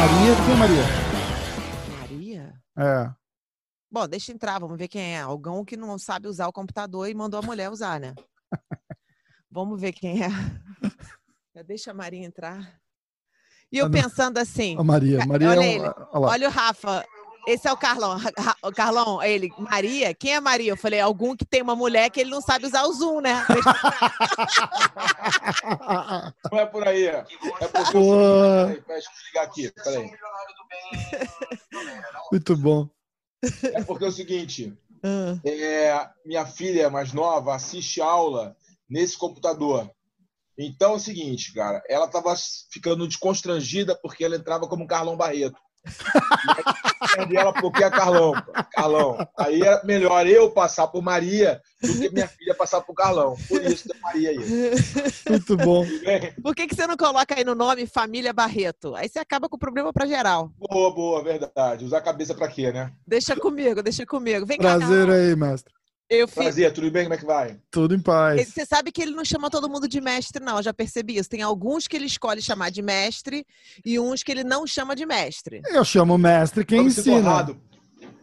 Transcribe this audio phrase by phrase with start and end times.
[0.00, 0.82] Maria, quem é Maria?
[1.98, 2.54] Maria?
[2.78, 3.10] É.
[3.90, 5.20] Bom, deixa entrar, vamos ver quem é.
[5.20, 8.14] Alguém que não sabe usar o computador e mandou a mulher usar, né?
[9.50, 10.28] vamos ver quem é.
[11.54, 12.80] Já Deixa a Maria entrar.
[13.72, 15.24] E eu pensando assim, A Maria.
[15.26, 15.88] Maria olha é ele.
[15.88, 15.92] um.
[16.12, 17.04] Olha olha o Rafa,
[17.46, 18.16] esse é o Carlão.
[18.62, 20.12] O Carlão, ele, Maria?
[20.12, 20.72] Quem é Maria?
[20.72, 23.46] Eu falei, algum que tem uma mulher que ele não sabe usar o Zoom, né?
[26.50, 27.06] Não é por aí.
[27.06, 27.24] É
[27.72, 28.16] porque Pô.
[28.66, 29.72] Peraí, deixa eu ligar aqui.
[29.72, 30.12] Peraí.
[32.30, 32.88] Muito bom.
[33.72, 38.56] É porque é o seguinte: Ah, é, minha filha mais nova assiste aula
[38.88, 39.90] nesse computador.
[40.58, 42.34] Então é o seguinte, cara, ela estava
[42.70, 45.58] ficando desconstrangida porque ela entrava como Carlão Barreto.
[47.18, 48.32] Aí, ela porque é Carlão.
[48.72, 49.28] Carlão.
[49.38, 53.36] Aí é melhor eu passar por Maria do que minha filha passar por Carlão.
[53.48, 54.38] Por isso tem Maria aí.
[55.28, 55.84] Muito bom.
[56.42, 58.94] Por que, que você não coloca aí no nome Família Barreto?
[58.94, 60.52] Aí você acaba com o problema pra geral.
[60.58, 61.84] Boa, boa, verdade.
[61.84, 62.92] Usar a cabeça pra quê, né?
[63.06, 64.46] Deixa comigo, deixa comigo.
[64.46, 65.79] Vem cá, Prazer aí, mestre.
[66.10, 66.34] Eu fiz.
[66.36, 67.04] Prazer, tudo bem?
[67.04, 67.56] Como é que vai?
[67.70, 68.48] Tudo em paz.
[68.48, 70.56] Você sabe que ele não chama todo mundo de mestre, não.
[70.56, 71.28] Eu já percebi isso.
[71.30, 73.46] Tem alguns que ele escolhe chamar de mestre
[73.84, 75.62] e uns que ele não chama de mestre.
[75.68, 77.56] Eu chamo mestre quem sinto ensina.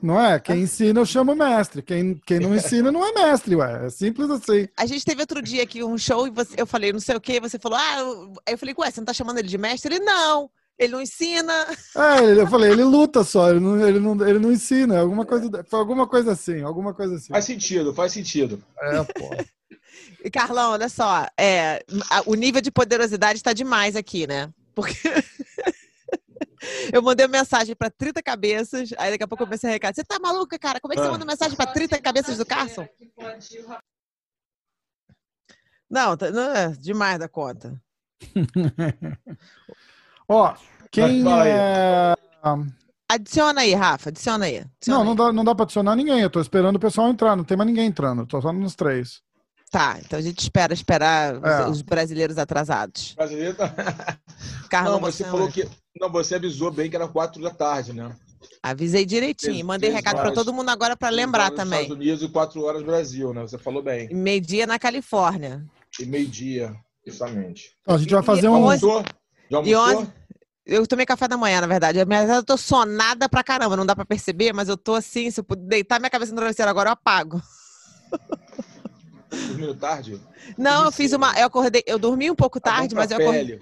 [0.02, 0.38] Não é?
[0.40, 1.82] Quem ensina eu chamo mestre.
[1.82, 3.86] Quem, quem não ensina não é mestre, ué.
[3.86, 4.68] É simples assim.
[4.78, 7.22] A gente teve outro dia aqui um show e você- eu falei não sei o
[7.22, 9.58] quê, você falou, ah, eu, aí eu falei, ué, você não tá chamando ele de
[9.58, 9.96] mestre?
[9.96, 11.54] Ele, não, ele não ensina.
[11.96, 15.00] É, eu falei, ele luta só, ele não, ele não, ele não ensina.
[15.00, 17.30] Alguma coisa, foi alguma coisa assim, alguma coisa assim.
[17.30, 18.64] Faz sentido, faz sentido.
[18.80, 19.30] É, pô.
[20.24, 21.84] E Carlão, olha só, é,
[22.26, 24.52] o nível de poderosidade está demais aqui, né?
[24.76, 24.94] Porque
[26.94, 29.96] eu mandei uma mensagem para 30 cabeças, aí daqui a pouco eu comecei a recado.
[29.96, 30.80] Você tá maluca, cara?
[30.80, 31.12] Como é que você Ah.
[31.12, 32.88] manda mensagem para 30 cabeças do Carson?
[35.90, 37.82] Não, tá- não é demais da conta.
[40.28, 40.54] Ó,
[40.92, 42.14] quem é...
[43.10, 44.58] Adiciona aí, Rafa, adiciona aí.
[44.58, 45.06] adiciona Não, aí.
[45.08, 46.20] não dá, não dá pra adicionar ninguém.
[46.20, 47.36] Eu tô esperando o pessoal entrar.
[47.36, 48.26] Não tem mais ninguém entrando.
[48.26, 49.22] Tô só nos três.
[49.72, 51.68] Tá, então a gente espera esperar os- É.
[51.70, 53.14] os brasileiros atrasados.
[53.16, 53.68] Brasileiro tá...
[54.70, 55.68] Carlão, Não, você você falou que.
[56.00, 58.14] Não, você avisou bem que era quatro da tarde, né?
[58.62, 59.54] Avisei direitinho.
[59.54, 61.82] Três- Mandei três recado para todo mundo agora para lembrar também.
[61.84, 63.42] Estados Unidos e quatro horas Brasil, né?
[63.42, 64.08] Você falou bem.
[64.12, 65.66] E Meio-dia na Califórnia.
[66.00, 66.74] E meio-dia,
[67.06, 67.72] justamente.
[67.82, 68.64] Então, a gente vai fazer E um.
[68.66, 69.06] hoje- Almoçou?
[69.50, 70.08] Já E almoçou?
[70.68, 72.04] Eu tomei café da manhã, na verdade.
[72.06, 75.40] Mas eu tô sonada pra caramba, não dá pra perceber, mas eu tô assim, se
[75.40, 77.42] eu puder deitar minha cabeça no travesseiro agora, eu apago.
[79.30, 80.22] Dormindo tarde?
[80.58, 81.38] Não, eu fiz uma.
[81.40, 83.62] Eu acordei, eu dormi um pouco Tá tarde, mas eu acordei, pele,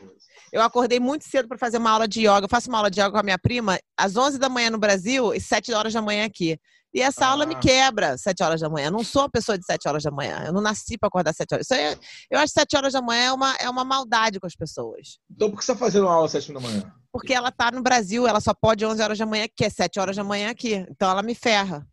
[0.51, 2.45] eu acordei muito cedo pra fazer uma aula de yoga.
[2.45, 4.77] Eu faço uma aula de yoga com a minha prima às 11 da manhã no
[4.77, 6.59] Brasil e 7 horas da manhã aqui.
[6.95, 7.59] E essa aula me Ah.
[7.59, 8.87] quebra 7 horas da manhã.
[8.87, 10.43] Eu não sou uma pessoa de 7 horas da manhã.
[10.45, 11.69] Eu não nasci pra acordar 7 horas.
[11.69, 11.97] É-
[12.31, 15.19] eu acho que 7 horas da manhã é uma, é uma maldade com as pessoas.
[15.29, 16.89] Então por que você está fazendo uma aula às sete da manhã?
[17.11, 19.99] Porque ela tá no Brasil, ela só pode 11 horas da manhã, que é 7
[19.99, 20.85] horas da manhã aqui.
[20.89, 21.85] Então ela me ferra.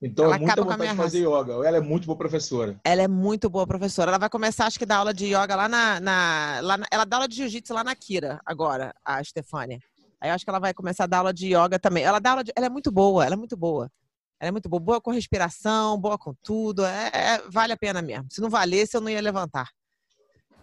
[0.00, 1.52] Então Ela é muita vontade de fazer yoga.
[1.66, 2.78] Ela é muito boa professora.
[2.84, 4.10] Ela é muito boa professora.
[4.10, 5.98] Ela vai começar, acho que, dar aula de yoga lá na.
[6.00, 9.80] na- lá na- ela dá aula de jiu-jitsu lá na Kira, agora, a Stefânia.
[10.20, 12.04] Aí eu acho que ela vai começar a dar aula de yoga também.
[12.04, 13.90] Ela dá aula de, Ela é muito boa, ela é muito boa.
[14.40, 14.80] Ela é muito boa.
[14.80, 16.84] Boa com respiração, boa com tudo.
[16.84, 18.26] É, é- vale a pena mesmo.
[18.30, 19.68] Se não valesse, eu não ia levantar.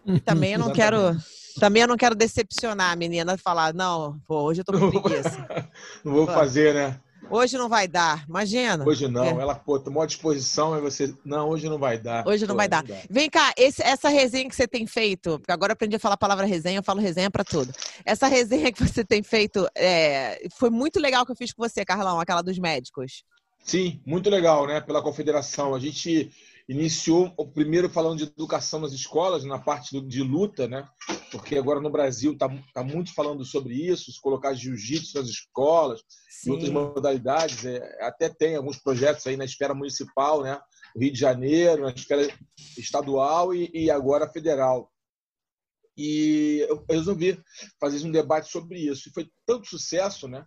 [0.05, 1.15] E também eu não quero.
[1.59, 4.89] Também eu não quero decepcionar a menina e falar, não, pô, hoje eu tô com
[4.89, 5.47] preguiça.
[6.03, 6.99] Não vou fazer, né?
[7.29, 8.25] Hoje não vai dar.
[8.27, 8.85] Imagina.
[8.87, 9.23] Hoje não.
[9.25, 9.29] É.
[9.41, 11.13] Ela, pô, tomou a disposição e você.
[11.25, 12.27] Não, hoje não vai dar.
[12.27, 12.83] Hoje não Pô, vai dar.
[13.09, 16.15] Vem cá, esse- essa resenha que você tem feito, porque agora eu aprendi a falar
[16.15, 17.73] a palavra resenha, eu falo resenha pra tudo.
[18.05, 21.83] Essa resenha que você tem feito é, foi muito legal que eu fiz com você,
[21.83, 23.23] Carlão, aquela dos médicos.
[23.63, 24.81] Sim, muito legal, né?
[24.81, 25.73] Pela confederação.
[25.73, 26.29] A gente
[26.67, 30.87] iniciou o primeiro falando de educação nas escolas, na parte de luta, né?
[31.31, 36.01] Porque agora no Brasil está tá muito falando sobre isso, se colocar jiu-jitsu nas escolas,
[36.45, 37.65] e outras modalidades.
[37.65, 40.59] É, até tem alguns projetos aí na esfera municipal, né?
[40.95, 42.27] No Rio de Janeiro, na esfera
[42.77, 44.91] estadual e, e agora federal.
[45.97, 47.39] E eu resolvi
[47.79, 49.09] fazer um debate sobre isso.
[49.09, 50.45] E foi tanto sucesso, né?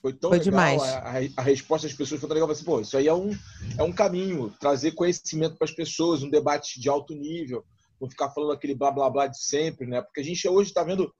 [0.00, 0.44] Foi tão Foi legal.
[0.44, 0.82] demais.
[0.82, 2.48] A, a- resposta das pessoas foi tão legal.
[2.48, 3.36] Eu falei assim, Pô, isso aí é um,
[3.76, 7.64] é um caminho, trazer conhecimento para as pessoas, um debate de alto nível,
[8.00, 10.00] não ficar falando aquele blá blá blá de sempre, né?
[10.00, 11.12] Porque a gente hoje está vendo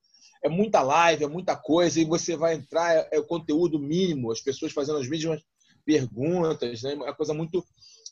[0.42, 4.30] é muita live, é muita coisa, e você vai entrar, é, é o conteúdo mínimo,
[4.30, 5.42] as pessoas fazendo as mesmas
[5.84, 6.92] perguntas, né?
[6.92, 7.64] É uma coisa muito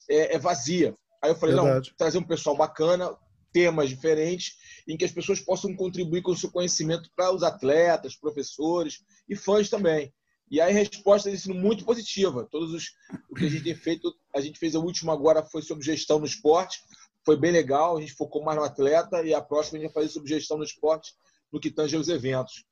[0.09, 0.97] é, é vazia.
[1.23, 1.91] Aí eu falei, Verdade.
[1.91, 3.17] não, trazer um pessoal bacana,
[3.53, 8.17] temas diferentes, em que as pessoas possam contribuir com o seu conhecimento para os atletas,
[8.17, 10.13] professores e fãs também.
[10.51, 12.47] E aí a resposta tem sido muito positiva.
[12.51, 12.93] Todos os
[13.29, 16.19] o que a gente tem feito, a gente fez a última agora foi sobre gestão
[16.19, 16.81] no esporte,
[17.25, 20.03] foi bem legal, a gente focou mais no atleta e a próxima a gente vai
[20.03, 21.13] fazer sobre gestão no esporte,
[21.53, 22.65] no que tange aos eventos.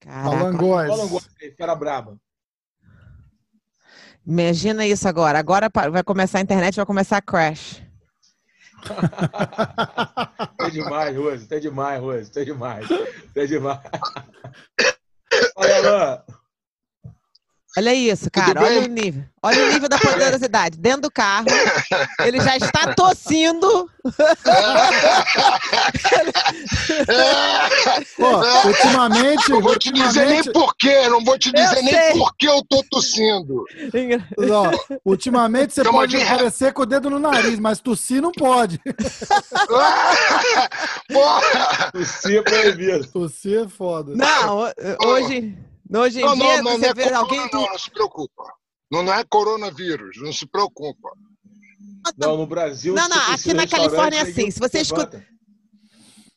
[0.00, 0.36] Caraca.
[0.36, 1.10] Alangóis.
[1.10, 2.18] Góis, fera braba.
[4.26, 5.38] Imagina isso agora.
[5.38, 7.82] Agora vai começar a internet, vai começar a crash.
[10.58, 11.46] Tá demais, Rose.
[11.46, 12.32] Tá demais, Rose.
[12.32, 12.88] Tá demais.
[13.32, 13.80] Tá demais.
[15.56, 16.35] Olha, Alain.
[17.76, 18.62] Olha isso, cara.
[18.62, 19.22] Olha o nível.
[19.42, 20.78] Olha o nível da poderosidade.
[20.78, 21.46] Dentro do carro,
[22.24, 23.88] ele já está tossindo.
[28.16, 28.28] Pô,
[28.68, 32.12] ultimamente, Não vou te dizer nem ultimamente, por quê, não vou te dizer nem sei.
[32.12, 33.64] por que eu tô tossindo.
[34.50, 34.70] ó,
[35.04, 38.80] ultimamente você Chama pode de- aparecer com o dedo no nariz, mas tossir não pode.
[41.12, 41.90] Porra!
[41.92, 43.06] Tossir é proibido.
[43.08, 44.12] Tossir é foda.
[44.14, 44.72] Não,
[45.04, 45.56] hoje,
[45.94, 47.48] hoje em Não, dia não, não, não você é vê corona, alguém.
[47.52, 48.44] não, não se preocupa.
[48.90, 51.10] Não, não é coronavírus, não se preocupa.
[52.16, 52.94] Não, no Brasil.
[52.94, 55.24] Não, não, tossir aqui na Califórnia é assim, se você levanta.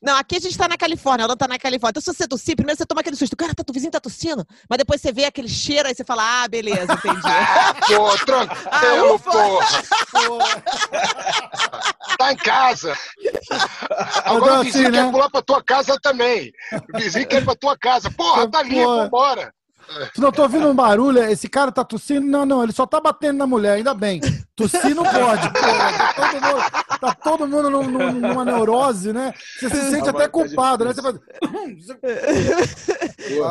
[0.01, 1.99] Não, aqui a gente tá na Califórnia, ela tá na Califórnia.
[1.99, 3.35] Então, se você tossir, primeiro você toma aquele susto.
[3.35, 4.47] Cara, tá, o vizinho tá tossindo.
[4.69, 7.19] Mas depois você vê aquele cheiro, aí você fala, ah, beleza, entendi.
[7.25, 9.29] Ah, pô, Ah, tranquilo, ufa.
[9.29, 10.63] porra.
[12.31, 12.93] Em casa.
[14.25, 15.11] Agora o vizinho assim, quer né?
[15.11, 16.51] pular pra tua casa também.
[16.93, 18.11] O vizinho quer ir pra tua casa.
[18.11, 18.75] Porra, tá ali,
[19.09, 19.53] Porra.
[20.13, 22.21] Se não tô ouvindo um barulho, esse cara tá tossindo?
[22.25, 24.21] Não, não, ele só tá batendo na mulher, ainda bem.
[24.56, 25.51] Tossir não pode.
[25.53, 26.13] porra.
[26.13, 26.62] Tá todo mundo,
[27.00, 29.33] tá todo mundo num- num- numa neurose, né?
[29.59, 30.94] Você se sente Ah, até tá culpado, né?
[30.94, 31.15] Você faz...
[31.18, 31.19] Pô,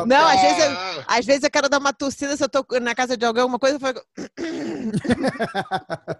[0.05, 0.71] Não, às vezes, eu,
[1.07, 3.59] às vezes eu quero dar uma tossida se eu tô na casa de alguém, alguma
[3.59, 4.01] coisa, eu falo.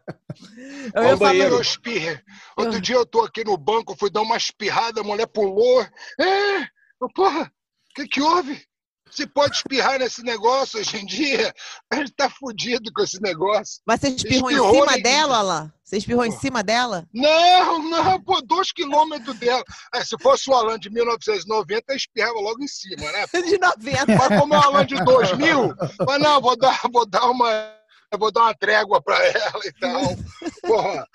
[0.94, 1.56] Eu Ao ia falar, banheiro.
[1.56, 2.20] eu espirrei.
[2.56, 5.82] Outro dia eu tô aqui no banco, fui dar uma espirrada, a mulher pulou.
[6.20, 6.68] É,
[7.16, 7.50] porra, o
[7.96, 8.62] que que houve?
[9.12, 11.54] Se pode espirrar nesse negócio hoje em dia?
[11.92, 13.82] A gente tá fudido com esse negócio.
[13.86, 15.72] mas você espirrou em Espirrou cima em- dela, Alain?
[15.84, 17.08] Você espirrou em cima dela?
[17.12, 19.64] Não, não, pô, dois quilômetros dela.
[19.96, 23.26] É, se fosse o Alan de 1990, eu espirrava logo em cima, né?
[23.34, 24.16] De 90.
[24.16, 25.74] Mas como é o Alan de 2000,
[26.06, 27.79] mas não, vou dar, vou dar uma.
[28.12, 30.02] Eu Vou dar uma trégua pra ela e tal.
[30.62, 31.08] Porra.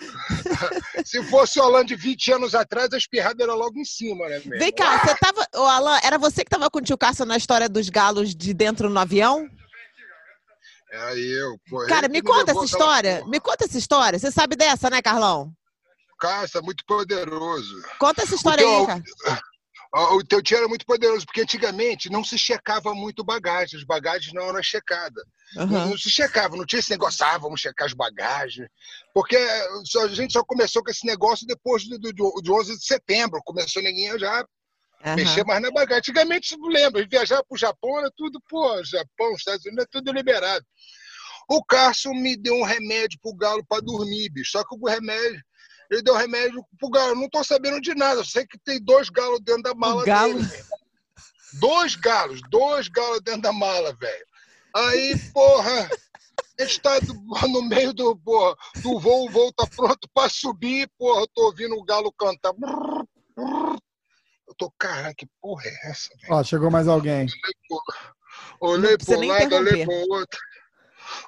[1.05, 4.41] Se fosse o Alan de 20 anos atrás, a espirrada era logo em cima, né,
[4.44, 4.58] meu?
[4.58, 5.46] Vem cá, você tava.
[5.55, 8.55] Ô, Alain, era você que tava com o tio Cássio na história dos galos de
[8.55, 9.49] dentro no avião?
[10.93, 11.85] É eu, pô.
[11.87, 13.19] Cara, me conta essa história.
[13.19, 13.31] porra.
[13.31, 14.19] Me conta essa história.
[14.19, 15.52] Você sabe dessa, né, Carlão?
[16.20, 17.82] Cássio é muito poderoso.
[17.99, 19.02] Conta essa história aí, cara.
[19.94, 23.85] O o teu tio era muito poderoso, porque antigamente não se checava muito bagagem, as
[23.85, 25.25] bagagens não eram checadas.
[25.56, 25.87] Aham.
[25.91, 28.69] Não se checava, não tinha esse negócio, ah, vamos checar as bagagens.
[29.12, 29.37] Porque
[29.85, 32.12] só- a gente só começou com esse negócio depois do, do,
[32.43, 33.41] de 11 de setembro.
[33.44, 34.44] Começou ninguém já
[35.05, 35.17] aham.
[35.17, 35.99] mexer mais na bagagem.
[35.99, 40.64] Antigamente, lembra, viajar para o Japão era tudo, pô, Japão, Estados Unidos, é tudo liberado.
[41.49, 44.52] O Cássio me deu um remédio pro galo para dormir, bicho.
[44.52, 45.40] Só que o remédio,
[45.90, 47.11] ele deu remédio pro galo.
[47.11, 50.02] Eu não tô sabendo de nada, eu sei que tem dois galos dentro da mala
[50.02, 50.32] O galo?
[50.38, 50.64] dele.
[51.61, 54.26] Dois galos, dois galos dentro da mala, velho.
[54.75, 55.88] Aí, porra,
[56.59, 56.99] a gente tá
[57.49, 61.47] no meio do, porra, do voo, o voo tá pronto para subir, porra, eu tô
[61.47, 62.53] ouvindo o galo cantar.
[63.37, 66.35] Eu tô, caralho, que porra é essa, velho?
[66.35, 67.26] Ó, chegou mais alguém.
[68.61, 70.41] Olhei Não precisa pro lado, olhei pro outro.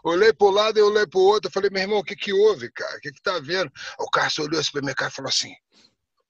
[0.03, 1.49] Olhei pro lado e olhei pro outro.
[1.49, 2.97] Eu falei, meu irmão, o que que houve, cara?
[2.97, 3.71] O que que tá vendo?
[3.99, 5.55] O Cássio olhou assim pra minha cara e falou assim,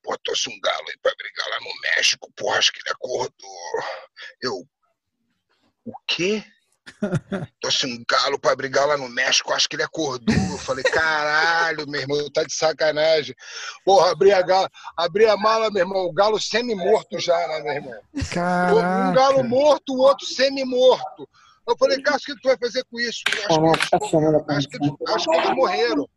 [0.02, 3.82] pô, trouxe um galo aí pra brigar lá no México, pô, acho que ele acordou.
[4.42, 4.68] Eu,
[5.84, 6.44] o quê?
[7.60, 10.34] Trouxe um galo pra brigar lá no México, acho que ele acordou.
[10.34, 13.34] Eu falei, caralho, meu irmão, tá de sacanagem.
[13.84, 17.72] Porra, abri a, gala, abri a mala, meu irmão, o galo semi-morto já, né, meu
[17.72, 18.00] irmão?
[18.14, 19.12] Um Caraca.
[19.12, 21.28] galo morto, o outro semi-morto.
[21.68, 23.22] Eu falei, Cássio, o que tu vai fazer com isso?
[23.26, 23.96] Eu Acho que,
[24.52, 26.08] acho, que, eles- acho que eles morreram.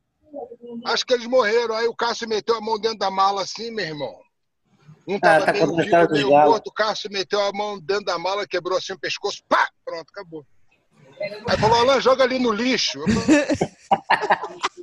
[0.86, 1.76] Acho que eles morreram.
[1.76, 4.16] Aí o Cássio meteu a mão dentro da mala assim, meu irmão.
[5.08, 6.68] Um tava tá meio vivo, meio morto.
[6.68, 9.42] O Cássio meteu a mão dentro da mala, quebrou assim o pescoço.
[9.50, 9.68] Pá!
[9.84, 10.46] Pronto, acabou.
[11.48, 13.00] Aí falou, Alain, joga ali no lixo.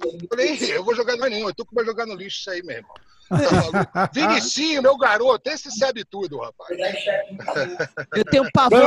[0.02, 1.52] Eu falei, "Ih, eu vou jogar mais nenhum.
[1.52, 2.94] Tu que vai jogar no lixo isso aí, meu irmão.
[3.30, 4.12] Maluco?
[4.12, 6.78] Vinicinho, meu garoto, esse sabe tudo, rapaz.
[8.14, 8.80] Eu tenho pavor.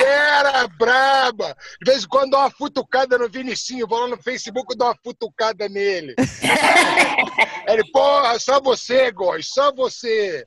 [0.00, 1.56] Era braba!
[1.82, 4.88] De vez em quando dá uma futucada no Vinicinho, vou lá no Facebook e dou
[4.88, 6.14] uma futucada nele.
[7.66, 10.46] Ele, porra, só você, Góis, só você.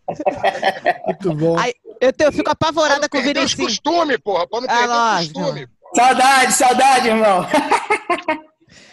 [1.05, 1.57] Muito bom.
[1.57, 3.79] Ai, eu, tenho- eu fico apavorada com o perder os Vinicius.
[3.79, 5.67] costumes, porra, pra não Ah, perder os costumes.
[5.95, 7.47] Saudade, saudade, irmão.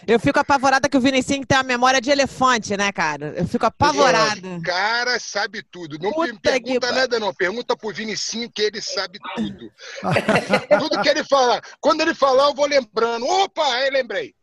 [0.06, 3.32] Eu fico apavorada que o Vinicinho tem uma memória de elefante, né, cara?
[3.38, 4.46] Eu fico apavorada.
[4.49, 5.99] O cara sabe tudo.
[5.99, 7.32] Não Puta me pergunta que nada, não.
[7.32, 9.73] Pergunta pro Vinicinho que ele sabe tudo.
[10.78, 11.58] tudo que ele fala.
[11.80, 13.25] Quando ele falar, eu vou lembrando.
[13.26, 14.34] Opa, aí lembrei.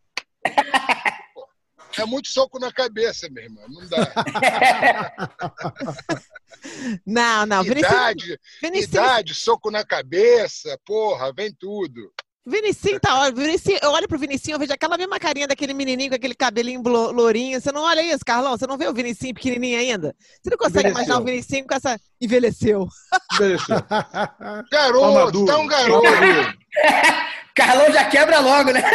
[1.98, 3.64] É muito soco na cabeça, meu irmão.
[3.68, 4.12] Não dá.
[7.04, 12.12] Não, não, Vinicinho, idade, Vinicinho, idade, soco na cabeça, porra, vem tudo.
[12.44, 13.42] Vinicinho tá ótimo.
[13.42, 16.82] Vinicinho, eu olho pro Vinicinho, eu vejo aquela mesma carinha daquele menininho com aquele cabelinho
[16.82, 17.60] lourinho.
[17.60, 18.56] Você não olha isso, Carlão?
[18.56, 20.14] Você não vê o Vinicinho pequenininho ainda?
[20.42, 21.04] Você não consegue Envelheceu.
[21.04, 22.00] imaginar o Vinicinho com essa...
[22.20, 22.88] Envelheceu.
[23.34, 23.76] Envelheceu.
[24.70, 25.46] Garoto, maduro.
[25.46, 26.02] tá um garoto.
[27.54, 28.82] Carlão já quebra logo, né?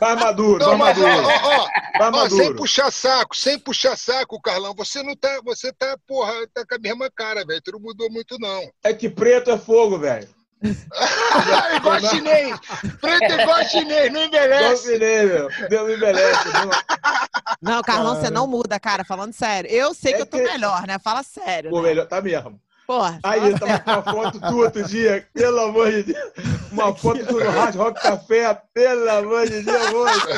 [0.00, 1.06] Vai maduro, Não, vai maduro.
[1.06, 1.66] ó, ó,
[1.98, 2.56] Vai ó, sem maduro.
[2.56, 6.78] puxar saco, sem puxar saco, Carlão, você não tá, você tá, porra, tá com a
[6.78, 7.60] mesma cara, velho.
[7.62, 8.68] Tu não mudou muito, não.
[8.82, 10.28] É que preto é fogo, velho.
[11.76, 12.58] igual chinês.
[13.00, 14.86] Preto é igual chinês, não Não envelhece.
[14.88, 15.48] virei, meu.
[15.68, 16.40] Deus me embeleze.
[16.52, 18.34] Não- Não, Carlão, você Cara.
[18.34, 19.70] não muda, cara, falando sério.
[19.70, 20.98] Eu sei É que eu tô que- melhor, né?
[20.98, 21.70] Fala sério.
[21.70, 21.88] Pô, né?
[21.90, 22.60] melhor, tá mesmo.
[22.86, 26.32] Porra, Aí eu tava com uma foto tua outro dia, pelo amor de Deus.
[26.72, 30.28] Uma foto tua no Rádio Rock Café, pelo amor de Deus, moço.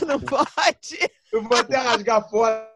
[0.06, 1.10] não pode.
[1.32, 2.69] Eu vou até rasgar fora.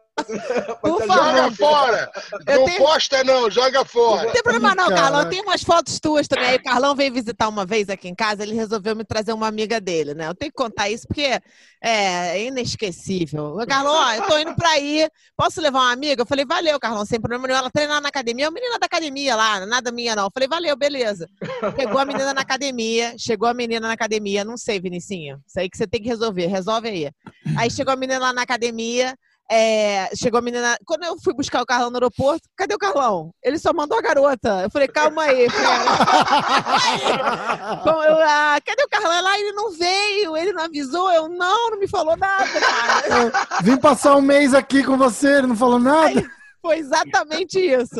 [0.81, 2.11] Por jogar Joga fora.
[2.47, 4.23] Eu não tenho- posta, não, joga fora.
[4.25, 4.89] Não tem problema não.
[4.89, 5.29] Carlão.
[5.29, 6.45] Tem umas fotos tuas também.
[6.45, 9.47] Aí o Carlão veio visitar uma vez aqui em casa, ele resolveu me trazer uma
[9.47, 10.27] amiga dele, né?
[10.27, 11.39] Eu tenho que contar isso porque
[11.81, 13.57] é inesquecível.
[13.67, 16.21] Carlão, ó, eu tô indo pra aí, posso levar uma amiga?
[16.21, 17.59] Eu falei, valeu, Carlão, sem problema nenhum.
[17.59, 20.25] Ela treinar na academia, é uma menina da academia lá, nada minha não.
[20.25, 21.29] Eu falei, valeu, beleza.
[21.77, 25.69] Chegou a menina na academia, chegou a menina na academia, não sei, Vinicinho, isso aí
[25.69, 27.11] que você tem que resolver, resolve aí.
[27.57, 29.15] Aí chegou a menina lá na academia,
[29.49, 30.77] é, chegou a menina.
[30.85, 33.31] Quando eu fui buscar o Carlão no aeroporto, cadê o Carlão?
[33.43, 34.61] Ele só mandou a garota.
[34.63, 35.47] Eu falei, calma aí.
[37.85, 39.21] Bom, eu, ah, cadê o Carlão?
[39.21, 41.11] Lá ele não veio, ele não avisou.
[41.11, 43.31] Eu não, não me falou nada, cara.
[43.61, 46.29] Vim passar um mês aqui com você, ele não falou nada.
[46.65, 47.99] Foi exatamente isso.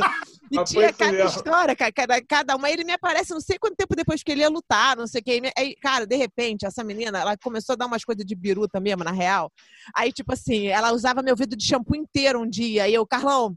[0.52, 1.30] E Mas tinha cada mesmo.
[1.30, 2.68] história, ca- cada, cada uma.
[2.70, 5.24] Ele me aparece não sei quanto tempo depois que ele ia lutar, não sei o
[5.24, 5.52] que.
[5.56, 9.04] Aí, cara, de repente, essa menina, ela começou a dar umas coisas de biruta mesmo,
[9.04, 9.52] na real.
[9.96, 12.88] Aí, tipo assim, ela usava meu vidro de shampoo inteiro um dia.
[12.88, 13.56] E eu, Carlão,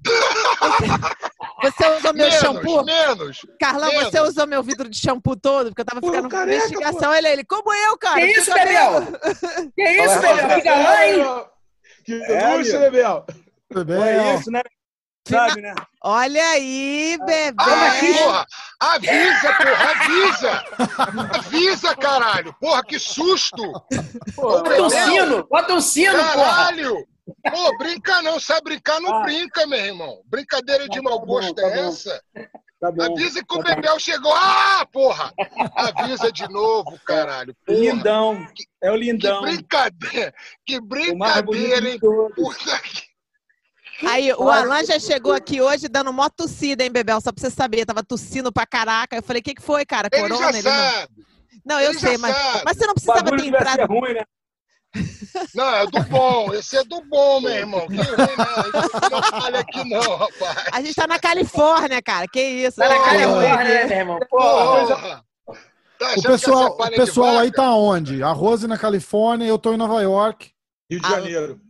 [0.60, 2.84] você, você usou meu menos, shampoo?
[2.84, 3.38] menos.
[3.58, 4.10] Carlão, menos.
[4.10, 5.68] você usou meu vidro de shampoo todo?
[5.68, 7.14] Porque eu tava Pô, ficando com investigação.
[7.14, 8.20] Ele, ele, como eu, cara?
[8.20, 9.02] Que isso, Bebel?
[9.74, 10.50] Que isso, Bebel?
[10.56, 11.24] Fica lá, hein?
[12.04, 12.78] Que É, luxo.
[12.78, 13.26] Bebel.
[13.72, 14.02] Bebel.
[14.02, 14.62] É isso, né?
[15.28, 15.74] Sabe, né?
[16.02, 17.54] Olha aí, bebê.
[17.58, 17.90] Ah,
[18.22, 18.46] porra!
[18.80, 20.64] Avisa, porra, avisa!
[21.38, 22.54] Avisa, caralho!
[22.60, 23.62] Porra, que susto!
[24.36, 26.34] Ô, Bota um sino, bota um sino, porra.
[26.34, 27.06] Caralho!
[27.50, 29.22] Pô, brinca não, sabe brincar, não Ah.
[29.22, 30.20] brinca, meu irmão.
[30.26, 31.88] Brincadeira de Tá mau gosto tá é bom.
[31.88, 32.22] essa?
[32.80, 33.02] Tá bom.
[33.12, 33.74] Avisa que o Tá.
[33.74, 34.32] Bebel chegou.
[34.34, 35.30] Ah, porra!
[35.76, 37.54] Avisa de novo, caralho.
[37.66, 37.78] Porra.
[37.78, 38.46] Lindão.
[38.82, 39.42] É o Que lindão.
[39.42, 40.32] brincadeira!
[40.64, 41.98] Que mais bonito brincadeira, de hein?
[42.34, 43.07] Puta que...
[44.06, 47.20] Aí, o Alan já chegou aqui hoje dando mó tossida, hein, Bebel?
[47.20, 49.16] Só pra você saber, tava tossindo pra caraca.
[49.16, 50.08] Eu falei, o que, que foi, cara?
[50.12, 50.40] Ele Corona?
[50.52, 50.72] já Ele não...
[50.72, 51.08] sabe.
[51.64, 52.62] não, eu ele sei, mas, sabe.
[52.64, 53.86] mas você não precisava ter entrado.
[53.86, 54.24] ruim, né?
[55.54, 56.54] Não, é do bom.
[56.54, 57.86] Esse é do bom, meu irmão.
[57.88, 58.06] Que ruim,
[58.38, 59.10] não.
[59.10, 60.64] Não falha aqui, não, rapaz.
[60.72, 62.26] A gente tá na Califórnia, cara.
[62.26, 62.76] Que isso?
[62.78, 63.04] Tá na?
[63.04, 64.18] Califórnia, né, meu irmão?
[64.30, 65.24] Porra.
[65.98, 68.22] Tá O pessoal, o pessoal aí tá onde?
[68.22, 70.52] A Rose na Califórnia, eu tô em Nova York.
[70.88, 71.60] Rio de Ah, Janeiro.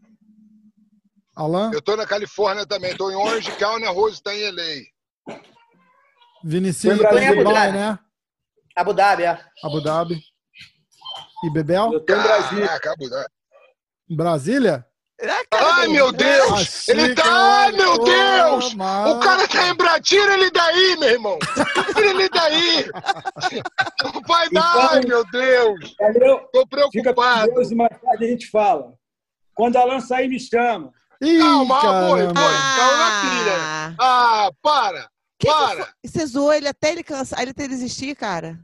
[1.38, 2.96] Alan, Eu tô na Califórnia também.
[2.96, 5.36] Tô em Orange County, a Rose tá em LA.
[6.42, 7.78] Vinicius tá em Abu Dubai, Dhabi.
[7.78, 7.98] né?
[8.76, 9.40] Abu Dhabi, é.
[9.64, 10.20] Abu Dhabi.
[11.44, 11.92] E Bebel?
[11.92, 12.66] Eu tô em Brasília.
[12.66, 13.28] Caraca, Abu Dhabi.
[14.10, 14.84] Brasília?
[15.52, 16.88] Ai, meu Deus!
[16.88, 17.24] Ele tá.
[17.26, 18.72] Ai, meu Deus!
[18.74, 21.38] O cara tá em Brasília, ele daí, meu irmão!
[21.94, 22.90] Tira ele daí!
[24.04, 25.94] Não vai dar, ai, meu Deus!
[25.98, 26.38] Valeu.
[26.52, 27.52] Tô Fica com preocupado.
[27.54, 28.92] Deus e mais tarde a gente fala.
[29.54, 30.92] Quando a Alan sair, me chama.
[31.20, 32.40] Ih, Calma, foi, caramba.
[32.40, 32.52] foi.
[32.76, 33.54] Caiu na pilha.
[33.58, 33.94] Ah,
[34.46, 35.00] Ah, para!
[35.38, 35.84] que que Para!
[35.84, 35.86] foi?
[36.04, 38.58] Você zoou ele até ele cansar, ele até desistir, cara.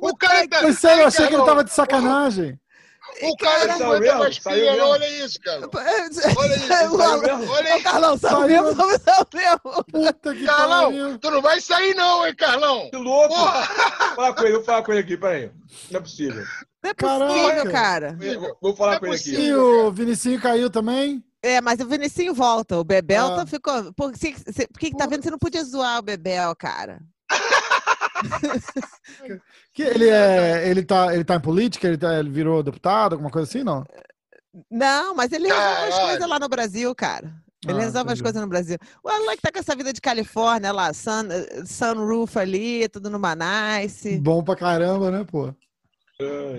[0.00, 0.58] O cara tá.
[0.60, 2.58] Foi sério, eu achei que ele tava de sacanagem.
[3.22, 4.88] O cara não Saiu aguenta mais não.
[4.88, 5.68] Olha isso, cara.
[5.74, 6.20] Olha isso.
[6.38, 7.82] Olha Ô, isso.
[7.84, 9.84] Carlão, saiu mesmo, saiu mesmo.
[9.92, 11.18] Puta que Carlão, pariu.
[11.18, 12.88] tu não vai sair, não, hein, Carlão?
[12.90, 13.34] Que louco!
[13.34, 13.62] Porra!
[14.16, 15.50] Fala com ele, vou falar com ele aqui, peraí.
[15.90, 16.44] Não é possível.
[16.82, 17.26] Não é Caraca.
[17.32, 18.16] possível, cara.
[18.40, 19.34] Vou- Vou falar Não é com ele aqui.
[19.34, 21.22] E o Vinicinho caiu também?
[21.42, 22.78] É, mas o Vinicinho volta.
[22.78, 23.36] O Bebel Ah.
[23.36, 23.92] tá, ficou.
[23.94, 25.22] Por, que, você- por que que tá vendo?
[25.22, 27.00] Você não podia zoar o Bebel, cara.
[29.72, 33.30] Que ele é, ele tá, ele tá em política, ele, tá, ele virou deputado, alguma
[33.30, 33.84] coisa assim, não?
[34.70, 37.32] Não, mas ele resolve as coisas lá no Brasil, cara.
[37.66, 38.76] Ele Ah, resolve as coisas no Brasil.
[39.02, 41.28] O Alan que tá com essa vida de Califórnia lá, sun,
[41.64, 44.18] sunroof ali, tudo numa nice.
[44.18, 45.54] Bom pra caramba, né, pô?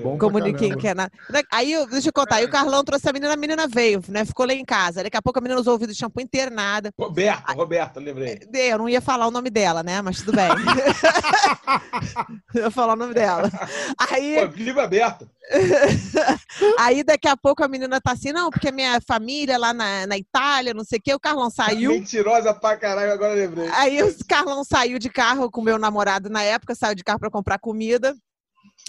[0.01, 1.12] Bom Comuniquem que é nada.
[1.51, 2.36] Aí, deixa eu contar.
[2.36, 4.25] Aí o Carlão trouxe a menina, a menina veio, né?
[4.25, 5.03] Ficou lá em casa.
[5.03, 6.91] Daqui a pouco a menina usou o ouvido de shampoo internada.
[7.00, 8.39] Roberta, Roberta, lembrei.
[8.53, 10.01] Eu não ia falar o nome dela, né?
[10.01, 10.48] Mas tudo bem.
[12.53, 13.50] eu ia falar o nome dela.
[13.98, 15.29] Aí, Pô, livro aberto.
[16.79, 20.17] aí daqui a pouco a menina tá assim, não, porque minha família lá na, na
[20.17, 21.91] Itália, não sei o quê, o Carlão saiu.
[21.91, 23.70] Mentirosa pra caralho, agora lembrei.
[23.74, 27.20] Aí o Carlão saiu de carro com o meu namorado na época, saiu de carro
[27.20, 28.15] pra comprar comida.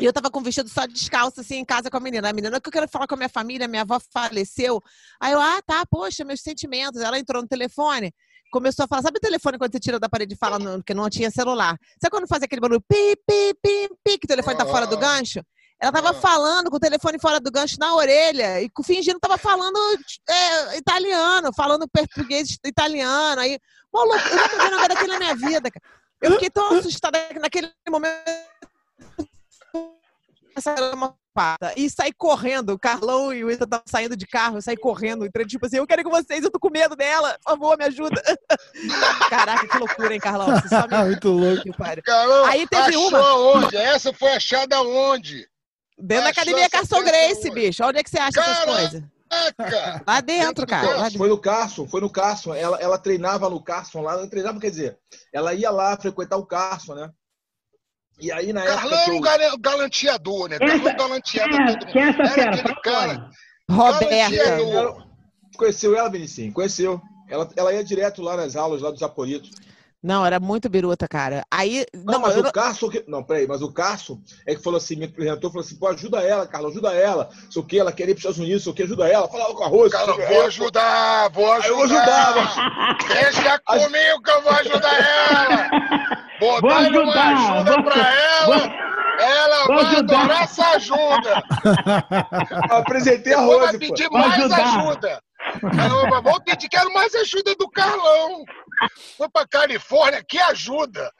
[0.00, 2.28] E eu tava com o vestido só descalço, assim, em casa com a menina.
[2.28, 4.82] A menina, que eu quero falar com a minha família, minha avó faleceu.
[5.20, 7.00] Aí eu, ah, tá, poxa, meus sentimentos.
[7.00, 8.12] Ela entrou no telefone,
[8.50, 10.94] começou a falar, sabe o telefone quando você tira da parede e fala, no, porque
[10.94, 11.78] não tinha celular?
[12.02, 14.96] Sabe quando faz aquele barulho, pi, pi, pi, pi, que o telefone tá fora do
[14.96, 15.00] Ah.
[15.00, 15.40] gancho?
[15.80, 16.14] Ela tava Ah.
[16.14, 19.78] falando com o telefone fora do gancho na orelha e fingindo que tava falando
[20.28, 23.40] é, italiano, falando português italiano.
[23.40, 23.60] Aí,
[23.92, 25.82] maluco, eu nunca vi nada daquilo na minha vida, cara.
[26.20, 28.14] Eu fiquei tão assustada que naquele momento.
[30.70, 31.72] Essa uma pata.
[31.76, 32.70] E saí correndo.
[32.70, 35.76] O Carlão e o Ita estavam saindo de carro, eu saí correndo, entrei tipo assim,
[35.78, 37.36] eu quero ir com vocês, eu tô com medo dela.
[37.44, 38.22] Por favor, me ajuda.
[39.28, 40.46] Caraca, que loucura, hein, Carlão?
[40.60, 40.96] Você só me...
[41.04, 41.62] Muito louco.
[42.04, 43.76] Caramba, Aí teve achou uma- aonde?
[43.76, 45.48] Essa foi achada onde?
[45.98, 47.50] Dentro da academia Carson Grace, onde?
[47.50, 47.84] bicho.
[47.84, 48.72] Onde é que você acha essas Caraca!
[48.72, 49.02] coisas?
[49.56, 50.04] Caraca!
[50.06, 50.88] Lá Dentro cara.
[50.96, 51.18] Lá dentro.
[51.18, 52.54] Foi no Carson, foi no Carson.
[52.54, 54.98] Ela, ela treinava no Carson lá, ela treinava, quer dizer,
[55.32, 57.10] ela ia lá frequentar o Carson, né?
[58.20, 58.76] E aí na época.
[58.80, 60.58] Carlão eu- gala- galanteador, né?
[60.58, 61.86] Carlão Essa- galanteava É, todo mundo.
[61.92, 62.50] quem é essa Era fera?
[62.54, 63.30] aquele cara.
[63.68, 65.06] Galanteador.
[65.56, 66.52] Conheceu ela, Vinicinho?
[66.52, 67.00] Conheceu.
[67.28, 69.50] Ela, ela ia direto lá nas aulas lá dos Aporitos.
[70.04, 71.42] Não, era muito biruta, cara.
[71.50, 71.86] Aí.
[71.94, 72.90] Não, Não, mas eu o Carson.
[72.90, 75.88] que- Não, peraí, mas o Carson é que falou assim, me apresentou, falou assim, pô,
[75.88, 77.30] ajuda ela, Carlos, ajuda ela.
[77.50, 79.26] Sei o que, ela quer ir para os Estados Unidos, sei o que, ajuda ela.
[79.28, 79.64] Falava com
[80.14, 80.34] sei o quê.
[80.34, 82.28] vou ajudar, vou Aí eu vou ajudar.
[82.28, 85.70] ajudar, Deixa comigo que eu vou ajudar ela.
[86.38, 88.58] Vou, Vou dar uma ajudar, ajuda vou- pra ela.
[88.58, 88.84] vou-
[89.16, 90.18] Ela vou vai ajudar.
[90.20, 91.42] adorar essa ajuda.
[92.70, 93.78] Eu apresentei a Eu vou Rose, pô.
[93.78, 94.64] pedir Vou mais ajudar.
[94.64, 95.22] ajuda.
[95.76, 98.44] Caramba, vou pedir, quero mais ajuda do Carlão.
[99.16, 101.10] Foi pra Califórnia, que ajuda.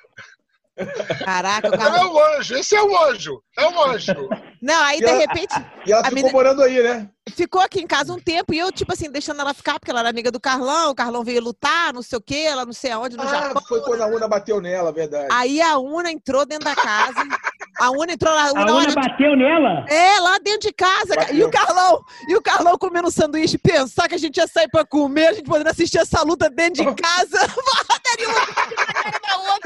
[1.25, 1.99] Caraca, o Ela cara.
[1.99, 3.41] é um anjo, esse é um anjo.
[3.57, 4.13] É um anjo.
[4.61, 5.55] Não, aí de E ela- repente
[5.87, 7.09] E ela ficou menina- morando aí, né?
[7.33, 10.01] ficou aqui em casa um tempo e eu, tipo assim, deixando ela ficar, porque ela
[10.01, 12.91] era amiga do Carlão, o Carlão veio lutar, não sei o quê, ela não sei
[12.91, 13.63] aonde, no Ah, Japão.
[13.69, 15.29] foi quando a Una bateu nela, verdade.
[15.31, 17.21] Aí a Una entrou dentro da casa.
[17.79, 18.49] A Una entrou lá.
[18.49, 19.85] A Una, bateu nela?
[19.89, 21.15] É, lá dentro de casa.
[21.17, 21.33] cara.
[21.33, 21.49] E Bateu.
[21.49, 25.27] o Carlão, e o Carlão comendo sanduíche, pensar que a gente ia sair pra comer,
[25.29, 27.39] a gente podendo assistir essa luta dentro de casa.
[28.15, 29.59] Na.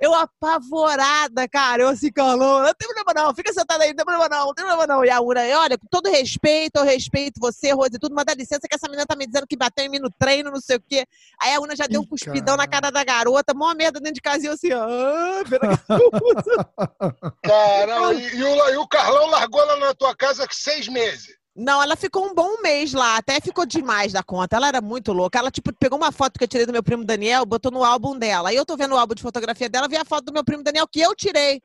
[0.00, 1.82] Eu apavorada, cara.
[1.82, 4.54] Eu assim, Carlão, não tem problema não, fica sentada aí, não tem problema não, não
[4.54, 5.04] tem problema não.
[5.04, 8.34] E a Una, olha, com todo respeito, eu respeito você, Rose, e tudo, mas dá
[8.34, 10.76] licença que essa menina tá me dizendo que bateu em mim no treino, não sei
[10.76, 11.04] o quê.
[11.40, 12.70] Aí a Una já deu um Ih, cuspidão na caralho.
[12.70, 17.49] cara da garota, mó merda dentro de casa, e eu assim, ah, pera que.
[17.50, 21.34] Caramba, e, e o, e o Carlão largou ela na tua casa seis meses.
[21.54, 24.56] Não, ela ficou um bom mês lá, até ficou demais da conta.
[24.56, 25.38] Ela era muito louca.
[25.38, 28.16] Ela, tipo, pegou uma foto que eu tirei do meu primo Daniel, botou no álbum
[28.16, 28.50] dela.
[28.50, 30.62] Aí eu tô vendo o álbum de fotografia dela, vi a foto do meu primo
[30.62, 31.60] Daniel que eu tirei.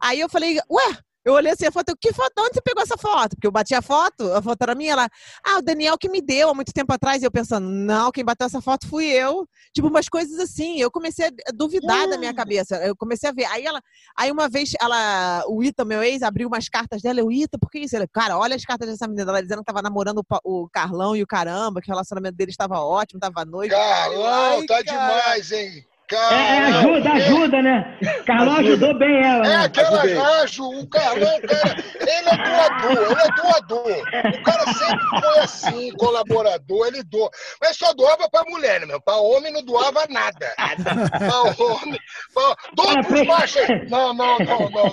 [0.00, 2.32] Aí eu falei, ué, eu olhei assim a foto, eu, que foto?
[2.34, 3.36] De onde você pegou essa foto?
[3.36, 5.08] Porque eu bati a foto, a foto era minha, ela,
[5.46, 7.22] ah, o Daniel que me deu há muito tempo atrás.
[7.22, 9.48] E eu pensando, não, quem bateu essa foto fui eu.
[9.72, 10.80] Tipo, umas coisas assim.
[10.80, 12.76] Eu comecei a duvidar da minha cabeça.
[12.76, 13.44] Eu comecei a ver.
[13.46, 13.80] Aí ela,
[14.16, 17.20] aí uma vez, ela, o Ita, meu ex, abriu umas cartas dela.
[17.20, 17.94] Eu, Ita, por que isso?
[17.94, 19.30] Ela, cara, olha as cartas dessa menina.
[19.30, 22.50] Ela dizendo que tava namorando o, o Carlão e o caramba, que o relacionamento dele
[22.50, 23.70] estava ótimo, tava à noite.
[23.70, 25.22] Carlão, Ai, tá cara.
[25.22, 25.86] demais, hein?
[26.14, 27.98] É, é, Carlão, ajuda, ajuda, né?
[28.26, 28.68] Carlão Ajuda.
[28.68, 29.64] ajudou bem ela, É né?
[29.64, 30.16] aquela Ajudei.
[30.16, 34.38] anjo, o Carlão, cara, ele é doador, ele é doador.
[34.38, 37.30] O cara sempre foi assim, colaborador, ele doa.
[37.60, 39.00] Mas só doava pra mulher, né, meu?
[39.00, 40.54] Pra homem não doava nada.
[40.56, 41.98] Pra homem.
[42.34, 42.56] Pra...
[42.74, 43.88] Doa Cara, pros machos aí.
[43.88, 44.92] Não, não, não, não, não.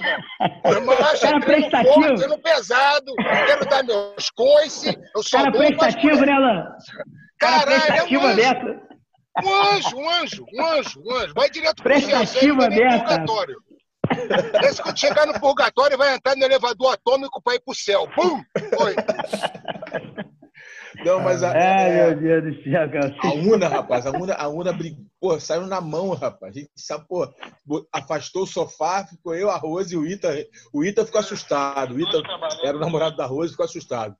[0.63, 1.93] Cara é treino prestativo.
[1.93, 3.13] forte, pesado,
[3.45, 6.65] quero dar meus coices, eu só Cara prestativo, né, Alan?
[7.39, 8.33] Cara Caralho, é um prestativo anjo.
[8.33, 8.88] aberto.
[9.43, 11.33] Um anjo, um anjo, um anjo, um anjo.
[11.33, 12.99] Vai direto pro céu, Prestativa aberta.
[12.99, 13.63] purgatório.
[14.63, 18.07] Esse quando chegar no purgatório vai entrar no elevador atômico pra ir pro céu.
[18.15, 18.43] Pum!
[18.77, 18.95] Foi.
[21.05, 23.15] Não, mas a, Ai, é, meu Deus do céu, cara.
[23.23, 26.55] a Una, rapaz, a Una, a Una brigou, pô, saiu na mão, rapaz.
[26.55, 27.27] A gente sabe, pô,
[27.93, 30.35] afastou o sofá, ficou eu, a Rose e o Ita.
[30.73, 31.95] O Ita ficou assustado.
[31.95, 32.21] O Ita
[32.63, 34.15] era o namorado da Rose, ficou assustado.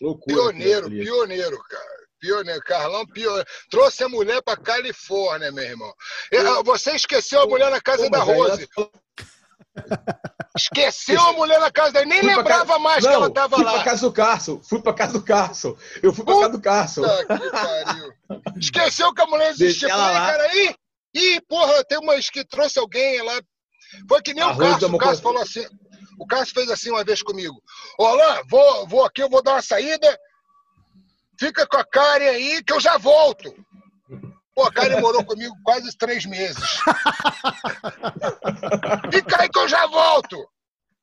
[0.00, 0.34] Loucura.
[0.34, 1.99] Pioneiro, pioneiro, cara.
[2.20, 3.46] Pioneiro, Carlão, pioneiro.
[3.70, 5.92] Trouxe a mulher pra Califórnia, meu irmão.
[6.30, 8.68] Eu- Você esqueceu a mulher na casa Pô, da aí ela Rose.
[10.56, 12.06] Esqueceu a mulher na casa dele.
[12.06, 13.72] Nem Fui lembrava casa- mais que Não, ela tava fui lá.
[13.74, 14.60] pra casa do Carson.
[14.62, 15.76] Fui pra casa do Carson.
[16.02, 17.02] Eu fui pra casa do Carson.
[17.02, 18.58] Puta que.
[18.60, 19.88] Esqueceu que a mulher existia.
[19.88, 20.26] Falei, lá.
[20.32, 20.74] cara, ih,
[21.14, 23.40] ih, porra, tem umas que trouxe alguém lá.
[24.08, 24.88] Foi que nem A o Cássio.
[24.88, 25.16] O conta.
[25.16, 25.64] falou assim.
[26.18, 27.62] O Cássio fez assim uma vez comigo.
[27.98, 30.18] Alain, vou, vou aqui, eu vou dar uma saída.
[31.40, 33.50] Fica com a Karen aí que eu já volto.
[34.54, 36.60] Pô, a Karen morou comigo quase três meses.
[39.10, 40.46] Fica aí que eu já volto.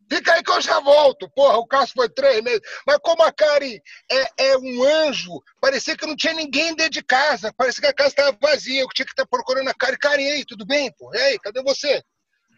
[0.08, 1.28] Fica aí que eu já volto.
[1.32, 2.62] Porra, o Cássio foi três meses.
[2.86, 3.80] Mas como a Karen
[4.12, 7.52] é, é um anjo, parecia que não tinha ninguém dentro de casa.
[7.58, 8.82] Parecia que a casa estava vazia.
[8.82, 9.97] Eu tinha que estar procurando a Karen.
[10.00, 10.93] Karen, e aí, tudo bem?
[11.00, 11.12] Pô?
[11.15, 12.04] E aí, cadê você?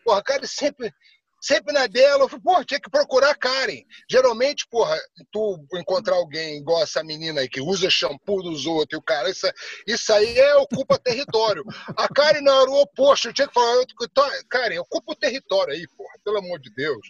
[0.04, 0.94] Porra, a Karen sempre,
[1.42, 2.24] sempre na dela.
[2.24, 3.82] Eu falei, porra, tinha que procurar a Karen.
[4.10, 4.98] Geralmente, porra,
[5.32, 9.30] tu encontrar alguém igual essa menina aí que usa shampoo dos outros e o cara,
[9.30, 9.48] isso,
[9.88, 11.64] isso aí é ocupa território.
[11.98, 13.28] A Karen não era o oposto.
[13.30, 16.70] Eu tinha que falar, eu- eu- Karen, ocupa o território aí, porra, pelo amor de
[16.74, 17.08] Deus.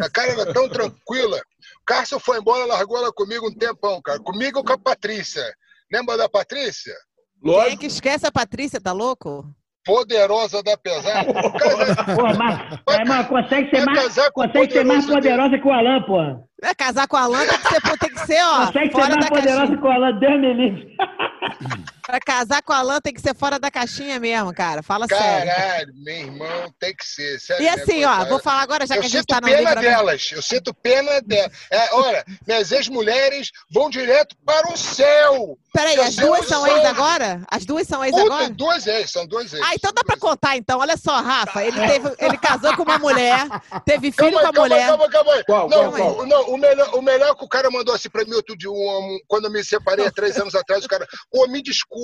[0.00, 1.38] A Karen era tão tranquila.
[1.80, 4.18] O Cássio foi embora, largou ela comigo um tempão, cara.
[4.20, 5.44] Comigo com a Patrícia.
[5.92, 6.94] Lembra da Patrícia?
[7.42, 7.80] Quem é Lógico.
[7.80, 9.44] que esquece a Patrícia, tá louco?
[9.84, 11.30] Poderosa da pesada.
[11.30, 15.06] O cara Porra, mas, mas, mas consegue ser vai mais, casar o consegue ser mais
[15.06, 16.40] poderosa que o Alan, porra.
[16.62, 19.16] É, casar com a Alan tem que ser, tem que ser ó, Consegue ser mais
[19.16, 19.78] da poderosa caixinha.
[19.78, 20.96] que o Alan, Deus me livre.
[22.10, 24.82] Pra casar com a Alan tem que ser fora da caixinha mesmo, cara.
[24.82, 25.48] Fala sério.
[25.54, 27.38] Caralho, meu irmão, tem que ser.
[27.38, 29.46] Sério, E assim, ó, vou falar agora, já eu que a gente sinto tá no
[29.46, 29.88] pena livramento.
[29.96, 30.28] delas.
[30.32, 31.52] Eu sinto pena delas.
[31.70, 35.56] É, olha, minhas ex-mulheres vão direto para o céu.
[35.72, 37.42] Peraí, eu as duas o são ex agora?
[37.48, 38.50] As duas são ex Puta, agora?
[38.50, 39.62] duas ex, são duas ex.
[39.64, 40.80] Ah, então dá pra contar, então.
[40.80, 43.46] Olha só, Rafa, ele, teve, ele casou com uma mulher,
[43.86, 44.86] teve filho Calma com a calma, mulher.
[44.88, 45.44] calma, calma aí.
[45.44, 48.24] Qual, não, qual, o- não, o melhor, o melhor que o cara mandou assim pra
[48.24, 51.06] mim outro dia, um- um- quando eu me separei há três anos atrás, o cara,
[51.30, 51.99] pô, me desculpa.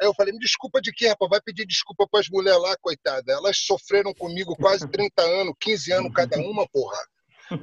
[0.00, 1.30] Aí eu falei, me desculpa de quê, rapaz?
[1.30, 3.32] Vai pedir desculpa pras mulheres lá, coitada.
[3.32, 6.98] Elas sofreram comigo quase 30 anos, 15 anos cada uma, porra.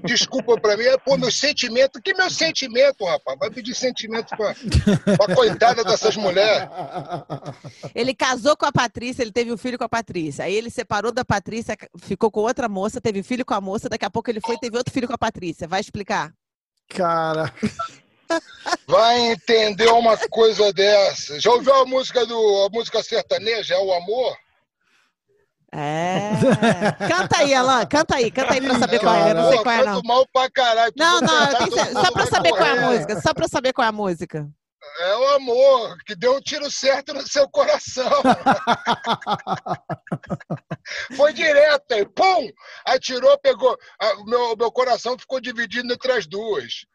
[0.04, 2.02] Desculpa pra mim, é, pô, meu sentimento.
[2.02, 3.38] Que meu sentimento, rapaz?
[3.40, 4.56] Vai pedir sentimento pra,
[5.18, 6.70] pra coitada dessas mulheres.
[7.96, 10.46] Ele casou com a Patrícia, ele teve um filho com a Patrícia.
[10.46, 14.06] Aí ele separou da Patrícia, ficou com outra moça, teve filho com a moça, daqui
[14.06, 15.68] a pouco ele foi e teve outro filho com a Patrícia.
[15.68, 16.32] Vai explicar.
[16.90, 17.54] Cara,
[18.88, 21.40] Vai entender uma coisa dessa.
[21.40, 24.36] Já ouviu a música do a música sertaneja, é o amor?
[25.72, 26.32] É.
[27.08, 29.32] Canta aí, Alan, canta aí, canta aí pra saber qual é.
[29.32, 30.02] Eu não sei qual é, não.
[30.04, 30.94] mal pra caralho.
[30.98, 32.86] Não, não, mundo só pra saber qual é a correr.
[32.88, 33.22] música.
[33.22, 34.48] Só pra saber qual é a música.
[35.02, 38.10] É o amor, que deu um tiro certo no seu coração.
[41.16, 42.50] Foi direto aí, pum!
[42.86, 43.78] Atirou, pegou.
[44.20, 46.86] O meu, o meu coração ficou dividido entre as duas.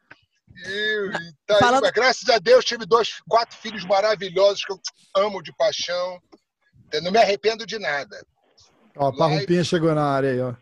[0.57, 4.71] E, e tá aí, Falando- mas graças a Deus tive dois, quatro filhos maravilhosos que
[4.71, 4.79] eu
[5.17, 6.19] amo de paixão.
[6.91, 8.25] Eu não me arrependo de nada.
[8.95, 10.53] ó, a Parrupinha chegou na área aí, ó.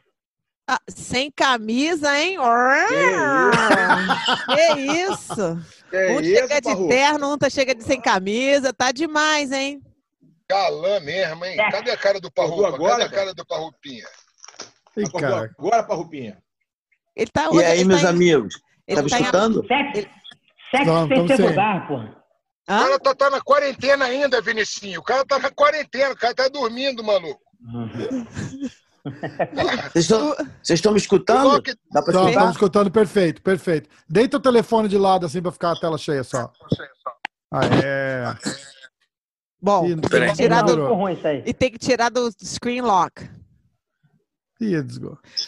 [0.68, 2.38] Ah, sem camisa, hein?
[4.56, 5.60] Que isso?
[5.92, 6.88] É um isso, chega de Parru?
[6.88, 8.74] terno, um tá chega de sem camisa.
[8.74, 9.82] Tá demais, hein?
[10.50, 11.58] Galã mesmo, hein?
[11.72, 12.70] Cadê a cara do Parrupa?
[12.70, 13.34] Agora, Cadê a cara?
[13.34, 14.08] do Parrupinha?
[14.96, 15.52] Ih, Acordou cara.
[15.60, 16.38] agora, Parrupinha.
[17.16, 18.56] Ele tá E aí, ele meus tá amigos?
[18.88, 19.66] Ele Tá me em- escutando?
[19.68, 20.10] Sexo,
[20.72, 21.28] sexo Não, sem
[21.88, 22.24] porra.
[22.64, 25.00] O cara tá, tá na quarentena ainda, Vinicinho.
[25.02, 27.42] O cara tá na quarentena, o cara tá dormindo, maluco.
[29.92, 30.30] Vocês estão,
[30.62, 31.62] vocês estão me escutando?
[31.62, 33.90] Que- Dá pra estamos escutando perfeito, perfeito.
[34.08, 36.52] Deita o telefone de lado assim pra ficar a tela cheia só.
[37.52, 38.34] Ah, é.
[39.62, 40.28] Bom, não Peraí.
[40.28, 41.44] tem que tirar Não, do, ficou ruim isso aí.
[41.46, 43.30] e tem que tirar do screen lock.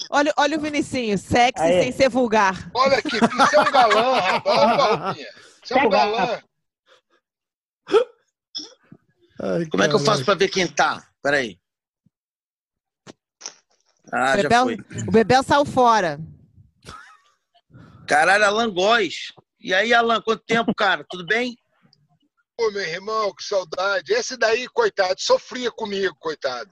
[0.10, 1.84] Olha, olha o Vinicinho, sexy Aê.
[1.84, 2.70] sem ser vulgar.
[2.74, 5.18] Olha aqui, isso é um galã, rapaz.
[5.63, 6.41] Isso é um galã.
[9.41, 11.08] Ai, Como é que eu faço pra ver quem tá?
[11.22, 11.60] Peraí.
[14.12, 14.78] Ah, já Bebel, foi.
[15.08, 16.20] o Bebel saiu fora.
[18.08, 19.34] Caralho, Alan Góes.
[19.60, 21.04] E aí, Alan, quanto tempo, cara?
[21.10, 21.58] Tudo bem?
[22.58, 24.13] Pô, meu irmão, que saudade.
[24.13, 26.70] Esse daí, coitado, sofria comigo, coitado.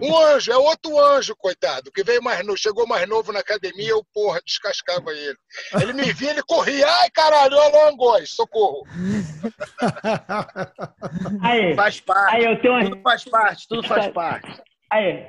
[0.00, 3.90] Um anjo, é outro anjo, coitado, que veio mais novo, chegou mais novo na academia,
[3.90, 5.36] eu, porra, descascava ele.
[5.80, 6.86] Ele me via, ele corria.
[6.88, 8.84] Ai, caralho, olha o socorro.
[11.42, 12.36] Aí, Faz parte.
[12.36, 14.62] aí eu tenho uma, Tudo faz parte, tudo faz parte.
[14.90, 15.26] Aí,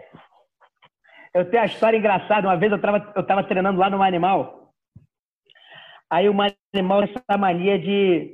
[1.33, 2.47] eu tenho uma história engraçada.
[2.47, 4.73] Uma vez eu tava, eu tava treinando lá no Animal.
[6.09, 6.35] Aí o
[6.73, 8.33] Animal tem essa mania de,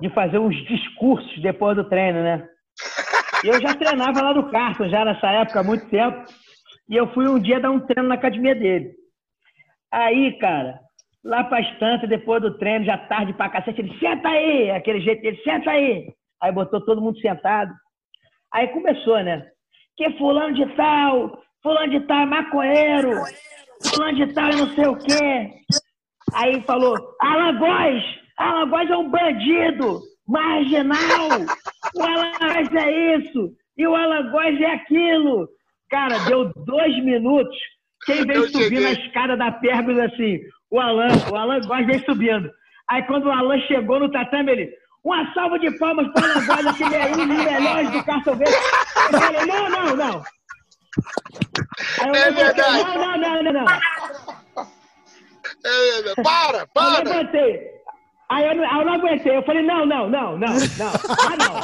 [0.00, 2.48] de fazer uns discursos depois do treino, né?
[3.44, 6.24] E eu já treinava lá no Carson, já nessa época, há muito tempo.
[6.88, 8.92] E eu fui um dia dar um treino na academia dele.
[9.92, 10.78] Aí, cara,
[11.24, 14.70] lá pra estância, depois do treino, já tarde pra cacete, ele, senta aí!
[14.70, 16.12] Aquele jeito dele, senta aí!
[16.40, 17.72] Aí botou todo mundo sentado.
[18.52, 19.46] Aí começou, né?
[19.96, 23.10] Que fulano de tal, fulano de tal é maconheiro,
[23.90, 25.50] fulano de tal é não sei o quê.
[26.34, 26.94] Aí falou,
[28.38, 31.28] Alagoas, Alagoas é um bandido, marginal,
[31.94, 35.48] o Alagoas é isso, e o Alagoas é aquilo.
[35.90, 37.56] Cara, deu dois minutos,
[38.04, 38.86] quem vem Eu subindo cheguei.
[38.86, 40.38] a escada da pérgola assim?
[40.70, 41.08] O Alan.
[41.32, 42.50] O Alan Góes vem subindo.
[42.88, 44.70] Aí quando o Alan chegou no tatame, ele.
[45.04, 48.04] Uma salva de palmas para o Alan Góes, que ele é um dos melhores do
[48.04, 48.54] Cartão Verde.
[49.12, 50.22] Eu falei, não, não, não.
[52.02, 52.84] Aí eu É verdade.
[52.84, 53.66] Não, não, não, não, não.
[55.64, 56.98] É, para, Eu para.
[57.02, 57.77] levantei.
[58.30, 59.36] Aí eu, eu não aguentei.
[59.36, 60.92] Eu falei, não, não, não, não, não.
[61.20, 61.60] Ah, não.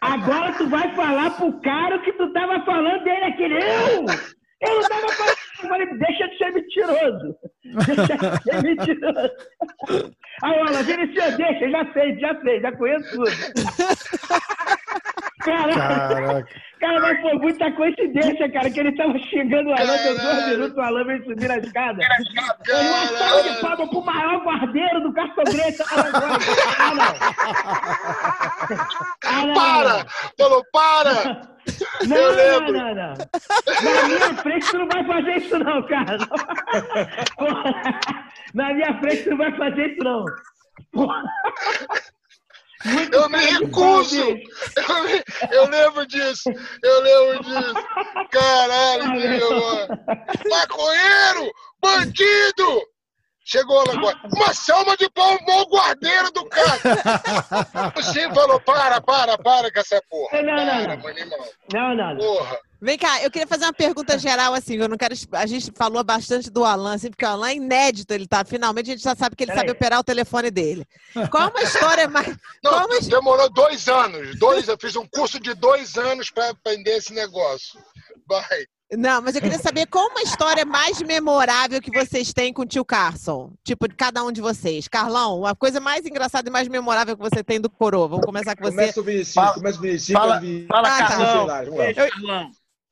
[0.00, 4.06] Agora tu vai falar pro cara o que tu tava falando dele, aquele eu.
[4.60, 5.36] Eu não tava falando.
[5.62, 7.36] Eu falei, deixa de ser mentiroso.
[7.86, 9.30] Deixa de ser mentiroso.
[10.42, 13.30] Aí ela, Vinicius, deixa, já sei, já sei, já conheço tudo.
[15.40, 16.48] Caraca, Caraca.
[16.78, 20.48] Cara, mas foi muita coincidência, cara, que ele tava chegando Alan, deu dois Caralho.
[20.50, 21.98] minutos, o Alan veio subir a escada.
[22.66, 25.76] Foi uma salva de palmas pro maior guardeiro do Cartão Grande.
[26.78, 27.14] Ah, não.
[29.24, 29.54] Ah, não.
[29.54, 30.06] Para!
[30.38, 31.40] Falou, para!
[32.06, 32.36] Não, Eu não,
[32.66, 32.72] lembro.
[32.72, 33.14] não, não.
[33.82, 36.18] Na minha frente tu não vai fazer isso não, cara.
[37.36, 38.00] Porra.
[38.54, 40.24] Na minha frente tu não vai fazer isso não.
[40.92, 41.22] Porra.
[42.84, 44.20] Muito Eu me recuso!
[44.22, 46.50] Eu, me- eu lembro disso!
[46.82, 47.74] Eu lembro disso!
[48.30, 49.88] Caralho, que vergonha!
[50.48, 51.52] Maconheiro!
[51.82, 52.82] Bandido!
[53.44, 54.16] Chegou lá agora.
[54.36, 56.78] Uma salva de pau mau guardeiro do cara!
[57.96, 60.42] Você falou, para, para, para com essa porra.
[60.42, 60.96] Não, não, Para, não.
[60.98, 61.38] meu animal.
[61.72, 62.16] Não, não, não.
[62.18, 62.58] Porra.
[62.80, 65.14] Vem cá, eu queria fazer uma pergunta geral, assim, eu não quero.
[65.32, 68.44] A gente falou bastante do Alan, assim, porque o Alan é inédito, ele tá.
[68.44, 69.66] Finalmente a gente já sabe que ele Peraí.
[69.66, 70.86] sabe operar o telefone dele.
[71.30, 72.28] Qual uma história mais.
[72.62, 73.00] Não, Qual uma...
[73.00, 74.38] demorou dois anos.
[74.38, 77.80] Dois, eu fiz um curso de dois anos para aprender esse negócio.
[78.28, 78.64] Vai.
[78.92, 82.66] Não, mas eu queria saber qual uma história mais memorável que vocês têm com o
[82.66, 83.52] tio Carson?
[83.62, 84.88] Tipo, de cada um de vocês.
[84.88, 88.08] Carlão, a coisa mais engraçada e mais memorável que você tem do Coroa.
[88.08, 88.70] Vamos começar com você.
[88.76, 90.18] Começa o Vinicius, Fala- começa o Vinicius.
[90.18, 91.06] fala- Vi- fala, Ah, tá.
[91.08, 91.46] Carlão.
[91.46, 92.48] Vamos lá.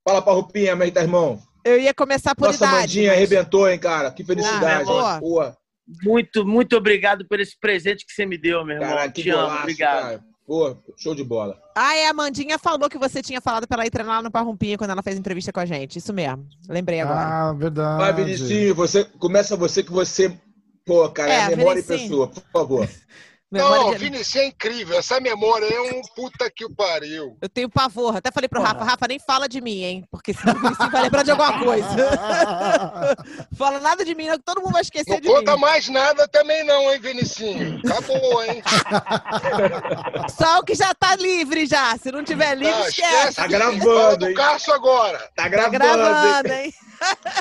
[0.07, 1.41] Fala pra Rupinha, como é que tá, irmão?
[1.65, 2.77] Eu ia começar por Nossa idade.
[2.77, 4.11] Mandinha mas- arrebentou, hein, cara?
[4.13, 4.89] Que felicidade.
[4.89, 5.19] Ah?
[5.19, 5.57] Porra,
[6.05, 8.89] Muito, muito obrigado por esse presente que você me deu, meu irmão.
[8.89, 10.03] Caraca, que Te amo, golaço, obrigado.
[10.03, 10.21] cara.
[10.47, 11.59] Pô, show de bola.
[11.77, 14.31] Ah, é, a Amandinha falou que você tinha falado pra ela ir treinar lá no
[14.31, 15.99] Parrumpinha quando ela fez entrevista com a gente.
[15.99, 16.47] Isso mesmo.
[16.69, 17.19] Lembrei agora.
[17.49, 17.99] Ah, verdade.
[17.99, 20.39] Vai, Vinicius, você, começa você que você.
[20.85, 22.03] Pô, cara, é, É, a memória em Vinicius.
[22.03, 22.89] pessoa, por favor.
[23.51, 24.99] Memória Não, de- Vinicius é incrível.
[24.99, 27.39] Essa memória é um puta que o pariu.
[27.41, 28.17] Eu tenho pavor.
[28.17, 28.73] Até falei pro Porra.
[28.73, 30.05] Rafa, Rafa, nem fala de mim, hein?
[30.11, 31.87] Porque senão o Vinicius vai lembrar de alguma coisa.
[33.57, 35.61] fala nada de mim, não, que todo mundo vai esquecer Não de conta mim.
[35.61, 37.81] mais nada também não, hein, Vinicinho?
[37.89, 38.63] Acabou, hein?
[40.29, 41.97] Só o que já tá livre já.
[41.99, 43.37] Se não tiver livre, Tá, esquece.
[43.37, 44.35] Tá gravando, do hein?
[44.35, 45.19] Cássio agora.
[45.37, 46.73] Tá Tá gravando, gravando, hein?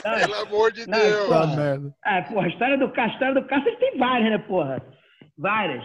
[0.03, 1.29] Pelo amor de Não, Deus.
[1.29, 1.93] Tá merda.
[2.03, 4.81] Ah, porra, a história do Cássio, a história do Cássio tem várias, né, porra?
[5.37, 5.83] Várias.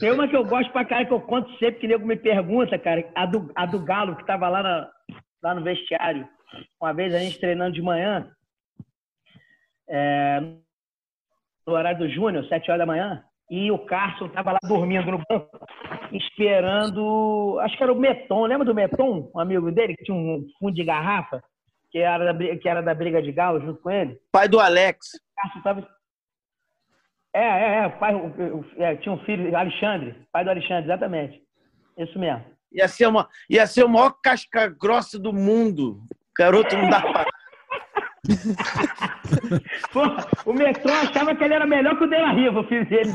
[0.00, 2.78] Tem uma que eu gosto pra cara que eu conto sempre que nego me pergunta,
[2.78, 4.90] cara, a do, a do Galo, que tava lá, na-
[5.42, 6.28] lá no vestiário.
[6.80, 8.28] Uma vez a gente treinando de manhã,
[9.88, 10.40] é,
[11.66, 15.22] no horário do Júnior, sete horas da manhã, e o Carson tava lá dormindo no
[15.28, 15.48] banco,
[16.12, 20.46] esperando, acho que era o Meton, lembra do Meton, um amigo dele, que tinha um
[20.58, 21.42] fundo de garrafa,
[21.90, 24.18] que era da, que era da briga de galo junto com ele?
[24.32, 24.98] Pai do Alex.
[25.36, 25.97] Cássio tava.
[27.38, 31.40] É, é, é, o pai, o- é, tinha um filho, Alexandre, pai do Alexandre, exatamente.
[31.96, 32.44] Isso mesmo.
[32.72, 36.00] Ia ser, uma, ia ser o maior casca grossa do mundo.
[36.36, 37.24] Garoto não dá pra.
[39.92, 40.02] Pô,
[40.50, 43.10] o Metrô achava que ele era melhor que o De La Riva, o filho dele.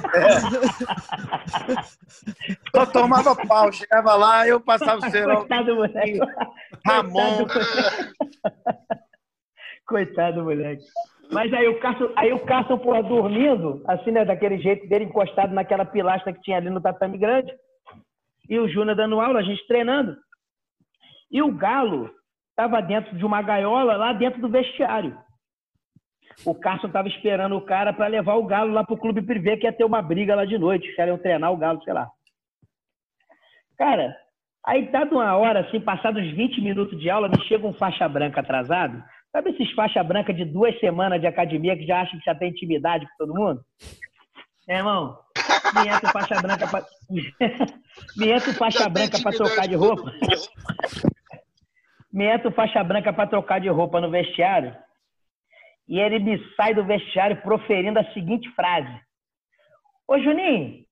[2.75, 3.71] Só tomava pau.
[3.71, 5.37] Chegava lá, eu passava o cerol.
[5.39, 6.19] Coitado do moleque.
[6.85, 7.45] Ramon.
[7.45, 8.13] Coitado,
[9.85, 10.83] Coitado do moleque.
[11.33, 12.39] Mas aí o Cássio, aí o
[12.77, 17.17] porra, dormindo, assim, né, daquele jeito dele, encostado naquela pilastra que tinha ali no tatame
[17.17, 17.51] grande.
[18.47, 20.15] E o Júnior dando aula, a gente treinando.
[21.31, 22.11] E o Galo
[22.51, 25.17] estava dentro de uma gaiola lá dentro do vestiário.
[26.45, 29.65] O Cássio estava esperando o cara para levar o Galo lá pro clube privê, que
[29.65, 30.89] ia ter uma briga lá de noite.
[30.89, 32.07] Os caras iam treinar o Galo, sei lá.
[33.77, 34.15] Cara,
[34.65, 38.41] aí dado uma hora, assim, passados 20 minutos de aula, me chega um faixa branca
[38.41, 39.03] atrasado.
[39.33, 42.51] Sabe esses faixa branca de duas semanas de academia que já acham que já tem
[42.51, 43.61] intimidade com todo mundo?
[44.67, 45.17] Meu irmão,
[45.73, 46.85] me entra o faixa branca pra...
[48.15, 50.13] me entra o faixa branca para trocar de roupa.
[52.13, 54.75] me entra o faixa branca para trocar de roupa no vestiário.
[55.87, 59.01] E ele me sai do vestiário proferindo a seguinte frase.
[60.07, 60.82] Ô, Juninho,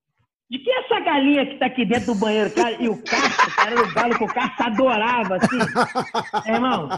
[0.52, 2.76] de que é essa galinha que tá aqui dentro do banheiro, cara?
[2.78, 5.58] E o Cássio, cara, era o galo que o Cássio adorava, assim.
[6.46, 6.90] Meu irmão,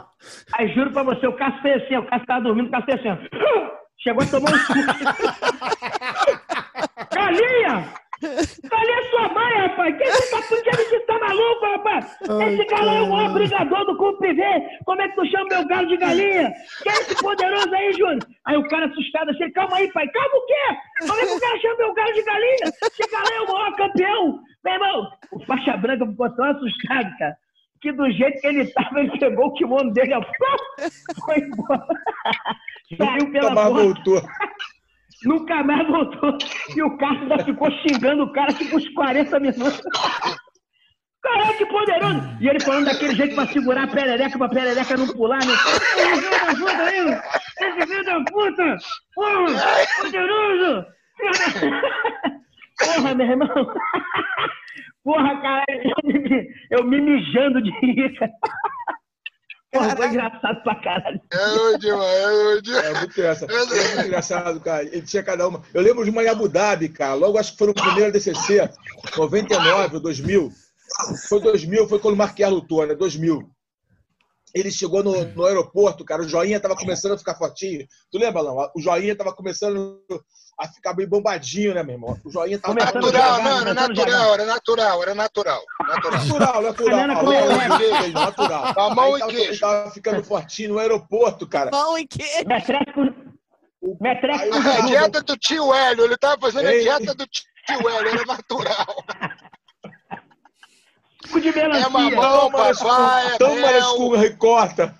[0.54, 3.00] aí juro pra você, o Cássio fez assim, o Cássio tava dormindo, o Cássio fez
[3.00, 3.18] assim, ó.
[4.00, 4.84] Chegou a tomar um susto.
[7.14, 7.94] Galinha!
[8.24, 9.98] Galinha é sua mãe, rapaz!
[9.98, 12.18] Quem você tá fudindo que tá maluco, rapaz?
[12.22, 14.80] Esse galão é o maior brigador do Clube Privé.
[14.86, 16.54] Como é que tu chama meu galo de galinha?
[16.84, 18.20] Quem é esse poderoso aí, Júnior?
[18.46, 20.08] Aí o cara assustado assim, calma aí, pai.
[20.10, 21.08] Calma o quê?
[21.08, 22.74] Como é que o cara chama meu galo de galinha?
[22.84, 24.40] Esse galão é o maior campeão.
[24.64, 27.36] Meu irmão, o faixa branca ficou tão assustado, cara,
[27.82, 30.22] que do jeito que ele tava, ele pegou o kimono dele, ó,
[31.26, 31.86] foi embora.
[32.98, 33.70] Saiu pela porta.
[33.72, 34.22] voltou.
[35.26, 36.38] Nunca mais voltou.
[36.76, 39.82] E o Cássio ainda ficou xingando o cara tipo uns 40 minutos.
[41.22, 42.38] Caralho, que poderoso!
[42.42, 45.54] E ele falando daquele jeito pra segurar a perereca, pra perereca não pular, né?
[45.54, 47.22] Esse filho da puta aí!
[47.62, 48.78] Esse filho da puta!
[49.16, 49.46] Porra!
[50.02, 50.86] Poderoso!
[52.78, 53.74] Porra, meu irmão!
[55.04, 55.64] Porra, cara,
[56.72, 58.14] eu me, mijando de rir.
[59.74, 61.22] Porra, foi engraçado pra caralho.
[61.32, 62.86] É ruim demais, é ruim demais.
[62.86, 63.52] É muito engraçado.
[63.52, 64.84] É muito engraçado, cara.
[64.84, 65.64] Ele tinha cada uma.
[65.74, 67.16] Eu lembro de uma em Abu Dhabi, cara.
[67.16, 68.70] Logo acho que foi no primeiro DCC,
[69.18, 70.52] 99 ou 2000.
[71.28, 72.94] Foi 2000, foi quando o Marquinhos lutou, né?
[72.94, 73.50] 2000.
[74.54, 76.22] Ele chegou no, no aeroporto, cara.
[76.22, 77.88] O joinha tava começando a ficar fortinho.
[78.12, 78.56] Tu lembra, não?
[78.76, 80.00] O joinha tava começando
[80.60, 82.20] a ficar bem bombadinho, né, meu irmão?
[82.24, 82.76] O joinha tava.
[82.76, 85.62] Começando Natural, não, era natural, era natural, era natural.
[85.88, 86.26] Natural.
[86.26, 87.08] Natural, natural.
[87.24, 88.78] Mão e.
[88.78, 89.50] A mão e tava, queijo.
[89.52, 91.72] ele tava ficando fortinho no aeroporto, cara.
[91.72, 92.46] Pão e queijo.
[92.48, 93.02] Metreco,
[94.00, 96.82] metreco o A cara- dieta do tio Hélio, ele tava fazendo a Ei.
[96.84, 99.04] dieta do tio Hélio, era natural.
[101.28, 101.90] Suco de É melancia.
[101.90, 103.96] mamão, papai, é Tâmaras mel.
[103.96, 104.96] com ricorta.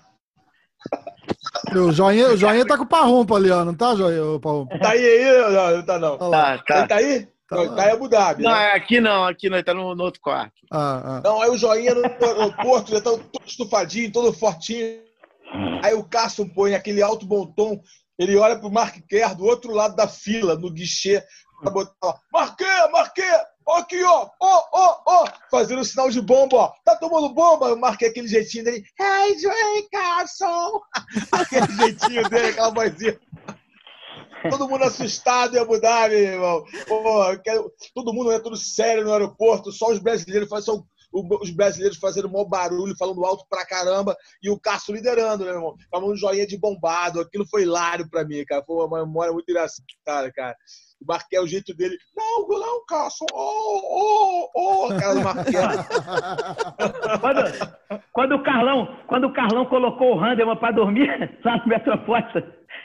[1.74, 3.64] O joinha, o joinha tá com o parrumpa ali, ó.
[3.64, 4.78] Não tá, joinha, o parrumpa?
[4.78, 5.52] Tá aí, aí?
[5.52, 6.18] Não, não tá não.
[6.18, 6.78] Tá, tá.
[6.78, 7.28] Ele tá aí?
[7.48, 8.42] Tá Não, tá em Abu Dhabi.
[8.42, 8.72] Não, né?
[8.72, 10.52] aqui não, aqui não, ele tá no, no outro quarto.
[10.72, 11.20] Ah, ah.
[11.22, 15.00] Não, aí o joinha no aeroporto, já tá todo estufadinho, todo fortinho.
[15.82, 17.80] Aí o Cássio põe aquele alto bom tom,
[18.18, 21.22] ele olha pro Mark Kerr do outro lado da fila, no guichê,
[21.60, 23.30] pra botar, ó, Marquê, Marquê,
[23.72, 27.68] aqui, ó, ó, ó, ó, fazendo sinal de bomba, ó, tá tomando bomba?
[27.68, 30.80] Eu marquei aquele jeitinho dele, hey, Joey Carson,
[31.32, 33.18] aquele jeitinho dele, aquela vozinha.
[34.50, 36.64] Todo mundo assustado em Abu Dhabi, irmão.
[37.30, 41.42] Eu quero- todo mundo é tudo sério no aeroporto, só os brasileiros fazem só o-
[41.42, 45.74] os brasileiros fazendo maior barulho, falando alto pra caramba, e o Cássio liderando, né, irmão?
[45.94, 47.20] Chamando joinha de bombado.
[47.20, 48.64] Aquilo foi hilário pra mim, cara.
[48.66, 50.54] Foi uma memória muito engraçada, cara.
[51.00, 51.96] O Marquel, o jeito dele.
[52.16, 53.26] Não, não, Cássio.
[53.32, 54.92] Oh, oh, oh.
[54.92, 55.62] A cara do Marquel.
[57.20, 57.40] Quando,
[58.12, 61.08] quando o Carlão, quando o Carlão colocou o Handelman pra dormir
[61.44, 62.42] lá no Metropolitan,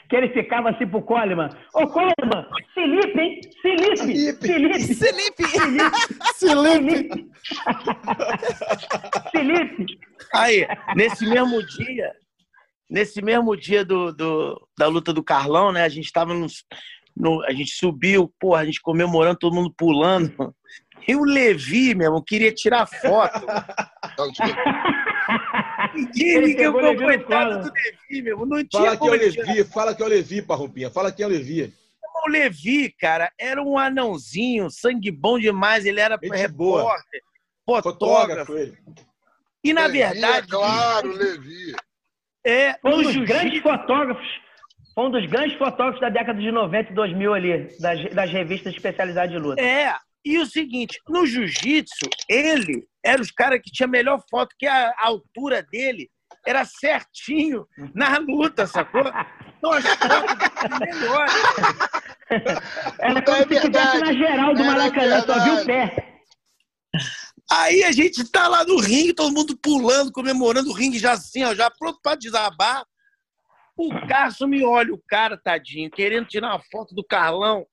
[0.09, 1.49] que ele ficava assim pro Coleman.
[1.73, 3.41] Ô, Coleman, Felipe, hein?
[3.61, 4.95] Felipe, Felipe.
[4.95, 6.03] Felipe, Felipe,
[6.39, 7.29] Felipe.
[9.31, 9.99] Felipe.
[10.33, 12.11] Aí, nesse mesmo dia,
[12.89, 15.83] nesse mesmo dia do, do- da luta do Carlão, né?
[15.83, 16.47] A gente tava no,
[17.19, 20.55] no- A gente subiu, porra, a gente comemorando, todo mundo pulando.
[21.07, 23.45] E o Levi, meu irmão, queria tirar foto.
[25.93, 28.45] Ninguém, Ele ninguém, pegou o Levi no coitado do Levi, meu irmão.
[28.45, 30.89] Não tinha Fala que é o Levi, fala que é o Levi, Parrumpinha.
[30.89, 31.73] Fala que é o Levi.
[32.25, 35.85] O Levi, cara, era um anãozinho, sangue bom demais.
[35.85, 36.81] Ele era Gente boa.
[36.81, 37.21] repórter,
[37.65, 37.99] fotógrafo.
[37.99, 38.77] Fotógrafo ele.
[39.63, 41.75] E, na Levi, verdade, é Claro, Levi.
[42.45, 44.27] é, Foi um dos grandes fotógrafos.
[44.99, 48.73] Foi um dos grandes fotógrafos da década de 90 e 2000 ali, das, das revistas
[48.73, 49.61] especializadas de luta.
[49.61, 54.67] É, e o seguinte, no jiu-jitsu, ele era os caras que tinha melhor foto, que
[54.67, 56.09] a, altura dele
[56.45, 59.05] era certinho na luta, sacou?
[59.57, 60.35] Então as fotos
[60.67, 61.33] dele melhores.
[62.99, 66.21] Era É como se estivesse na geral do Maracanã, só viu o pé.
[67.49, 71.43] Aí a gente tá lá no ringue, todo mundo pulando, comemorando o ringue já assim,
[71.45, 72.83] ó, já pronto pra desabar.
[73.79, 77.65] O Cássio me olha, o cara, tadinho, querendo tirar uma foto do Carlão.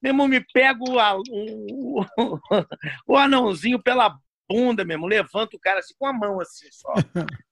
[0.00, 0.96] Meu irmão, me pega o,
[1.30, 2.06] o, o,
[3.08, 4.16] o anãozinho pela
[4.48, 6.94] bunda, meu irmão, levanta o cara assim com a mão assim só.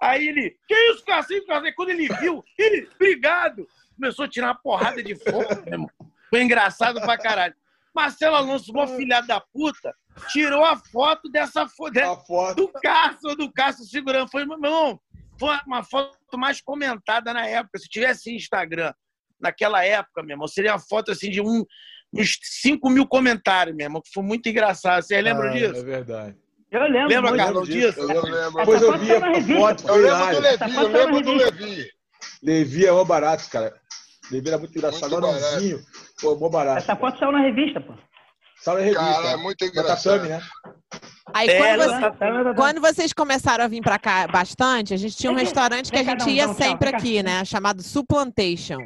[0.00, 1.02] Aí ele, que isso?
[1.08, 3.66] Aí Quando ele viu, ele, obrigado.
[3.96, 5.90] Começou a tirar uma porrada de foto, meu irmão.
[6.30, 7.56] Foi engraçado pra caralho.
[7.92, 9.92] Marcelo Alonso, mó filhado da puta,
[10.28, 11.92] tirou a foto dessa foto.
[12.54, 14.30] do Cássio, do Cássio segurando.
[14.30, 15.00] Foi, meu irmão,
[15.42, 17.76] foi uma foto mais comentada na época.
[17.80, 18.92] Se tivesse Instagram
[19.40, 21.64] naquela época, meu irmão, seria uma foto assim de um,
[22.14, 25.02] uns 5 mil comentários, meu irmão, que foi muito engraçado.
[25.02, 25.80] Vocês lembram Ah, disso?
[25.80, 26.36] É verdade.
[26.70, 27.08] Eu lembro.
[27.08, 27.36] Lembra.
[27.36, 27.98] Carlão, disso?
[28.00, 28.52] Eu lembro.
[28.56, 30.40] Depois eu vi tá na a foto, Eu lembro do.
[30.40, 31.90] Levi, eu lembro do Levi.
[32.42, 33.74] Levi é mó barato, cara.
[34.30, 35.16] Levi era muito engraçado.
[35.16, 35.80] Anãozinho.
[36.20, 36.78] Pô, mó barato.
[36.78, 37.94] Essa foto saiu na revista, pô.
[38.60, 39.02] Sala revista.
[39.04, 40.22] Cara, é muito Da engraçado.
[40.22, 40.40] Tatame, né?
[41.34, 45.16] Aí É, quando, você- tá- quando vocês começaram a vir pra cá bastante, a gente
[45.16, 47.44] tinha um restaurante que a gente ia sempre aqui, né?
[47.44, 48.78] Chamado Supplantation.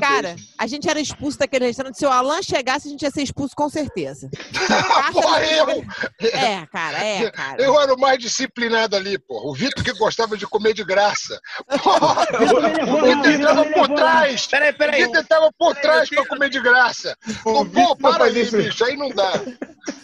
[0.00, 1.98] Cara, a gente era expulso daquele restaurante.
[1.98, 4.28] Se o Alan chegasse, a gente ia ser expulso com certeza.
[5.12, 5.84] Porra, não- eu!
[6.32, 7.62] É, cara, é, cara.
[7.62, 9.46] Eu era o mais disciplinado ali, porra.
[9.48, 11.40] O Vitor que gostava de comer de graça.
[11.82, 14.46] Porra, Vitor o Vitor Vitor entrava me por trás.
[14.46, 15.04] Peraí, O peraí.
[15.04, 17.16] Vitor entrava por trás pra comer de graça.
[17.44, 18.56] O Pô, Vitor para isso.
[18.56, 18.84] bicho.
[18.84, 19.32] Aí não dá.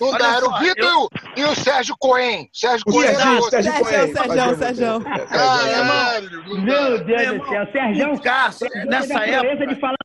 [0.01, 0.37] Não Olha dá.
[0.37, 2.49] Era o só, Vitor e o- e o Sérgio Cohen.
[2.53, 3.51] Sérgio O Cohen era Serginho, outro.
[3.51, 4.17] Sérgio Sérgio, Cohen.
[4.17, 4.85] Sérgio, Sérgio.
[4.87, 5.29] É, Sérgio.
[5.29, 7.05] Caralho, não Meu.
[7.05, 8.13] Deus do céu.
[8.13, 9.27] O Cássio, teve nessa a
[9.81, 9.97] falar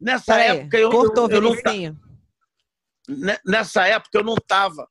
[0.00, 4.88] nessa Peraí, época eu, cortou, eu, eu não, nessa época eu não estava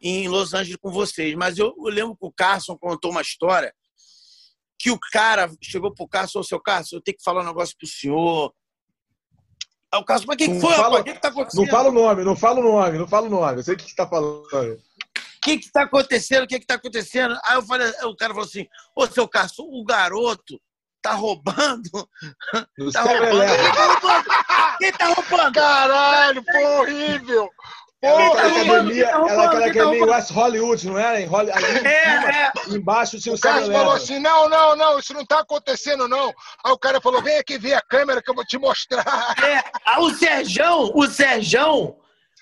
[0.00, 3.72] em Los Angeles com vocês, mas eu, eu lembro que o Carson contou uma história
[4.78, 7.76] que o cara chegou pro Carson, ô seu Carson, eu tenho que falar um negócio
[7.78, 8.52] pro senhor.
[9.92, 11.00] Aí o Carson, mas o que, que Não foi, fala-?
[11.00, 11.64] O que, que tá acontecendo?
[11.64, 13.58] Não fala o nome, não fala o nome, não fala o nome.
[13.58, 14.42] Eu sei o que você tá falando.
[14.42, 14.80] O
[15.40, 16.42] que que tá acontecendo?
[16.42, 17.38] O que que tá acontecendo?
[17.44, 18.66] Aí eu falei, o cara falou assim,
[18.96, 20.60] ô seu Carson, o garoto
[21.02, 22.08] tá roubando,
[22.78, 23.56] No tá 7-Eleven.
[23.56, 23.58] roubando.
[23.58, 24.24] Quem tá roubando?
[24.78, 25.52] Quem tá roubando?
[25.54, 27.50] Caralho, pô, horrível.
[28.04, 30.10] Aquela academia, quem tá roubando, ela aquela tá academia em roubando?
[30.12, 31.20] West Hollywood, não era?
[31.20, 32.52] Em Holly, ali em É, cima, é.
[32.76, 34.02] embaixo tinha o O Carlos falou 7-Eleven.
[34.02, 36.28] assim: não, não, não, isso não tá acontecendo, não.
[36.64, 39.04] Aí o cara falou: vem aqui ver a câmera que eu vou te mostrar.
[39.44, 41.96] É, ah, o Serjão, o Serjão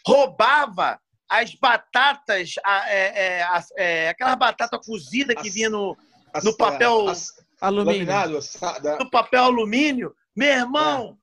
[0.06, 0.98] roubava
[1.28, 5.94] as batatas, a- é, é, as- é, aquelas batatas cozidas que As- vinha no,
[6.32, 7.28] As- no papel- as-
[7.60, 8.06] Alumínio.
[8.06, 8.38] Laminado,
[8.82, 10.14] da- no papel alumínio.
[10.34, 11.16] Meu irmão,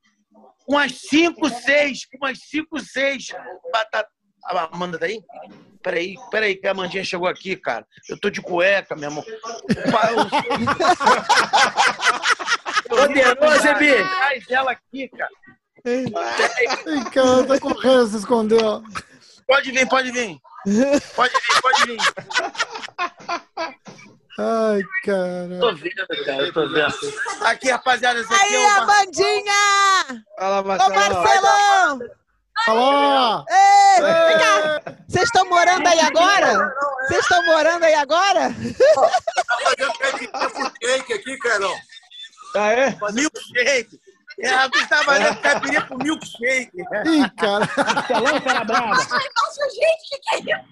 [0.68, 3.26] umas cinco, seis, umas cinco, seis
[3.72, 4.10] batatas.
[4.44, 5.20] A Amanda tá aí?
[5.82, 7.84] Peraí, peraí, que a Amandinha chegou aqui, cara.
[8.08, 9.24] Eu tô de cueca, meu irmão.
[9.90, 10.26] Pa- eu-
[12.88, 14.04] Poderoso, hein, bicho?
[14.04, 15.30] Atrás dela aqui, cara.
[15.84, 16.10] Ih,
[17.12, 18.82] cara, tá correndo, se escondeu.
[19.46, 20.38] Pode vir, pode vir.
[21.14, 21.98] Pode vir, pode vir.
[24.40, 25.58] Ai, cara.
[25.60, 26.94] Tô vendo, cara, eu tô vendo.
[27.42, 30.24] Aqui, rapaziada, esse aqui Aí, é o a Mar- bandinha!
[30.38, 30.94] Fala, Ô, Marcelo.
[30.94, 32.00] Marcelão!
[32.66, 33.44] Alô!
[33.48, 34.82] Ei, vem cá!
[35.08, 36.74] Vocês estão morando aí agora?
[37.08, 38.50] Vocês estão morando aí agora?
[40.10, 41.76] Milkshake aqui, Carol.
[42.56, 42.96] Ah, é?
[43.12, 44.00] Milkshake.
[44.40, 46.70] É, a gente tá valendo caipirinha com milkshake.
[46.78, 47.68] Ih, cara.
[47.76, 48.86] Marcelão, cara brava.
[48.94, 49.08] Nossa,
[49.74, 50.68] gente, o que, que é isso?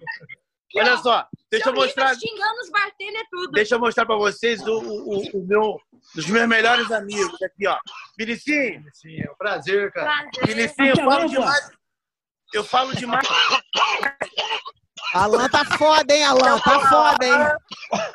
[0.74, 3.52] Olha só, deixa eu Horrível, mostrar, xingando os bartender tudo.
[3.52, 5.80] deixa eu mostrar pra vocês o, o, o meu,
[6.16, 7.78] os meus melhores amigos aqui, ó.
[8.18, 10.06] Vinicinho, Sim, é um prazer, cara.
[10.06, 10.54] Prazer.
[10.54, 11.28] Vinicinho, eu falo Marcelão, pô.
[11.40, 11.70] demais.
[12.54, 13.28] Eu falo demais.
[15.14, 16.58] Alan tá foda, hein, Alan?
[16.60, 17.34] Tá foda, hein?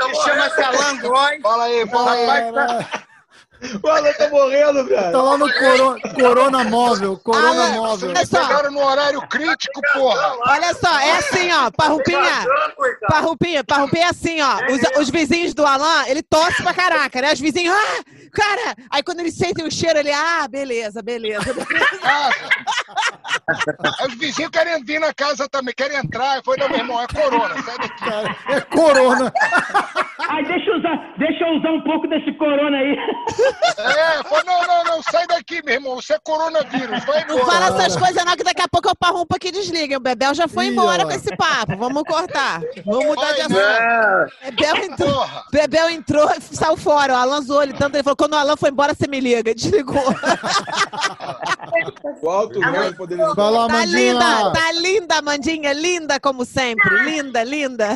[0.02, 1.41] Ele chama-se Alan Groy.
[1.41, 2.26] Fala aí, fala aí.
[2.54, 3.08] Cara,
[3.84, 5.12] O Alan tá morrendo, velho.
[5.12, 7.18] Tá lá no Corona, corona Móvel.
[7.24, 8.09] Corona Alan, Móvel.
[8.09, 10.36] olha só, Pegaram no horário crítico, porra.
[10.47, 12.45] olha só, é assim, ó, Parrupinha.
[13.07, 14.55] Parrupinha, Parrupinha é assim, ó.
[14.72, 17.34] Os, os vizinhos do Alan, ele tosse pra caraca, né?
[17.34, 18.76] Os vizinhos, ah, cara!
[18.90, 21.42] Aí quando eles sentem o cheiro, ele, ah, beleza, beleza.
[24.00, 26.42] Aí os vizinhos querem vir na casa também, querem entrar.
[26.58, 28.00] Não, meu irmão, é corona, sai daqui.
[28.04, 29.34] Cara, é Corona.
[30.30, 32.96] Ai, deixa eu usar, deixa eu usar um pouco desse corona aí.
[33.78, 37.46] É, falei, não, não, não, sai daqui, meu irmão, você é coronavírus, vai Não embora.
[37.52, 39.98] fala essas coisas não, que daqui a pouco eu parrumpo aqui e desliga.
[39.98, 41.06] O Bebel já foi Ih, embora ó.
[41.08, 41.76] com esse papo.
[41.78, 42.62] Vamos cortar.
[42.86, 44.36] Vamos mudar de Vai, assunto.
[44.56, 45.44] Bebel entrou, Porra.
[45.52, 47.14] Bebel entrou e saiu fora.
[47.14, 47.96] O Alan zoou ele tanto.
[47.96, 49.55] Ele falou, quando o Alan foi embora, você me liga.
[49.55, 49.99] Desligou.
[52.22, 53.34] O alto nível poderia.
[53.34, 54.13] Vai lá, Tá Mandinha.
[54.13, 55.74] linda, tá linda, Amandinha.
[55.74, 56.88] Linda como sempre.
[57.03, 57.95] Linda, linda.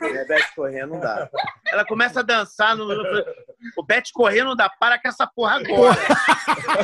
[0.00, 1.28] É, Bete correr não dá.
[1.66, 2.86] Ela começa a dançar no.
[3.76, 4.70] O Bete correr não dá.
[4.70, 5.98] Para com essa porra agora.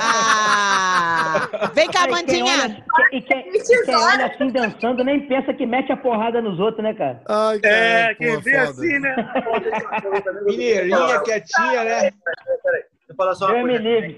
[0.01, 2.55] Ah, vem cá, Quem Amandinha.
[2.55, 6.59] olha- E quem, e quem olha assim dançando nem pensa que mete a porrada nos
[6.59, 7.23] outros, né, cara?
[7.29, 7.75] Ai, cara.
[7.75, 8.71] É, quem pô, vê foda.
[8.71, 9.17] assim, né?
[10.85, 12.01] Mineirinha, quietinha, né?
[12.11, 14.17] Deixa eu falar só uma coisa.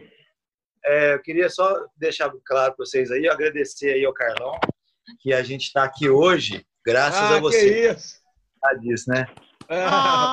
[0.87, 4.59] É, eu queria só deixar claro para vocês aí, agradecer aí ao Carlão,
[5.21, 7.91] que a gente está aqui hoje, graças Ah, a que você.
[7.91, 8.17] isso.
[8.61, 9.27] Sabe disso, né?
[9.69, 10.31] Ah,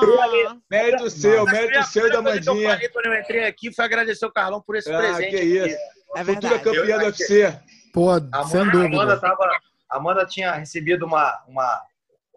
[0.70, 2.70] Mérito seu, mérito seu da coisa que eu Mandinha.
[2.74, 5.30] falei quando eu entrei aqui foi agradecer o Carlão por esse Ah, presente.
[5.30, 5.68] que aqui.
[5.70, 5.76] isso.
[6.16, 7.58] é Futura campeã do UFC.
[7.94, 9.20] Pô, A sem Amanda, a Amanda, dúvida.
[9.20, 9.44] tava,
[9.90, 11.91] a Amanda tinha recebido uma, uma, um-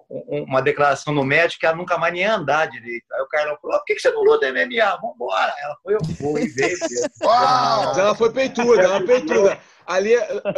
[0.09, 3.05] uma declaração no médico que ela nunca mais nem ia andar direito.
[3.13, 4.99] Aí o Carlão falou: por que que você não luta MMA?
[5.01, 5.53] Vambora.
[5.61, 6.77] Ela foi, eu e veio.
[7.23, 9.59] Mas ela foi peituda, ela foi peituda.
[9.85, 10.15] Ali,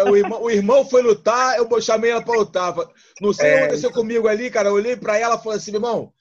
[0.09, 2.73] o irmão, o irmão foi lutar, eu chamei ela pra lutar.
[3.21, 3.61] Não sei o que É.
[3.63, 4.69] aconteceu comigo ali, cara.
[4.69, 6.13] Eu olhei pra ela e falei assim, meu irmão.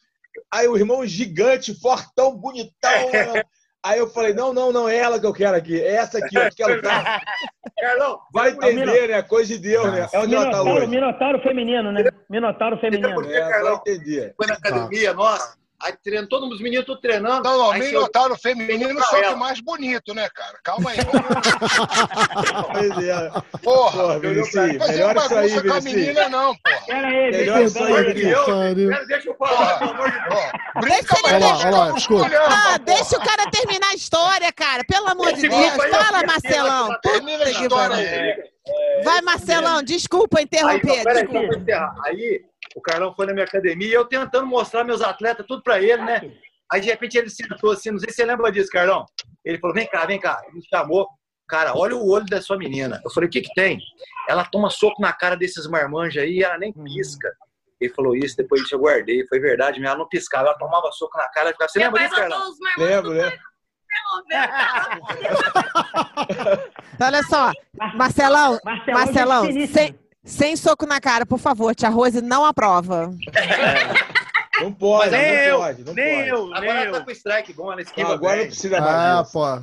[0.52, 3.10] Aí o irmão gigante, fortão, bonitão.
[3.12, 3.42] né?
[3.87, 5.80] Aí eu falei, não, não, não, é ela que eu quero aqui.
[5.80, 7.22] É essa aqui, ó, que quer lutar.
[7.78, 9.22] Carlão, Vai entender, né?
[9.22, 10.09] Coisa de Deus, né?
[10.12, 10.87] É onde ela tá Minotauro, hoje.
[10.89, 12.05] Minotauro feminino, né?
[12.28, 13.14] Minotauro feminino.
[13.14, 14.34] Porque, É, vai Carlão, entender.
[14.37, 15.57] foi na academia, nossa.
[15.87, 17.43] Aí treinando, todos os meninos tudo treinando.
[17.49, 20.59] Não, não, nem chegou- notaram feminino, só que mais bonito, né, cara?
[20.64, 20.97] Calma aí.
[22.72, 23.30] Pois é.
[23.62, 26.80] Porra, Porra, Vinicius, não fazer melhor isso aí, bagunça com a menina, não, porra.
[26.87, 29.07] Pera aí, Melhor deixa isso eu- aí, Vinicius.
[29.09, 30.51] Deixa eu falar, pelo amor de Deus.
[30.80, 32.30] Brinca, mas deixa lá, eu escuta.
[32.49, 34.84] Ah, deixa o cara terminar a história, cara.
[34.84, 35.55] Pelo amor de Deus.
[35.55, 36.99] aí, Fala, eu- Marcelão.
[37.03, 38.57] Termina a história aí.
[39.05, 39.82] Vai, Marcelão.
[39.82, 41.03] Desculpa interromper.
[42.05, 42.41] Aí
[42.76, 46.02] o Carlão foi na minha academia e eu tentando mostrar meus atletas tudo pra ele,
[46.02, 46.30] né?
[46.70, 49.06] Aí de repente ele sentou assim, não sei se você lembra disso, Carlão.
[49.42, 50.42] Ele falou: vem cá, vem cá.
[50.44, 51.08] Ele me chamou.
[51.48, 53.00] Cara, olha o olho da sua menina.
[53.02, 53.80] Eu falei: o que que tem?
[54.28, 57.32] Ela toma soco na cara desses marmanjos aí e ela nem pisca.
[57.80, 59.26] Ele falou isso, depois eu guardei.
[59.26, 61.70] Foi verdade, mas ela não piscava, ela tomava soco na cara ficava.
[61.70, 62.42] Você lembra disso, Carlão?
[62.76, 63.38] Lembro, né?
[64.26, 64.66] Então,
[67.06, 67.50] olha só.
[67.94, 71.74] Marcelão, Marcelão, Marcelão, sem, sem soco na cara, por favor.
[71.74, 73.10] Tia Rose não aprova.
[74.58, 75.84] Não pode, nem não eu, pode.
[75.84, 76.28] Não nem pode.
[76.30, 77.04] eu, Agora nem ela tá eu.
[77.04, 79.62] com strike bom, ela esquiva Não, agora não precisa mais Ah, pô.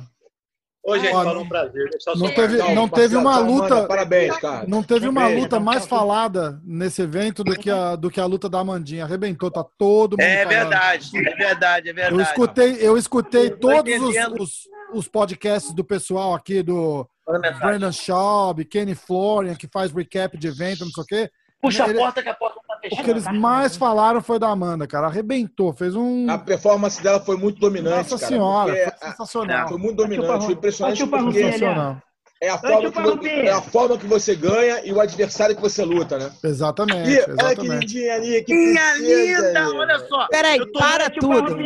[0.92, 1.90] Ô, gente, falou um prazer.
[1.90, 4.64] Deixa eu não só- teve- Não, não teve uma Amanda, luta- Parabéns, cara.
[4.68, 8.48] Não teve uma luta mais falada nesse evento do que a, do que a luta
[8.48, 9.02] da Amandinha.
[9.02, 10.48] Arrebentou, tá todo mundo É falando.
[10.60, 12.14] verdade, é verdade, é verdade.
[12.14, 14.50] Eu escutei, eu escutei todos os, os,
[14.92, 17.04] os podcasts do pessoal aqui, do.
[17.26, 21.30] Brandon Schaub, Kenny Florian, que faz recap de evento, não sei o quê.
[21.60, 23.10] Puxa a Ele- porta que a porta tá O que fechada.
[23.10, 25.06] eles mais falaram foi da Amanda, cara.
[25.06, 26.30] Arrebentou, fez um.
[26.30, 28.28] A performance dela foi muito dominante, Nossa cara.
[28.28, 29.68] senhora, foi a- sensacional.
[29.68, 31.96] Foi muito dominante, foi impressionante porque Sensacional.
[32.42, 35.82] é a, forma que, é a forma que você ganha e o adversário que você
[35.82, 36.30] luta, né?
[36.44, 37.70] Exatamente, E olha que exatamente.
[37.80, 40.26] lindinha ali, que Minha linda, olha só.
[40.28, 41.56] Peraí, para tudo.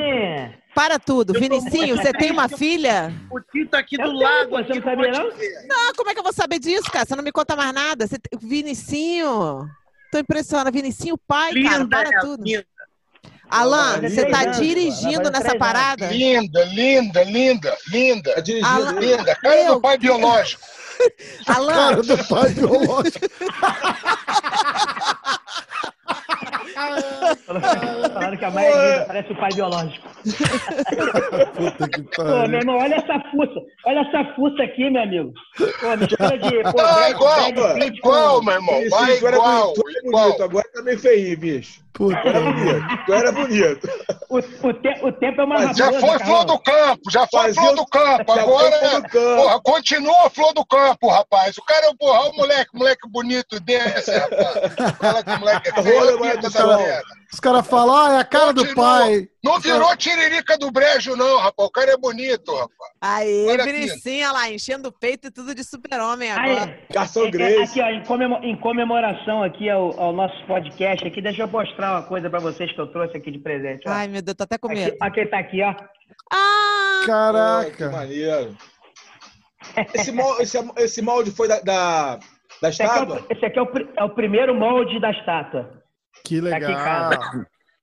[0.78, 1.34] Para tudo.
[1.34, 3.12] Eu Vinicinho, você tem uma filha?
[3.32, 4.50] O Tito aqui do Eu tenho, lado.
[4.50, 5.24] você não sabia, não?
[5.66, 7.04] Não, como é que eu vou saber disso, cara?
[7.04, 8.06] Você não me conta mais nada.
[8.06, 9.68] Você Vinicinho.
[10.12, 10.70] Tô impressionada.
[10.70, 12.44] Vinicinho, pai, cara, Linda, para é, tudo.
[12.44, 12.64] linda.
[13.50, 16.06] Alan, você tá dirigindo nessa parada?
[16.12, 18.34] Linda, linda, linda, linda.
[18.36, 19.00] Tá dirigindo Alan-.
[19.00, 20.62] Linda, cara Meu do pai biológico.
[21.48, 23.26] Alan, Cara do pai biológico.
[26.74, 30.08] Falaram que a Maia é linda, parece o pai biológico.
[31.54, 32.58] Puta que Pô, meu pariu.
[32.58, 33.60] irmão, olha essa fuça.
[33.86, 35.32] Olha essa fuça aqui, meu amigo.
[35.80, 36.62] Pô, mistura de.
[36.72, 38.74] Pô, Ah, Brad- igual, Pitt com- igual, meu irmão.
[38.76, 40.24] Vinicius, Vai era igual, bonito, tu era igual.
[40.24, 41.88] bonito, agora tá meio feinho, bicho.
[41.92, 43.88] Puta Tu era bonito, tu era bonito.
[44.30, 47.40] O, o, te- o tempo é uma Mas Já foi flor do campo, já foi
[47.40, 48.32] Fazia flor do campo.
[48.32, 49.42] Agora, flor do campo.
[49.42, 51.58] porra, continua flor do campo, rapaz.
[51.58, 54.96] O cara, porra, olha o moleque, moleque bonito desse, rapaz.
[54.96, 56.18] Fala que o moleque é feio,
[56.66, 56.76] cara.
[56.78, 57.18] merda.
[57.30, 59.28] Os caras falam, ah, é a cara do pai.
[59.44, 61.68] Não virou tiririca do brejo, não, rapaz.
[61.68, 63.64] O cara é bonito, rapaz.
[63.64, 66.64] Vinicinho, olha lá, enchendo o peito e tudo de super-homem agora.
[66.64, 71.06] Aí, Garçom é- é- aqui, ó, em, comemo- em comemoração aqui ao, ao nosso podcast
[71.06, 73.82] aqui, deixa eu mostrar uma coisa pra vocês que eu trouxe aqui de presente.
[73.86, 73.90] Ó.
[73.92, 74.96] Ai, meu Deus, tô até com medo.
[75.00, 75.74] aqui, aqui tá aqui, ó.
[76.32, 77.90] Ah, Pô, que Caraca.
[77.90, 78.56] maneiro.
[79.94, 82.18] Esse molde, esse, esse molde foi da, da,
[82.62, 83.26] da Esse aqui, é estátua?
[83.28, 85.77] o, esse aqui é, o, é o primeiro molde da estátua.
[86.24, 87.10] Que Tá aqui em legal.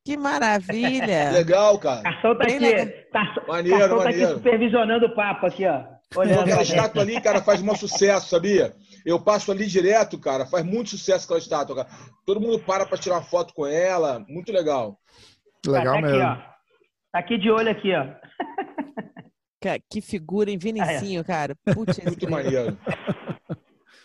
[0.04, 1.32] que maravilha.
[1.32, 2.02] Legal, cara.
[2.04, 2.66] Carção tá Bem aqui.
[2.66, 2.88] legal.
[3.12, 4.26] Carção, Maneiro, Carção tá maneiro.
[4.26, 5.84] aqui supervisionando o papo aqui, ó.
[6.16, 8.74] Olhando Aquela estátua ali, cara, faz um sucesso, sabia?
[9.06, 11.90] Eu passo ali direto, cara, faz muito sucesso aquela estátua, cara.
[12.26, 14.98] Todo mundo para pra tirar uma foto com ela, muito legal.
[15.66, 16.24] Legal tá aqui, mesmo.
[16.24, 16.36] ó.
[17.12, 18.06] Tá aqui de olho aqui, ó.
[19.90, 21.56] Que figura, hein, Vinicinho, cara.
[21.74, 22.78] Putz, Muito maneiro.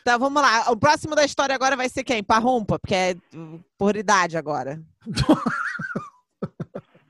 [0.05, 0.71] Tá, vamos lá.
[0.71, 2.23] O próximo da história agora vai ser quem?
[2.23, 4.81] Parrumpa, porque é uh, por idade agora.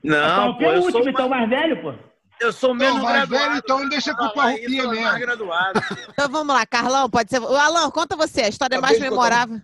[0.03, 1.93] Não, Então, pô, eu último, sou, então, mais velho, pô.
[2.39, 3.49] eu sou menos Não, mais graduado.
[3.49, 5.19] velho, então deixa com o parrupinha sou mais mesmo.
[5.19, 5.81] graduado.
[6.11, 7.39] Então vamos lá, Carlão, pode ser.
[7.41, 9.47] O Alan, conta você, a história Acabei mais de contar.
[9.47, 9.61] memorável.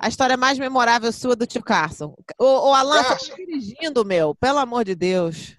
[0.00, 2.14] A história mais memorável sua do tio Carson.
[2.38, 3.30] O, o Alan, Carson.
[3.30, 5.56] tá dirigindo, meu, pelo amor de Deus.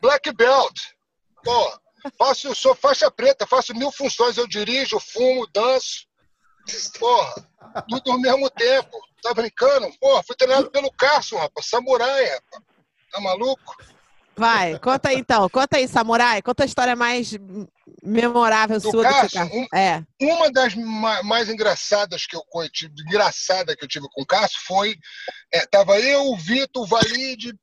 [0.00, 0.74] Black Belt.
[1.42, 1.78] Pô,
[2.18, 4.36] faço, sou faixa preta, faço mil funções.
[4.36, 6.06] Eu dirijo, fumo, danço.
[6.98, 7.34] Porra,
[7.88, 8.90] tudo ao mesmo tempo.
[9.22, 9.88] Tá brincando?
[10.00, 11.66] Porra, fui treinado pelo Carson, rapaz.
[11.68, 12.62] Samurai, rapaz.
[13.12, 13.76] Tá maluco?
[14.38, 15.48] Vai, conta aí então.
[15.48, 16.42] Conta aí, Samurai.
[16.42, 17.32] Conta a história mais
[18.02, 19.38] memorável Do sua do Carson?
[19.38, 19.56] Carson.
[19.56, 20.02] Um- É.
[20.20, 24.58] Uma das ma- mais engraçadas que eu tive, engraçada que eu tive com o Cássio
[24.66, 24.96] foi.
[25.52, 27.54] É, tava eu, o Vitor, o Valide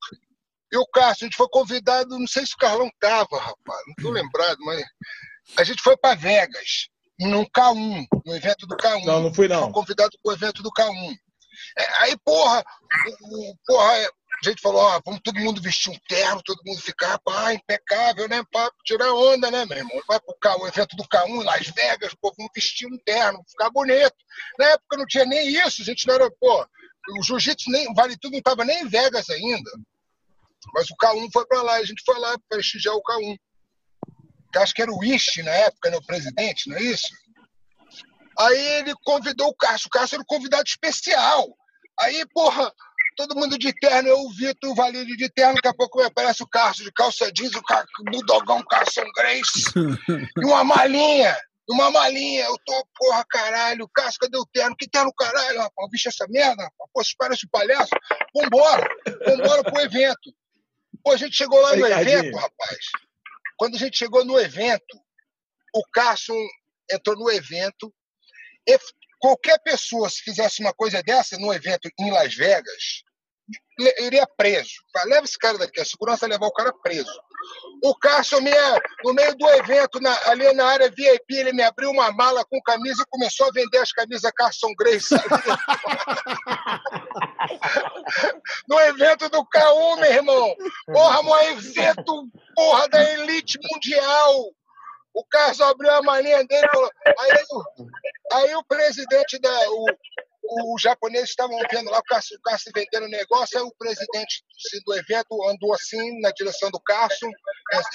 [0.74, 1.26] e o Cássio.
[1.26, 4.84] A gente foi convidado, não sei se o Carlão tava, rapaz, não tô lembrado, mas
[5.57, 6.88] a gente foi para Vegas,
[7.19, 9.05] num K1, no evento do K1.
[9.05, 9.71] Não, não fui Foi não.
[9.71, 11.15] convidado pro evento do K1.
[11.78, 12.63] É, aí, porra,
[13.21, 16.59] o- o- porra, é, a gente falou, ó, vamos todo mundo vestir um terno, todo
[16.65, 18.43] mundo ficar, pá, impecável, né?
[18.51, 20.01] Pra tirar onda, né, meu irmão?
[20.07, 23.43] Vai pro K, o evento do K1 em Las Vegas, pô, vamos vestir um terno,
[23.47, 24.15] ficar bonito.
[24.57, 26.65] Na época não tinha nem isso, a gente não era, pô,
[27.19, 29.69] o jiu-jitsu nem, o Vale Tudo não tava nem em Vegas ainda.
[30.74, 33.38] Mas o K1 foi para lá, a gente foi lá prestigiar o K1.
[34.51, 37.07] Que acho que era o Ishi na época, né, o presidente, não é isso?
[38.39, 39.88] Aí ele convidou o Cássio.
[39.88, 41.47] O Cássio era um convidado especial.
[41.99, 42.72] Aí, porra,
[43.16, 46.41] todo mundo de terno, eu, o Vitor, o Valírio de terno, daqui a pouco aparece
[46.43, 49.64] o Cássio de calça jeans, o Ca- o Budogão Carson Grace,
[50.41, 51.38] e uma malinha,
[51.70, 52.45] uma malinha.
[52.45, 54.76] Eu tô, porra, caralho, Cássio, cadê o terno?
[54.76, 55.89] Que terno, caralho, rapaz?
[55.91, 56.89] Bicho, essa merda, rapaz.
[56.91, 57.91] Pô, se parece um palhaço.
[58.36, 58.88] Vambora,
[59.28, 60.34] vambora pro evento.
[61.03, 62.77] Pô, a gente chegou lá no evento, rapaz.
[63.57, 64.97] Quando a gente chegou no evento,
[65.75, 66.37] o Carson
[66.91, 67.93] entrou no evento.
[68.67, 68.77] E
[69.19, 73.03] qualquer pessoa, se fizesse uma coisa dessa no evento em Las Vegas,
[73.99, 74.71] iria preso.
[75.05, 77.11] Leva esse cara daqui, a segurança vai levar o cara preso.
[77.83, 78.51] O Carson, me,
[79.03, 82.61] no meio do evento, na- ali na área VIP, ele me abriu uma mala com
[82.61, 85.13] camisa e começou a vender as camisas Carson Grace.
[88.67, 90.55] no evento do K1, meu irmão.
[90.85, 94.51] Porra, um evento, porra, da elite mundial.
[95.13, 96.89] O Carlos abriu a malinha dele falou.
[97.19, 97.87] Aí, o-
[98.33, 99.69] aí o presidente da.
[99.69, 99.85] O,
[100.75, 104.93] os japoneses estavam vendo lá o Cássio, o vendendo negócio, aí o presidente assim, do
[104.93, 107.29] evento andou assim na direção do Cássio,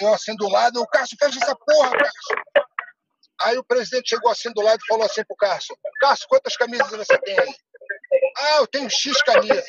[0.00, 1.92] eu assim do lado, o Cássio, fecha essa porra.
[3.42, 6.88] Aí o presidente chegou assim do lado e falou assim pro Cássio, Cássio, quantas camisas
[6.90, 7.54] você tem aí?
[8.36, 9.64] Ah, eu tenho X camisas.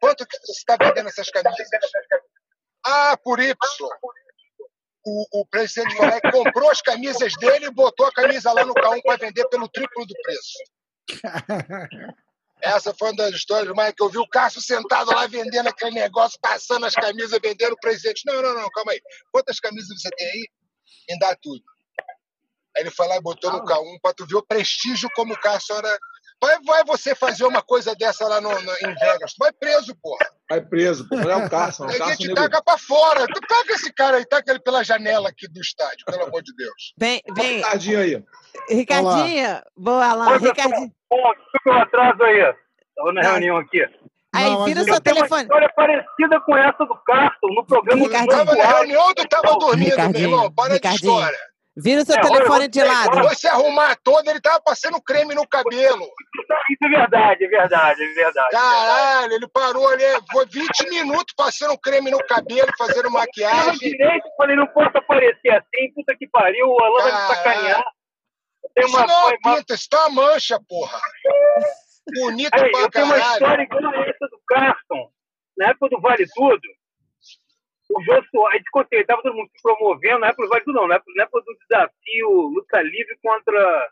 [0.00, 1.68] Quanto que você está vendendo essas camisas?
[2.84, 3.56] Ah, por Y.
[5.06, 9.00] O, o presidente e comprou as camisas dele e botou a camisa lá no K1
[9.02, 10.58] para vender pelo triplo do preço.
[12.62, 15.92] Essa foi uma das histórias mais que eu vi o Cássio sentado lá vendendo aquele
[15.92, 18.22] negócio, passando as camisas, vendendo o presidente.
[18.26, 19.00] Não, não, não, calma aí.
[19.32, 20.48] Quantas camisas você tem aí?
[21.08, 21.62] Me dá tudo.
[22.76, 25.40] Aí ele foi lá e botou no K1 para tu ver o prestígio como o
[25.40, 25.98] Cássio era.
[26.42, 29.34] Vai, vai você fazer uma coisa dessa lá no, no- em Vegas.
[29.34, 30.26] Tu vai preso, porra.
[30.48, 31.16] Vai preso, pô.
[31.16, 33.26] Não é o Carson, é o Ninguém Carson te nego- taca pra fora.
[33.26, 36.54] Tu taca esse cara aí, taca ele pela janela aqui do estádio, pelo amor de
[36.56, 36.94] Deus.
[36.98, 37.56] Vem, vem.
[37.56, 38.24] Ricardinho aí.
[38.70, 39.62] Ricardinho.
[39.76, 40.38] Boa, pessoal.
[40.38, 40.92] Ricardinho.
[41.10, 42.38] Bom, desculpa o atraso aí.
[42.88, 43.30] Estava na Não.
[43.32, 43.82] reunião aqui.
[44.32, 45.42] Aí, Não, vira seu Eu tenho uma telefone.
[45.42, 48.36] história parecida com essa do Carson, no programa do Ricardinho.
[48.46, 50.52] Tava na reunião ou tu tava dormindo, meu Ricardinho, irmão?
[50.52, 51.12] Para de Ricardinho.
[51.12, 51.38] história.
[51.76, 53.22] Vira seu É, telefone de você- lado.
[53.22, 56.02] Foi se arrumar todo, ele tava passando creme no cabelo.
[56.70, 58.50] Isso é verdade, é verdade, é verdade.
[58.50, 60.02] Caralho, ele parou ali,
[60.32, 63.78] foi 20 minutos passando creme no cabelo, fazendo Eu maquiagem.
[63.78, 67.34] direito, falei, não posso aparecer assim, puta que pariu, o Alan vai me Caralho.
[67.36, 67.84] sacanear.
[68.64, 71.00] Eu tenho Isso uma, não é uma, uma pinta, isso tá uma mancha, porra.
[72.14, 73.32] Bonito Aí, pra eu tenho uma caralho.
[73.32, 75.10] história igual a essa do Carson.
[75.56, 76.60] Na época do Vale Tudo,
[77.90, 81.12] o Jô Soares, contei, estava todo mundo se promovendo, na época do Vale não, época,
[81.16, 83.90] na época do desafio luta livre contra.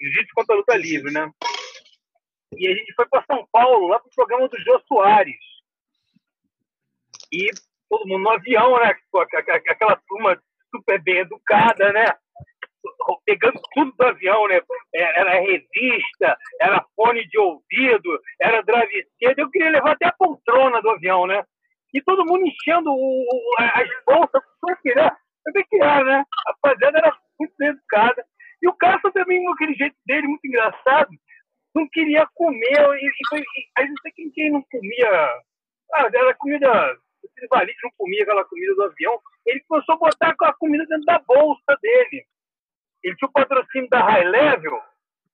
[0.00, 1.30] Jiu-jitsu contra luta livre, né?
[2.56, 5.36] E a gente foi para São Paulo, lá pro programa do Jô Soares.
[7.32, 7.48] E
[7.88, 8.96] todo mundo no avião, né?
[9.68, 10.42] Aquela turma
[10.74, 12.06] super bem educada, né?
[13.24, 14.60] Pegando tudo do avião, né?
[14.92, 19.34] É, Era revista, era fone de ouvido, era travesseiro.
[19.38, 21.44] Eu queria levar até a poltrona do avião, né?
[21.94, 24.42] E todo mundo enchendo o- o- as bolsas
[24.82, 25.12] querer.
[25.46, 26.24] Eu bem que era, né?
[26.46, 28.24] A rapaziada era muito educada.
[28.62, 31.10] E o Cássio também, com aquele jeito dele, muito engraçado,
[31.74, 32.78] não queria comer.
[32.94, 35.10] E, e, foi- e, aí não sei quem, quem não comia.
[35.94, 36.96] Ah, era comida.
[37.24, 39.20] Os validos não comia aquela comida do avião.
[39.46, 42.24] Ele começou a botar a comida dentro da bolsa dele.
[43.02, 44.80] Ele tinha o patrocínio da High Level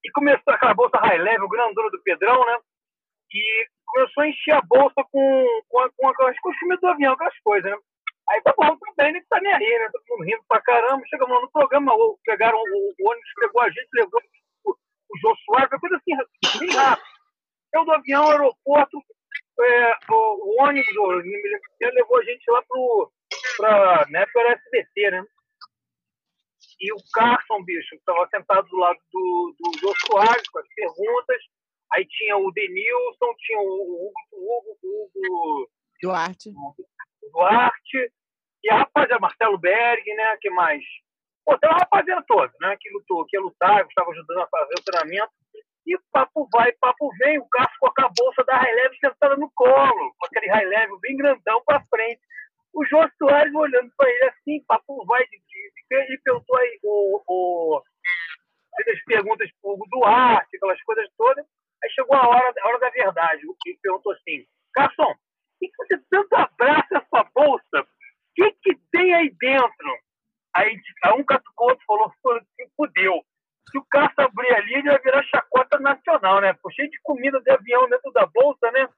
[0.05, 2.59] e começou aquela bolsa High Level, grandona do Pedrão, né?
[3.33, 6.51] E começou a encher a bolsa com, com, a- com aquelas com
[6.81, 7.79] do avião, aquelas coisas, né?
[8.31, 9.89] Aí tá bom, tudo bem, ele tá nem aí, né?
[9.91, 11.03] Todo mundo rindo pra caramba.
[11.09, 11.93] Chegamos lá no programa,
[12.25, 14.21] pegaram o, o ônibus, pegou a gente, levou
[14.65, 17.07] o, o Jô Soares, coisa assim, bem rápido.
[17.75, 18.99] Eu do avião, aeroporto,
[19.61, 23.13] é, o, o ônibus, o, ele levou a gente lá pro,
[23.57, 25.25] pra, né, para SBT, né?
[26.81, 31.43] E o Carson, bicho, estava sentado do lado do, do Soares com as perguntas.
[31.93, 35.71] Aí tinha o Denilson, tinha o Hugo, o Hugo, Hugo
[36.03, 36.53] Duarte.
[37.33, 38.13] Duarte,
[38.63, 40.37] e a rapaziada, Marcelo Berg, né?
[40.41, 40.83] que mais?
[41.45, 42.77] Pô, tem uma rapaziada toda, né?
[42.79, 45.33] Que lutou, que ia lutar, que estava ajudando a fazer o treinamento.
[45.87, 49.51] E papo vai, papo vem, o Cássio com a bolsa da High Level sentada no
[49.55, 52.21] colo, com aquele High Level bem grandão pra frente.
[52.75, 57.23] O Jô Soares olhando pra ele assim, papo vai, de, de, ele perguntou aí o,
[57.27, 57.83] o,
[58.77, 61.47] fez as perguntas pro Hugo Duarte, aquelas coisas todas.
[61.83, 63.43] Aí chegou a hora, a hora da verdade.
[63.67, 65.17] Ele perguntou assim, Carson, por
[65.61, 67.81] que você tanto abraça essa bolsa?
[67.81, 67.87] O
[68.35, 69.99] que, que tem aí dentro?
[70.55, 70.81] Aí
[71.17, 73.23] um catucou o outro falou, "Pô, se fudeu.
[73.71, 76.55] Se o Cássio abrir ali, ele vai virar chacota nacional, né?
[76.55, 78.89] Pô, cheio de comida de avião dentro da bolsa, né?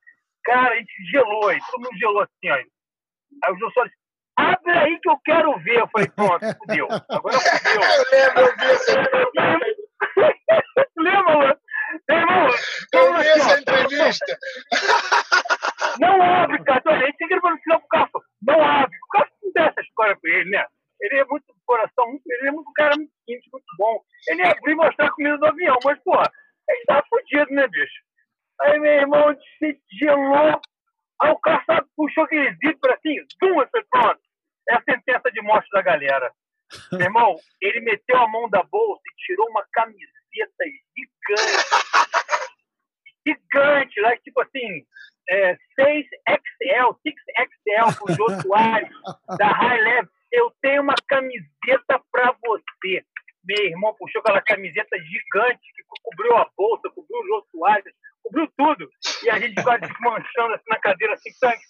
[0.45, 2.55] Cara, a gente gelou aí, todo mundo gelou assim, ó.
[2.55, 3.93] Aí o Jô Soares,
[4.37, 5.81] abre aí que eu quero ver.
[5.81, 6.89] Eu falei, pronto, fudeu.
[7.09, 7.81] Agora fudeu.
[7.91, 9.81] Eu lembro, eu vi
[10.97, 11.60] Lembra, mano?
[12.11, 12.49] Irmão,
[12.93, 14.39] eu vi assim, essa entrevista.
[16.01, 16.79] Não abre, cara.
[16.81, 18.23] Então, a gente tem que ir no final pro Cássio.
[18.43, 18.97] Não abre.
[18.97, 20.65] O Cássio não tem essa história pra ele, né?
[21.01, 24.01] Ele é muito coração, muito, ele é muito um cara muito quente, muito bom.
[24.29, 26.31] Ele ia abrir e mostrar a comida do avião, mas, porra,
[26.69, 28.03] ele tava fudido, né, bicho?
[28.61, 30.61] Aí meu irmão se gelou.
[31.23, 34.21] Aí o Cássio puxou aquele zíper assim, falei, pronto.
[34.69, 36.31] É a sentença de morte da galera.
[36.93, 41.67] Meu irmão, ele meteu a mão da bolsa e tirou uma camiseta gigante.
[43.27, 44.85] gigante, lá, tipo assim,
[45.29, 48.91] é, 6XL, 6XL pro Jô Soares,
[49.39, 50.11] da High Level.
[50.33, 53.05] Eu tenho uma camiseta pra você.
[53.45, 58.49] Meu irmão puxou aquela camiseta gigante que cobriu a bolsa, cobriu o Jô Soares, cobriu
[58.57, 58.89] tudo.
[59.25, 61.65] E a gente quase se manchando assim na cadeira, assim, tanque,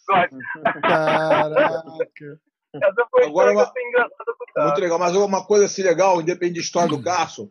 [0.82, 2.40] Caraca.
[2.74, 4.62] Essa foi Agora, uma engraçada com.
[4.62, 4.98] Muito legal.
[4.98, 7.48] Mas uma coisa assim legal, independente de história do Carson,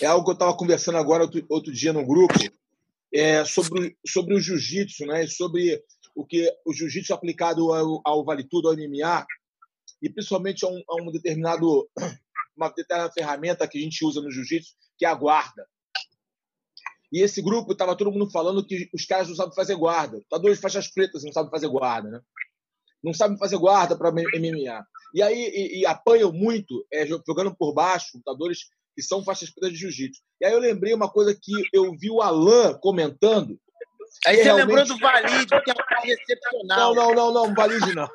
[0.00, 2.34] é algo que eu estava conversando agora outro, outro dia no grupo,
[3.12, 5.26] é sobre, sobre o jiu-jitsu, né?
[5.26, 5.82] Sobre
[6.14, 9.26] o que o jiu-jitsu aplicado ao, ao Vale Tudo, ao MMA,
[10.02, 11.88] e principalmente a um, a um determinado
[12.56, 15.66] uma determinada ferramenta que a gente usa no jiu-jitsu, que é a guarda.
[17.10, 20.18] E esse grupo estava todo mundo falando que os caras não sabem fazer guarda.
[20.18, 22.20] Lutadores de faixas pretas não sabem fazer guarda, né?
[23.02, 24.86] Não sabem fazer guarda para MMA.
[25.14, 28.68] E aí e, e apanham muito é, jogando por baixo, lutadores
[28.98, 30.20] que são faixas pretas de jiu-jitsu.
[30.40, 33.56] E aí eu lembrei uma coisa que eu vi o Alan comentando.
[34.26, 36.94] Aí você realmente- lembrou do Valide, que é um cara excepcional.
[36.96, 38.08] Não, não, não, não, Valide não.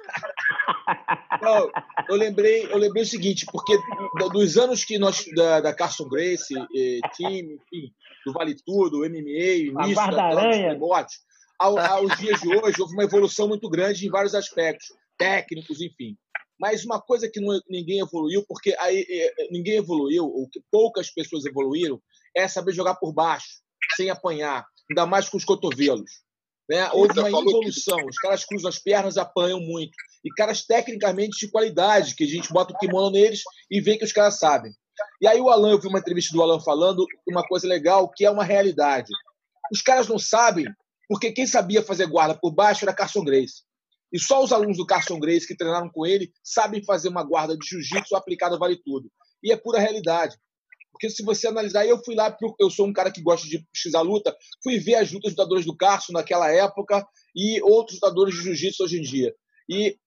[1.41, 1.71] Não,
[2.09, 3.77] eu lembrei, eu lembrei o seguinte, porque
[4.19, 7.93] do- dos anos que nós da, da Carson Grace, eh, time, enfim,
[8.25, 11.19] do Vale Tudo, MMA, início da- dos esportes,
[11.59, 16.17] ao, aos dias de hoje houve uma evolução muito grande em vários aspectos, técnicos, enfim.
[16.63, 21.09] Mas uma coisa que não- ninguém evoluiu, porque aí eh, ninguém evoluiu, ou que poucas
[21.09, 22.01] pessoas evoluíram,
[22.33, 23.59] é saber jogar por baixo,
[23.97, 26.09] sem apanhar, ainda mais com os cotovelos.
[26.69, 26.89] Né?
[26.93, 27.97] Houve uma evolução.
[28.07, 29.91] Os caras cruzam as pernas, apanham muito.
[30.23, 34.05] E caras tecnicamente de qualidade, que a gente bota o kimono neles e vê que
[34.05, 34.71] os caras sabem.
[35.21, 38.23] E aí o Alan, eu vi uma entrevista do Alan falando uma coisa legal, que
[38.23, 39.11] é uma realidade.
[39.69, 40.65] Os caras não sabem,
[41.09, 43.63] porque quem sabia fazer guarda por baixo era Carson Grace.
[44.13, 47.57] E só os alunos do Carson Grace que treinaram com ele sabem fazer uma guarda
[47.57, 49.11] de jiu-jitsu aplicada vale tudo.
[49.43, 50.37] E é pura realidade.
[50.91, 54.01] Porque se você analisar, eu fui lá, eu sou um cara que gosta de pesquisar
[54.01, 57.03] luta, fui ver as lutas dos lutadores do Carson naquela época
[57.35, 59.33] e outros lutadores de jiu-jitsu hoje em dia.
[59.67, 59.97] E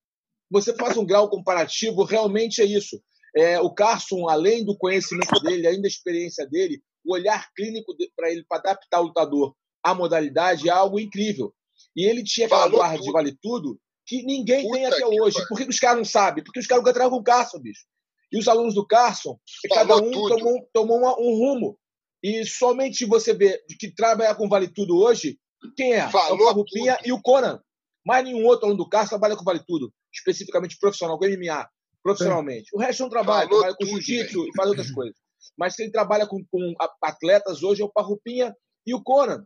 [0.49, 3.03] você faz um grau comparativo, realmente é isso.
[3.37, 8.31] É, o Carson, além do conhecimento dele, além da experiência dele, o olhar clínico para
[8.31, 9.53] ele, para adaptar o lutador
[9.83, 11.53] à modalidade, é algo incrível.
[11.97, 13.13] E ele tinha aquela Falou guarda de tudo.
[13.13, 15.35] vale tudo que ninguém tem Puta até que hoje.
[15.35, 15.49] pariu.
[15.49, 16.45] Por que os caras não sabem?
[16.45, 17.85] Porque os caras nunca treinaram com o Carson, bicho.
[18.33, 19.39] E os alunos do Carson,
[19.73, 20.37] cada um tudo.
[20.37, 21.79] tomou, tomou uma- um rumo.
[22.23, 25.39] E somente você vê que trabalha com Vale Tudo hoje,
[25.77, 25.97] quem é?
[25.99, 27.61] é Falou o Farrupinha e o Conan.
[28.05, 31.69] Mais nenhum outro aluno do Carson trabalha com Vale Tudo, especificamente profissional, com MMA,
[32.03, 32.69] profissionalmente.
[32.75, 35.17] O resto não trabalha, Falou trabalha com jiu-jitsu e faz outras coisas.
[35.57, 38.55] Mas quem trabalha com, com atletas hoje é o Farrupinha
[38.87, 39.45] e o Conan.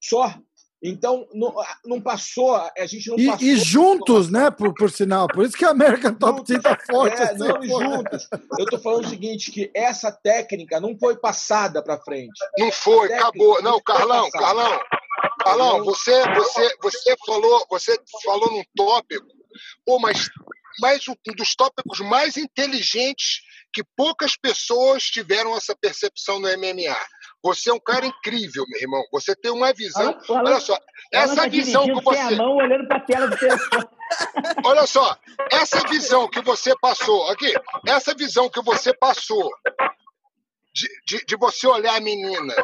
[0.00, 0.34] Só.
[0.82, 1.54] Então, não,
[1.84, 3.46] não passou, a gente não E, passou.
[3.46, 5.28] e juntos, né, por, por sinal.
[5.28, 7.20] Por isso que a American Top Team tá forte.
[7.20, 8.28] É, assim, não, e juntos.
[8.58, 12.32] Eu tô falando o seguinte, que essa técnica não foi passada para frente.
[12.58, 13.62] Não foi, Técnica acabou.
[13.62, 14.30] Não, não foi Carlão.
[14.30, 14.80] Carlão.
[15.38, 19.26] Carlão, você, você, você falou, você falou num tópico,
[19.86, 20.28] pô, mas,
[20.80, 23.40] mas um dos tópicos mais inteligentes
[23.72, 26.96] que poucas pessoas tiveram essa percepção no MMA.
[27.42, 29.02] Você é um cara incrível, meu irmão.
[29.12, 30.02] Você tem uma visão.
[30.10, 30.78] Alan- o Alan- Olha só,
[31.12, 32.18] essa visão que você.
[32.18, 33.84] a mão, olhando pra tela do telefone.
[34.64, 35.16] Olha só,
[35.50, 37.52] essa visão que você passou, aqui,
[37.86, 39.50] essa visão que você passou
[40.74, 42.54] de, de, de você olhar a menina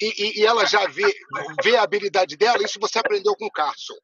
[0.00, 1.14] e, e- e ela já vê,
[1.62, 3.94] vê a habilidade dela, isso você aprendeu com o Carson.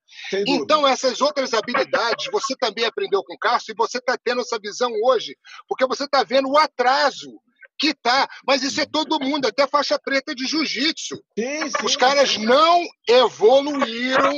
[0.47, 4.59] Então, essas outras habilidades você também aprendeu com o Carson e você está tendo essa
[4.59, 5.35] visão hoje,
[5.67, 7.41] porque você está vendo o atraso
[7.79, 11.22] que tá, mas isso é todo mundo, até faixa preta de jiu-jitsu.
[11.85, 14.33] Os caras não evoluíram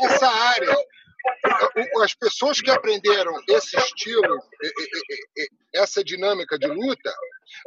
[0.00, 0.76] nessa área.
[2.02, 4.38] As pessoas que aprenderam esse estilo,
[5.74, 7.12] essa dinâmica de luta,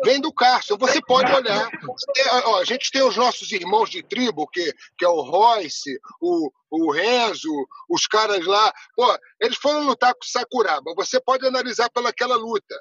[0.04, 0.78] vem do Carson.
[0.78, 1.70] Você pode olhar.
[2.18, 6.52] É, a gente tem os nossos irmãos de tribo, que, que é o Royce, o,
[6.72, 7.52] o Renzo,
[7.90, 8.74] os caras lá.
[8.96, 10.94] Pô, eles foram lutar com o Sakuraba.
[10.96, 12.76] Você pode analisar pelaquela luta.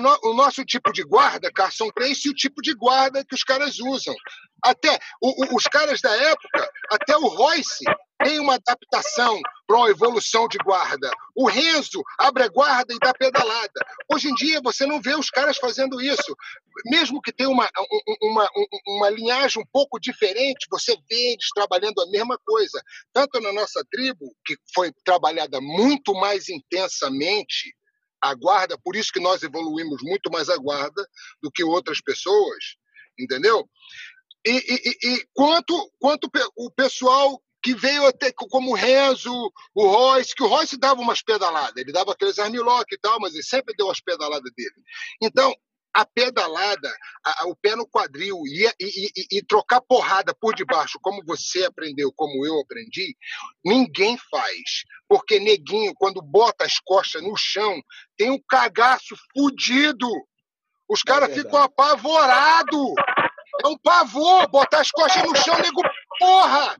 [0.00, 3.44] No- o nosso tipo de guarda, Carson Grace, e o tipo de guarda que os
[3.44, 4.14] caras usam.
[4.62, 7.84] Até o- o- os caras da época, até o Royce
[8.22, 11.10] tem uma adaptação para uma evolução de guarda.
[11.34, 13.80] O Renzo abre a guarda e dá pedalada.
[14.10, 16.34] Hoje em dia, você não vê os caras fazendo isso.
[16.86, 17.68] Mesmo que tenha uma,
[18.22, 18.48] uma,
[18.86, 22.80] uma linhagem um pouco diferente, você vê eles trabalhando a mesma coisa.
[23.12, 27.74] Tanto na nossa tribo, que foi trabalhada muito mais intensamente,
[28.24, 31.06] a guarda, por isso que nós evoluímos muito mais a guarda
[31.42, 32.76] do que outras pessoas,
[33.18, 33.68] entendeu?
[34.46, 39.32] E, e, e quanto, quanto o pessoal que veio até como o Renzo,
[39.74, 43.32] o Royce, que o Royce dava umas pedaladas, ele dava aqueles armlock e tal, mas
[43.32, 44.74] ele sempre deu as pedaladas dele.
[45.22, 45.54] Então,
[45.94, 46.92] a pedalada,
[47.24, 51.64] a, o pé no quadril e, e, e, e, trocar porrada por debaixo, como você
[51.64, 53.16] aprendeu, como eu aprendi,
[53.64, 54.82] ninguém faz.
[55.08, 57.80] Porque neguinho, quando bota as costas no chão,
[58.16, 60.08] tem um cagaço fudido.
[60.88, 62.92] Os caras é ficam apavorados.
[63.64, 65.80] É um pavor botar as costas no chão, nego,
[66.18, 66.76] porra!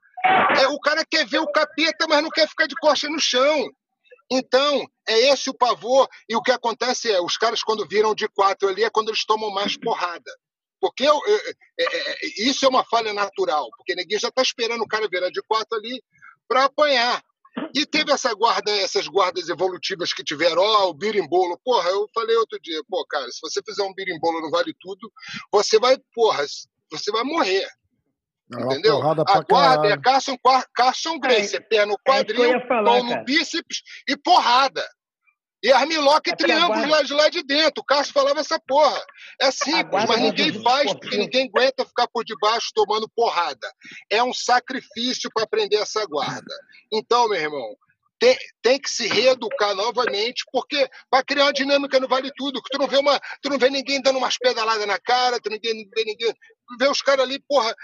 [0.58, 3.70] É, o cara quer ver o capeta, mas não quer ficar de costas no chão.
[4.36, 8.26] Então, é esse o pavor, e o que acontece é, os caras quando viram de
[8.28, 10.30] quatro ali é quando eles tomam mais porrada.
[10.80, 11.40] Porque eu, eu,
[11.78, 15.40] é, isso é uma falha natural, porque ninguém já está esperando o cara virar de
[15.42, 16.02] quatro ali
[16.48, 17.22] para apanhar.
[17.72, 21.56] E teve essa guarda, essas guardas evolutivas que tiveram, ó, oh, o birimbolo.
[21.64, 25.12] Porra, eu falei outro dia, pô, cara, se você fizer um birimbolo no Vale Tudo,
[25.52, 26.44] você vai, porra,
[26.90, 27.68] você vai morrer.
[28.52, 28.96] É Entendeu?
[28.96, 29.98] porrada pra A guarda é.
[29.98, 30.36] Carson,
[30.74, 34.16] Carson Grace, é pé no É isso que eu quadril, falar, mão no bíceps e
[34.16, 34.84] porrada.
[35.62, 37.80] E armlock e É triângulos lá de lá de dentro.
[37.80, 39.02] O Cássio falava essa porra.
[39.40, 43.72] É simples, mas do ninguém faz porque ninguém aguenta ficar por debaixo tomando porrada.
[44.10, 46.54] É um sacrifício para aprender essa guarda.
[46.92, 47.74] Então, meu irmão,
[48.18, 52.68] tem, tem que se reeducar novamente, porque vai criar uma dinâmica no Vale Tudo, que
[52.70, 55.58] tu não vê uma, tu não vê ninguém dando umas pedaladas na cara, tu não
[55.62, 55.72] vê
[56.04, 57.74] ninguém, tu vê os caras ali, porra,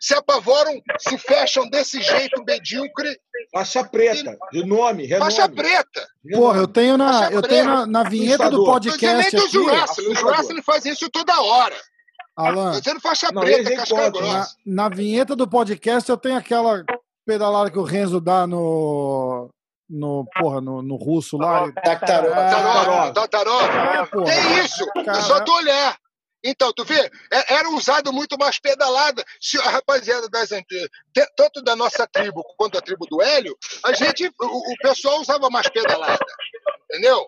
[0.00, 3.16] se apavoram, se fecham desse jeito medíocre,
[3.52, 5.30] Faixa preta, de nome, renome.
[5.30, 6.06] faixa preta.
[6.32, 8.74] Porra, eu tenho na, Faixa eu tenho na, na vinheta do Assustador.
[8.74, 11.76] Podcast do aqui, Jurassic, o Jurassic faz isso toda hora.
[12.36, 14.32] Alan, dizendo faixa Não, preta, casca grossa.
[14.32, 14.46] na,
[14.84, 16.84] na vinheta do podcast eu tenho aquela
[17.26, 19.50] pedalada que o Renzo dá no
[19.88, 21.70] no porra no, no russo lá.
[21.72, 22.30] Tactaró.
[22.30, 23.60] Tataró, tataró.
[23.60, 24.24] É, porra.
[24.26, 25.18] Tem isso, Cara.
[25.18, 25.96] é só tu olhar.
[26.44, 26.98] Então, tu vê,
[27.32, 29.22] é- era usado muito mais pedalada.
[29.40, 30.50] Se a rapaziada das
[31.36, 35.50] tanto da nossa tribo quanto da tribo do Hélio, a gente, o, o pessoal usava
[35.50, 36.18] mais pedalada.
[36.90, 37.26] Entendeu?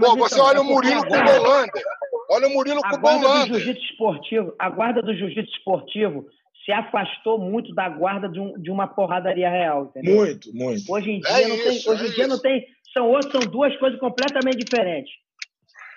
[0.00, 1.82] Pô, você então, olha é o Murilo com o Bolander.
[2.30, 3.58] Olha o Murilo com A o guarda do
[3.90, 6.24] esportivo, a guarda do jiu-jitsu esportivo
[6.64, 10.16] se afastou muito da guarda de, um- de uma porradaria real, entendeu?
[10.16, 10.90] Muito, muito.
[10.90, 13.32] Hoje em dia É não isso, tem, hoje é em dia não tem, são outras,
[13.32, 15.12] são duas coisas completamente diferentes.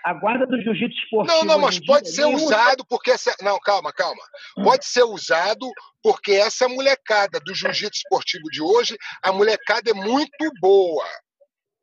[0.06, 1.38] A guarda do jiu-jitsu esportivo.
[1.38, 3.36] Não, não, mas pode ser usado porque essa.
[3.42, 4.22] Não, calma, calma.
[4.56, 5.70] Pode ser usado
[6.02, 11.06] porque essa molecada do jiu-jitsu esportivo de hoje, a molecada é muito boa.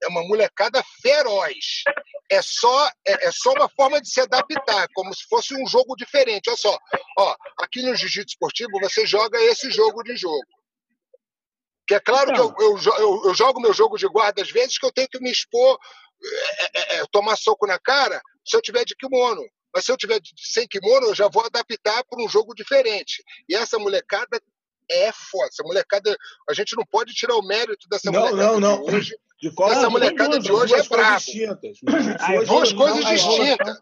[0.03, 1.83] É uma molecada feroz.
[2.31, 5.95] É só, é, é só uma forma de se adaptar, como se fosse um jogo
[5.97, 6.49] diferente.
[6.49, 6.79] Olha só,
[7.19, 10.43] ó, aqui no jiu-jitsu esportivo você joga esse jogo de jogo.
[11.87, 12.53] Que é claro Então.
[12.55, 15.09] que eu, eu, eu- eu jogo meu jogo de guarda às vezes que eu tenho
[15.09, 15.79] que me expor,
[16.23, 19.43] é, é, é, tomar soco na cara, se eu tiver de kimono.
[19.75, 23.25] Mas se eu tiver de- sem kimono, eu já vou adaptar para um jogo diferente.
[23.49, 24.41] E essa molecada
[24.89, 25.49] é foda.
[25.49, 26.17] Essa molecada,
[26.49, 28.85] a gente não pode tirar o mérito dessa Não, molecada não, não.
[28.85, 29.17] de hoje.
[29.43, 31.25] De forma Essa sem molecada de hoje é duas coisas brabo.
[31.25, 31.79] distintas.
[31.83, 33.79] O jiu-jitsu A hoje Duas coisas distintas.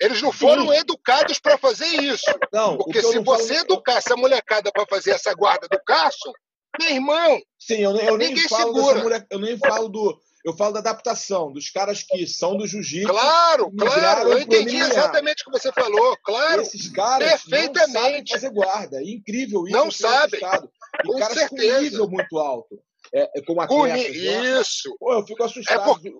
[0.00, 2.24] Eles não foram educados para fazer isso.
[2.52, 6.32] Não, Porque se não falo- você educar essa molecada para fazer essa guarda do Cássio,
[6.80, 9.02] meu irmão, Sim, eu, eu nem Ninguém falo segura.
[9.02, 13.08] mulher, eu nem falo do, eu falo da adaptação dos caras que são do jiu-jitsu.
[13.08, 14.86] claro, claro, eu entendi MMA.
[14.88, 16.62] exatamente o que você falou, claro.
[16.62, 18.32] Esses caras não sabem Perfeitamente.
[18.32, 18.96] fazer guarda.
[18.98, 19.76] É incrível isso.
[19.76, 20.40] Não fico sabem.
[20.40, 21.74] E Com caras certeza.
[21.76, 22.78] com nível muito alto.
[23.14, 24.60] É, é como Com atletas, né?
[24.60, 24.96] isso.
[24.98, 25.80] Pô, eu fico assustado.
[25.80, 26.12] É porque-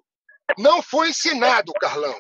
[0.59, 2.15] Não foi ensinado, Carlão.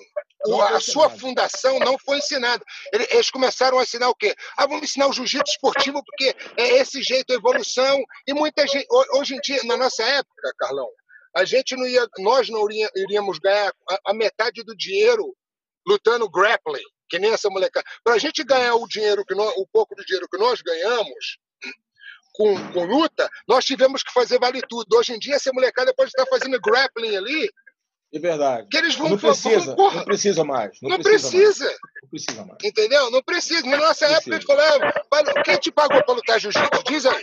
[0.46, 2.64] O- a sua fundação não foi ensinada.
[2.92, 4.34] Ele- Eles começaram a ensinar o quê?
[4.56, 8.02] Ah, vamos ensinar o jiu-jitsu esportivo porque é esse jeito, a evolução.
[8.26, 8.86] E muita gente.
[8.90, 10.88] ho- Hoje em dia, na nossa época, Carlão,
[11.36, 12.06] a gente não ia.
[12.18, 12.66] Nós não
[12.96, 15.34] iríamos ganhar a, a metade do dinheiro
[15.86, 17.84] lutando grappling, que nem essa molecada.
[18.04, 21.38] Para a gente ganhar o dinheiro que nós, o pouco do dinheiro que nós ganhamos.
[22.34, 24.96] Com, com luta, nós tivemos que fazer vale tudo.
[24.96, 27.50] Hoje em dia, essa molecada pode estar fazendo grappling ali,
[28.10, 28.66] É verdade.
[28.70, 30.78] que eles vão Não precisa, porra, não precisa mais.
[30.80, 31.28] Não, não precisa.
[31.30, 31.64] precisa.
[31.66, 32.58] mais, Não precisa mais.
[32.64, 33.10] Entendeu?
[33.10, 33.66] Não precisa.
[33.66, 36.82] Na nossa época, a gente falava, "Mas quem te pagou para lutar jiu-jitsu?
[36.88, 37.22] Diz aí.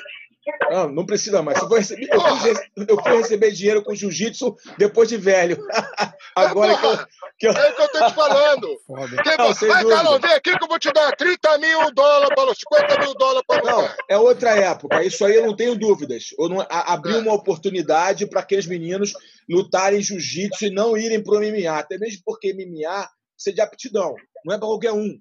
[0.69, 1.59] Não, não precisa mais.
[1.61, 2.53] Eu fui receber, eu fui
[2.87, 5.57] eu fui receber dinheiro com jiu-jitsu depois de velho.
[6.35, 6.97] Agora que eu,
[7.39, 8.67] que eu- É o que eu tô te falando.
[9.23, 9.95] Quem Não, Vai, dúvida.
[9.95, 13.43] Carlão, vem aqui que eu vou te dar 30 mil dólares, para 50 mil dólares
[13.47, 15.03] para Não, é outra época.
[15.03, 16.25] Isso aí eu não tenho dúvidas.
[16.37, 19.13] Eu não, a- abriu uma oportunidade para aqueles meninos
[19.49, 21.77] lutarem jiu-jitsu e não irem para o MMA.
[21.79, 24.15] Até mesmo porque MMA precisa de aptidão.
[24.45, 25.19] Não é para qualquer um.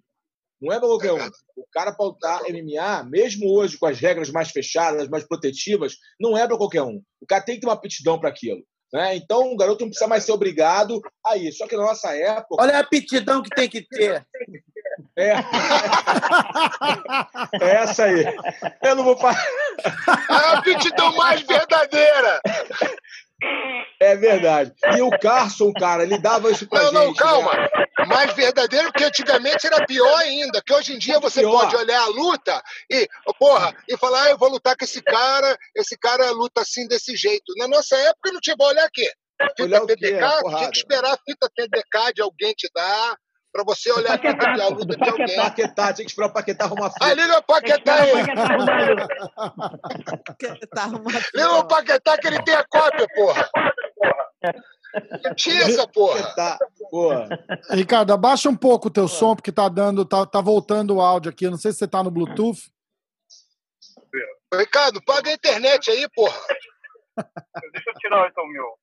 [0.61, 1.27] Não é para qualquer um.
[1.57, 6.37] O cara para lutar MMA, mesmo hoje com as regras mais fechadas, mais protetivas, não
[6.37, 7.01] é para qualquer um.
[7.21, 8.63] O cara tem que ter uma aptidão para aquilo.
[8.93, 9.17] Né?
[9.17, 11.59] Então o garoto não precisa mais ser obrigado a isso.
[11.59, 12.57] Só que na nossa época.
[12.63, 14.27] Olha a aptidão que tem que ter.
[15.17, 15.35] É.
[17.61, 18.25] É essa aí.
[18.83, 19.37] Eu não vou falar.
[20.29, 22.41] A aptidão mais verdadeira.
[24.01, 24.73] É verdade.
[24.97, 27.05] E o Carson, cara, ele dava isso pra Não, gente.
[27.07, 27.53] não, calma.
[27.53, 27.69] né?
[28.09, 30.63] Mais verdadeiro, porque antigamente era pior ainda.
[30.65, 31.61] Que hoje em dia você pior.
[31.61, 35.57] pode olhar a luta e, porra, e falar, ah, eu vou lutar com esse cara,
[35.75, 37.53] esse cara luta assim desse jeito.
[37.57, 39.09] Na nossa época não tinha que olhar aqui.
[39.57, 43.17] Fita Olhar o tinha que esperar a fita TDK de alguém te dar,
[43.53, 45.37] pra você olhar a, fita de, a luta de alguém.
[45.37, 47.05] Paquetá, tinha que esperar o Paquetá arrumar fita.
[47.07, 48.13] Ali no Paquetá aí.
[50.77, 51.25] Arrumado.
[51.35, 53.49] Liga o Paquetá que ele tem a cópia, porra.
[55.25, 56.23] Não tinha essa porra.
[56.23, 56.59] Paquetá,
[56.91, 57.29] porra.
[57.71, 61.31] Ricardo, abaixa um pouco o teu som, porque tá dando, tá, tá voltando o áudio
[61.31, 61.45] aqui.
[61.45, 62.71] Eu Não sei se você tá no Bluetooth.
[64.53, 66.39] Ricardo, paga a internet aí, porra.
[67.73, 68.79] Deixa eu tirar então o meu.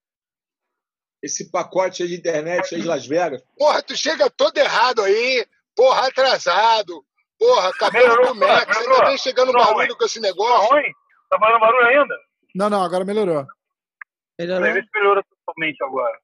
[1.24, 3.42] Esse pacote aí de internet aí de Las Vegas.
[3.58, 5.46] Porra, tu chega todo errado aí,
[5.76, 7.04] porra, atrasado,
[7.40, 10.70] porra, cabelo do Max, ainda vem chegando barulho com esse negócio.
[10.70, 10.92] Tá ruim?
[11.32, 12.16] Tá fazendo barulho ainda?
[12.54, 13.46] Não, não, agora melhorou.
[14.38, 16.18] Melhorou totalmente agora.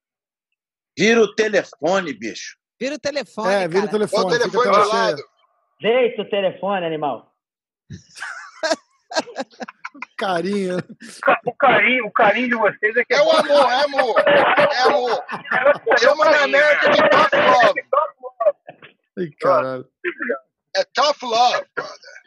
[0.97, 2.57] Vira o telefone, bicho.
[2.79, 3.53] Vira o telefone.
[3.53, 4.23] É, vira o telefone.
[4.23, 5.23] Bota o telefone a do lado.
[5.79, 7.33] Jeito o telefone, animal.
[10.17, 10.77] Carinho.
[11.45, 15.25] O carinho, o carinho de vocês é que É o amor, é amor, é amor.
[15.99, 17.81] Chama na América de tough love.
[19.17, 19.89] Ai, caralho.
[20.75, 22.21] É tough love, brother.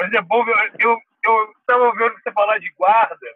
[0.00, 0.44] Mas é bom.
[0.78, 3.26] Eu, eu estava ouvindo você falar de guarda.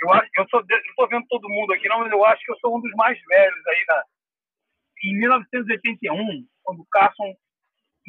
[0.00, 2.52] Eu acho eu sou não tô vendo todo mundo aqui, não, mas eu acho que
[2.52, 4.04] eu sou um dos mais velhos aí na.
[5.04, 7.34] Em 1981, quando o Carson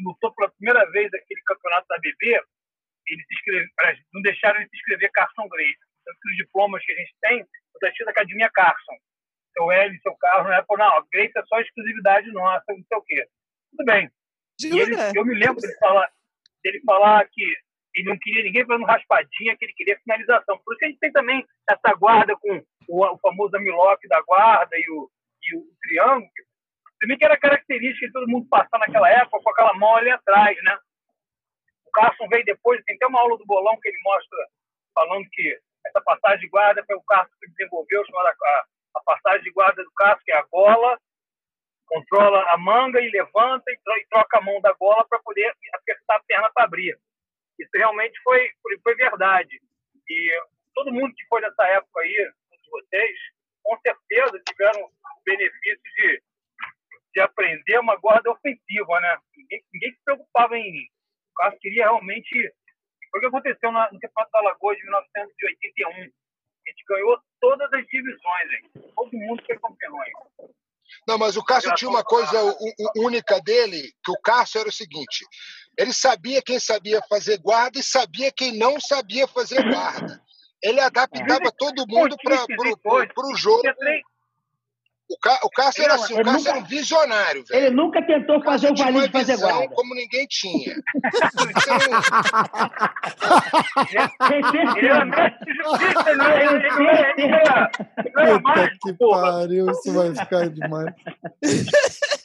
[0.00, 2.40] lutou pela primeira vez aquele campeonato da BB,
[3.08, 5.78] ele se inscreve, não deixaram ele se inscrever Carson Grace.
[6.04, 8.96] Tanto que os diplomas que a gente tem, está escrito Academia Carson.
[9.52, 13.02] Seu L, seu na época, não, a Grace é só exclusividade nossa, não sei o
[13.02, 13.28] quê.
[13.70, 14.10] Tudo bem.
[14.62, 16.10] Ele, eu me lembro dele falar,
[16.62, 17.56] dele falar que
[17.96, 20.58] ele não queria ninguém fazendo raspadinha, que ele queria finalização.
[20.58, 24.20] Por isso que a gente tem também essa guarda com o, o famoso amilock da
[24.22, 25.10] guarda e o,
[25.42, 26.30] e o triângulo.
[27.00, 30.56] Também que era característica de todo mundo passar naquela época com aquela mão ali atrás,
[30.62, 30.78] né?
[31.86, 34.38] O Carson veio depois, tem até uma aula do bolão que ele mostra
[34.94, 38.64] falando que essa passagem de guarda foi o Carson que desenvolveu, chamada a,
[38.96, 40.98] a passagem de guarda do Carson, que é a gola,
[41.86, 46.16] controla a manga e levanta e, tro- troca a mão da gola para poder apertar
[46.16, 46.98] a perna para abrir.
[47.58, 49.60] Isso realmente foi, foi, foi verdade.
[50.08, 50.40] E
[50.74, 53.18] todo mundo que foi dessa época aí, todos vocês,
[53.62, 54.90] com certeza tiveram o
[55.24, 56.22] benefício de,
[57.14, 59.18] de aprender uma guarda ofensiva, né?
[59.36, 60.82] Ninguém, ninguém se preocupava em.
[61.30, 62.52] O Carlos queria realmente.
[63.10, 65.88] Foi o que aconteceu na- no Campeonato da Lagoa de 1981.
[65.90, 68.70] A gente ganhou todas as divisões, hein?
[68.94, 70.04] Todo mundo foi campeão.
[70.04, 70.12] hein?
[71.06, 72.38] Não, mas o Cássio tinha uma coisa
[72.96, 75.24] única dele, que o Cássio era o seguinte:
[75.78, 80.20] ele sabia quem sabia fazer guarda e sabia quem não sabia fazer guarda.
[80.62, 83.62] Ele adaptava todo mundo para o jogo.
[85.08, 87.66] O, Cá, o Cássio era assim, o Ele Cássio nunca- era um visionário, velho.
[87.66, 89.74] Ele nunca tentou fazer o Tinha uma valinho de fazer visão guarda.
[89.74, 90.74] como ninguém tinha.
[94.76, 96.44] Ele era mestre de justiça, né?
[97.16, 97.70] Ele, era,
[98.40, 100.94] Puta que pariu, isso vai ficar demais.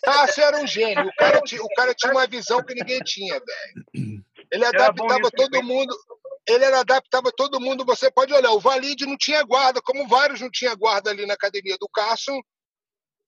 [0.04, 1.06] Cássio era um gênio.
[1.08, 4.24] O cara, tinha, o cara tinha uma visão que ninguém tinha, velho.
[4.52, 5.96] Ele adaptava todo mundo.
[6.48, 7.86] Ele era, adaptava todo mundo.
[7.86, 11.36] Você pode olhar, o Valide não tinha guarda, como vários não tinha guarda ali na
[11.36, 12.34] academia do Cássio.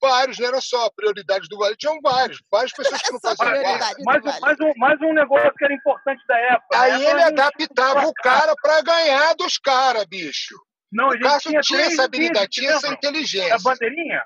[0.04, 2.44] Vários, não era só a prioridade do Valide, tinham vários.
[2.52, 3.86] Várias pessoas que não faziam guarda.
[4.04, 6.78] mais, um, mais, um, mais um negócio que era importante da época.
[6.78, 10.56] Aí Na ele adaptava o cara pra ganhar dos caras, bicho.
[10.92, 13.56] Não, o Cássio tinha tinha essa habilidade, tinha essa inteligência.
[13.56, 14.22] A bandeirinha.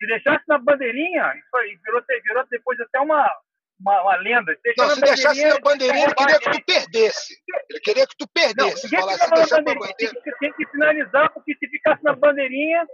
[0.00, 3.30] Se deixasse na bandeirinha, isso aí virou, virou depois até uma,
[3.78, 4.56] uma, uma lenda.
[4.64, 7.34] Deixa Não, na se deixasse na bandeirinha, ele queria que tu perdesse.
[7.68, 8.84] Ele queria que tu Não, perdesse.
[8.84, 9.96] ninguém Falasse, na deixar pra bandeirinha.
[9.98, 12.86] Tem que, tem que finalizar, porque se ficasse na bandeirinha,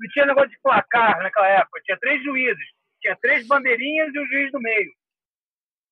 [0.00, 1.80] não tinha negócio de placar naquela época.
[1.84, 2.66] Tinha três juízes.
[3.00, 4.90] Tinha três bandeirinhas e um juiz no meio.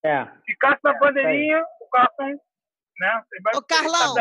[0.04, 0.24] É.
[0.24, 2.38] Se ficasse na bandeirinha, o Carson
[2.98, 3.22] né?
[3.56, 4.14] Ô, Carlão,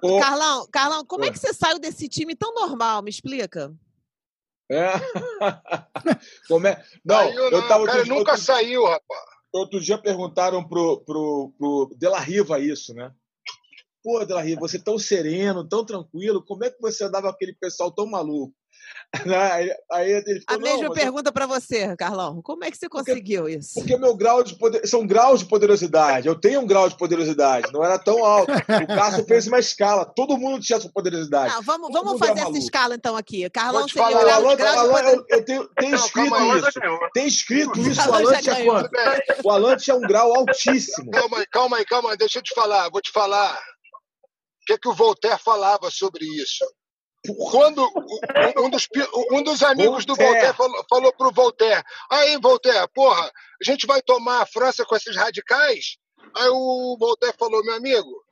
[0.00, 3.02] como, Carlão, Carlão, como é que você saiu desse time tão normal?
[3.02, 3.72] Me explica.
[4.70, 4.88] É.
[6.48, 6.82] Como é?
[7.04, 9.20] Não, Saiu, eu não, tava o cara outro- nunca outro- saiu, rapaz.
[9.52, 13.12] Outro dia perguntaram pro, pro, pro De La Riva isso, né?
[14.02, 17.34] Pô, De La Riva, você tão sereno, tão tranquilo, como é que você andava com
[17.34, 18.54] aquele pessoal tão maluco?
[19.24, 22.42] Aí, aí ele A mesma mas é pergunta para você, Carlão.
[22.42, 23.74] Como é que você conseguiu isso?
[23.74, 26.26] porque meu grau de poder, são graus de poderosidade.
[26.26, 28.52] Eu tenho um grau de poderosidade, não era tão alto.
[28.52, 31.54] O Cássio fez uma escala, todo mundo tinha sua poderosidade.
[31.54, 33.48] Não, vamos, Todo vamos é fazer essa escala então aqui.
[33.50, 35.98] Carlão seria falar, o grau, Alan, grau de Alan, poder- eu, eu tenho, tem Não,
[35.98, 36.80] escrito calma isso.
[37.12, 38.00] Tem escrito isso.
[38.00, 38.90] O Alan já tinha quanto?
[39.44, 41.10] O Alan tinha um grau altíssimo.
[41.10, 43.54] Calma aí, calma aí, calma aí, deixa eu te falar, vou te falar.
[43.54, 46.64] O que, que o Voltaire falava sobre isso?
[47.50, 47.82] Quando
[48.58, 48.86] um- dos,
[49.32, 50.52] um dos amigos do Voltaire.
[50.52, 54.94] Voltaire falou, falou pro Voltaire: aí, Voltaire, porra, a gente vai tomar a França com
[54.94, 55.96] esses radicais?
[56.36, 58.24] Aí o Voltaire falou: meu amigo,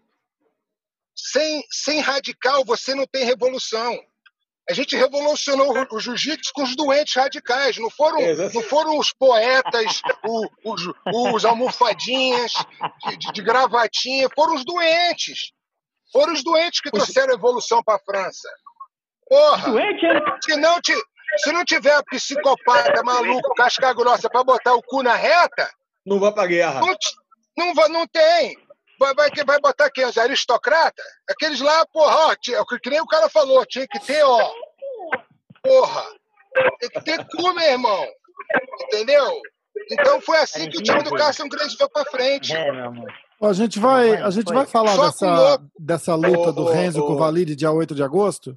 [1.15, 3.99] sem, sem radical você não tem revolução.
[4.71, 8.21] A gente revolucionou o- o jiu-jitsu com os doentes radicais, não foram,
[8.55, 10.83] não foram os poetas, o- os,
[11.35, 12.53] os almofadinhas
[13.05, 15.51] de, de- de gravatinha, foram os doentes.
[16.13, 18.49] Foram os doentes que trouxeram a evolução para a França.
[19.33, 19.71] Porra!
[19.71, 20.21] Doente, é?
[20.45, 21.03] Se não, ti-
[21.39, 25.71] se não tiver psicopata, maluco, casca grossa para botar o cu na reta,
[26.05, 26.81] Não vai pra guerra.
[26.81, 26.95] não,
[27.57, 28.57] não, vai- não tem.
[29.01, 30.05] Vai, vai, vai botar quem?
[30.05, 31.05] Os aristocratas?
[31.31, 34.51] Aqueles lá, porra, ó, tinha- que nem o cara falou, tinha que ter, ó.
[35.63, 36.05] Porra,
[36.79, 38.07] tem que ter cu, meu irmão.
[38.83, 39.41] Entendeu?
[39.91, 42.55] Então foi assim que o time do Carson Grace foi pra frente.
[42.55, 43.13] É, meu amor.
[43.43, 45.65] A gente vai, a gente vai falar Só dessa, louco.
[45.79, 47.07] dessa luta do Renzo ô.
[47.07, 48.55] com o Valide dia 8 de agosto?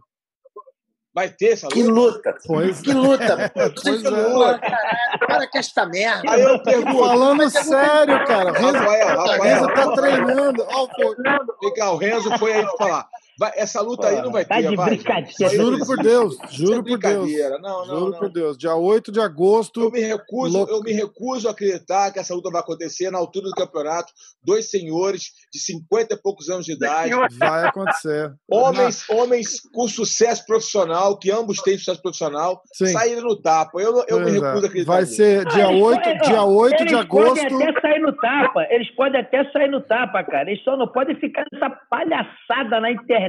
[1.16, 2.18] Vai ter essa Que luta?
[2.30, 2.36] luta.
[2.45, 3.51] Pois Que luta.
[3.55, 4.09] Pois Que é.
[4.09, 4.59] luta.
[5.28, 6.30] Para com esta merda.
[6.30, 8.51] Aí eu pergunto, Falando sério, cara.
[8.51, 10.66] Renzo, Rafael, o Renzo Rafael, tá treinando.
[10.70, 11.16] Ó, o Fo-
[11.61, 13.07] vem cá, o Renzo foi aí falar.
[13.38, 14.90] Vai, essa luta aí não vai Tá ter, de vai.
[14.92, 15.50] brincadeira.
[15.50, 15.98] Juro por.
[15.98, 17.32] Deus, Isso é juro por Deus.
[17.32, 18.20] Não, não, Juro não.
[18.20, 18.58] por Deus.
[18.58, 20.72] Dia 8 de agosto, Eu me recuso, Louco.
[20.72, 24.14] eu me recuso a acreditar que essa luta vai acontecer na altura do campeonato.
[24.44, 28.32] Dois senhores de 50 e poucos anos de idade, vai acontecer.
[28.50, 32.88] homens, homens com sucesso profissional, que ambos têm sucesso profissional, Sim.
[32.88, 33.82] saíram no tapa.
[33.82, 34.40] Eu, eu me Pois é.
[34.48, 34.92] recuso a acreditar.
[34.94, 35.16] Vai nisso.
[35.16, 37.30] ser dia Eles 8, podem- dia ó, 8 de eles agosto.
[37.50, 38.68] podem até sair no tapa.
[38.70, 40.50] Eles podem até sair no tapa, cara.
[40.52, 43.24] Eles só não podem ficar nessa palhaçada na internet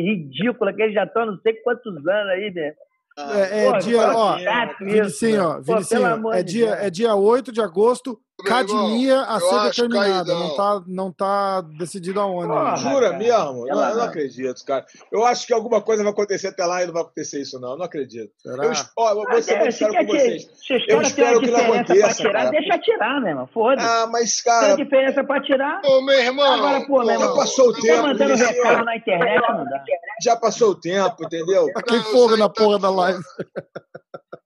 [0.00, 2.74] ridícula que eles já estão não sei quantos anos aí, né?
[3.18, 4.36] É, é Pô, dia, ó,
[4.78, 6.78] Vinicinho, ó, Vinicinho, é dia, Deus.
[6.80, 10.34] é dia 8 de agosto, Irmão, academia a ser determinada.
[10.34, 12.52] Não tá, não tá decidido aonde.
[12.52, 12.76] Ainda.
[12.76, 13.18] Jura cara.
[13.18, 13.68] mesmo?
[13.68, 14.04] Ela Não, eu não não.
[14.04, 14.86] acredito, cara.
[15.12, 17.72] Eu acho que alguma coisa vai acontecer até lá e não vai acontecer isso, não.
[17.72, 18.32] Eu não acredito.
[18.38, 18.64] Será?
[18.64, 20.48] Eu, ó, eu vou ser muito se, sincero com que- vocês.
[20.88, 22.50] Eu espero que não diferença pra aconteça, tirar, cara.
[22.50, 23.48] deixa tirar, né, mano?
[23.52, 23.86] Foda-se.
[23.88, 25.80] Ah, mas, Tem cara, diferença pra tirar.
[25.84, 26.52] Ô, meu irmão.
[26.54, 27.36] Agora, pô, meu já irmão.
[27.36, 29.84] passou o Tá tempo, mandando recado na internet, não dá.
[30.22, 31.66] Já passou o tempo, entendeu?
[31.86, 33.22] Tem Não, fogo na tá porra da live.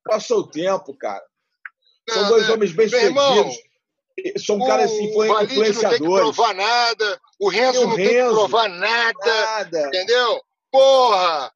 [0.05, 1.23] Passou o tempo, cara.
[2.09, 2.87] São dois homens bem
[4.17, 4.47] Sucedidos.
[4.47, 7.21] São caras assim, o Valide não tem que provar nada.
[7.41, 8.35] O Renzo E o não tem que Renzo?
[8.35, 9.45] provar nada.
[9.47, 9.87] Nada.
[9.89, 10.43] Entendeu?
[10.71, 11.53] Porra!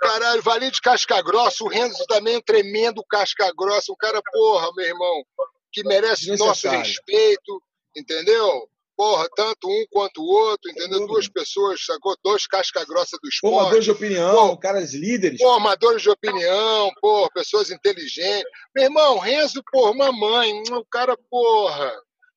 [0.00, 1.62] Caralho, Valide casca grossa.
[1.64, 3.92] O Renzo também é um tremendo casca grossa.
[3.92, 5.24] Um cara, porra, meu irmão,
[5.70, 7.62] que merece nosso respeito.
[7.96, 8.68] Entendeu?
[8.96, 11.06] Porra, tanto um quanto o outro, entendeu?
[11.06, 12.14] Duas pessoas, sacou?
[12.22, 13.54] Dois casca grossa do esporte.
[13.54, 15.40] Formadores de opinião, caras líderes.
[15.40, 18.50] Formadores de opinião, porra, pessoas inteligentes.
[18.74, 21.92] Meu irmão, Renzo, porra, uma mãe, um cara, porra,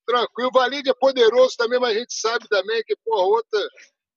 [0.08, 0.52] tranquilo.
[0.54, 3.60] Valide é poderoso também, mas a gente sabe também que, porra, outra,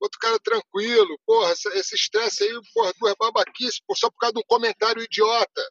[0.01, 1.19] outro cara tranquilo.
[1.27, 5.69] Porra, esse estresse aí, porra, duas babaquices, só por causa de um comentário idiota.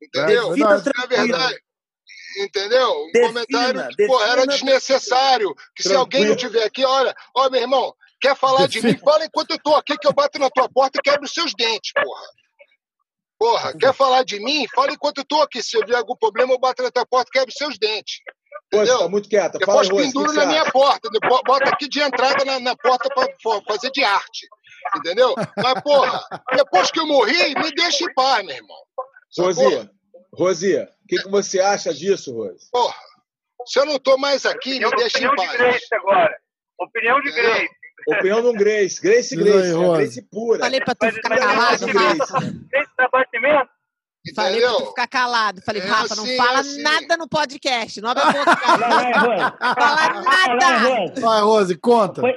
[0.00, 0.52] Entendeu?
[0.52, 0.92] É Fica verdade.
[0.96, 1.65] Na verdade.
[2.36, 2.90] Entendeu?
[3.04, 5.54] Um Defina, comentário que, porra, era defina- desnecessário.
[5.74, 8.96] Que se alguém não tiver aqui, olha, ó, meu irmão, quer falar de mim?
[8.98, 11.52] Fala enquanto eu tô aqui que eu bato na tua porta e quebro os seus
[11.54, 12.26] dentes, porra.
[13.38, 14.66] Porra, quer falar de mim?
[14.74, 15.62] Fala enquanto eu tô aqui.
[15.62, 18.16] Se eu ver algum problema, eu bato na tua porta e quebro os seus dentes.
[18.70, 18.98] Pô, Entendeu?
[18.98, 19.58] tá muito quieta.
[19.64, 20.72] Fala, Depois que penduro na minha acha?
[20.72, 21.10] porta.
[21.10, 24.46] depois Bota aqui de entrada na, na porta pra pra fazer de arte.
[24.96, 25.34] Entendeu?
[25.56, 26.24] Mas, porra,
[26.54, 28.78] depois que eu morri, me deixa em paz, meu irmão.
[29.38, 29.90] Rosia,
[30.36, 32.68] Rosia, o que, que você acha disso, Rose?
[32.70, 32.94] Porra,
[33.66, 35.56] se eu não tô mais aqui, me deixa em Opinião de paz.
[35.58, 36.36] Grace agora.
[36.78, 37.32] Opinião de?
[37.32, 37.68] Grace.
[38.08, 39.00] Opinião do Grace.
[39.00, 39.68] Grace, Grace.
[39.68, 39.72] né?
[39.74, 40.02] Rose.
[40.02, 40.58] Grace pura.
[40.60, 42.18] Falei pra tu ficar calado, Grace.
[42.18, 42.40] Rafa.
[42.70, 43.70] Grace dá batimento?
[44.34, 45.62] Falei pra tu ficar calado.
[45.62, 46.82] Falei, É Rafa, não assim, fala é assim.
[46.82, 48.00] nada no podcast.
[48.00, 49.56] Não abre a boca.
[49.60, 49.74] É.
[49.74, 50.78] Fala nada.
[50.78, 51.20] Rose.
[51.20, 52.20] Vai, Rose, conta.
[52.20, 52.34] Foi,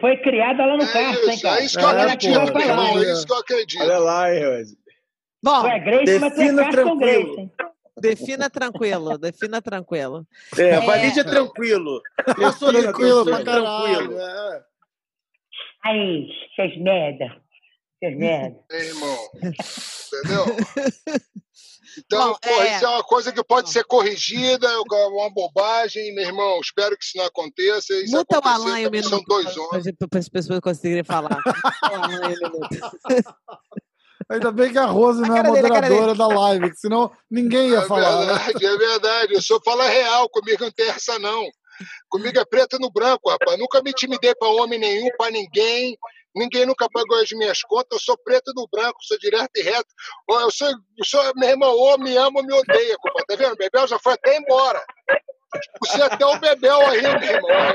[0.00, 1.60] foi criada lá no É carro, hein, isso, cara?
[1.60, 2.98] é isso que eu É, acredito, meu irmão.
[3.02, 3.82] É isso que eu acredito.
[3.82, 4.78] Olha lá, hein, Rose.
[5.42, 7.34] Bom, Tu é Grace, mas tu é Defina Carson tranquilo.
[7.36, 7.50] Grace,
[8.00, 9.18] defina tranquilo.
[9.18, 10.26] Defina tranquilo.
[10.56, 10.80] É, É.
[10.80, 12.00] Valide é tranquilo.
[12.38, 14.18] Eu sou Tranquilo pra tranquilo.
[14.20, 14.64] é.
[15.84, 17.40] Ai, seus merda.
[18.00, 18.58] Seus merda.
[18.70, 19.16] Ei, irmão.
[19.34, 20.44] Entendeu?
[22.06, 26.14] Então, Bom, pô, é- isso é uma coisa que pode ser corrigida, é uma bobagem,
[26.14, 26.60] meu irmão.
[26.60, 27.92] Espero que isso não aconteça.
[27.94, 29.08] Isso Muta o Alan e o também minuto.
[29.10, 29.84] São dois homens.
[30.08, 31.30] Para as pessoas conseguirem falar.
[31.44, 32.68] Muta o Alan e o minuto.
[34.30, 37.70] Ainda bem que a Rose não é a cara dele, moderadora da live, senão ninguém
[37.70, 38.26] ia É falar.
[38.26, 38.26] né?
[38.34, 39.34] verdade, é verdade.
[39.34, 41.48] Eu sou fala real, comigo não tem essa, não.
[42.10, 43.58] Comigo é preto no branco, rapaz.
[43.58, 45.96] Nunca me intimidei pra homem nenhum, pra ninguém.
[46.34, 47.88] Ninguém nunca pagou as minhas contas.
[47.92, 49.88] Eu sou preto no branco, sou direto e reto.
[50.28, 53.24] Eu sou, eu sou meu irmão, ou me ama ou me odeia, compadre.
[53.28, 53.52] Tá vendo?
[53.52, 54.84] O Bebel já foi até embora.
[55.80, 57.74] Você até o Bebel aí, meu irmão.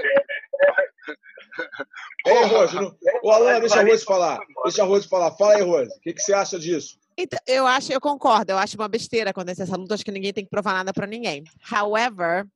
[2.26, 2.96] Ei, Rose, não...
[3.24, 4.40] Ô, Alan, deixa a Rose falar.
[4.64, 5.32] Deixa a Rose falar.
[5.32, 5.92] Fala aí, Rose.
[5.96, 6.98] O que, que você acha disso?
[7.18, 10.34] Então, eu acho, eu concordo, eu acho uma besteira acontecer essa luta, acho que ninguém
[10.34, 11.44] tem que provar nada pra ninguém.
[11.72, 12.48] However,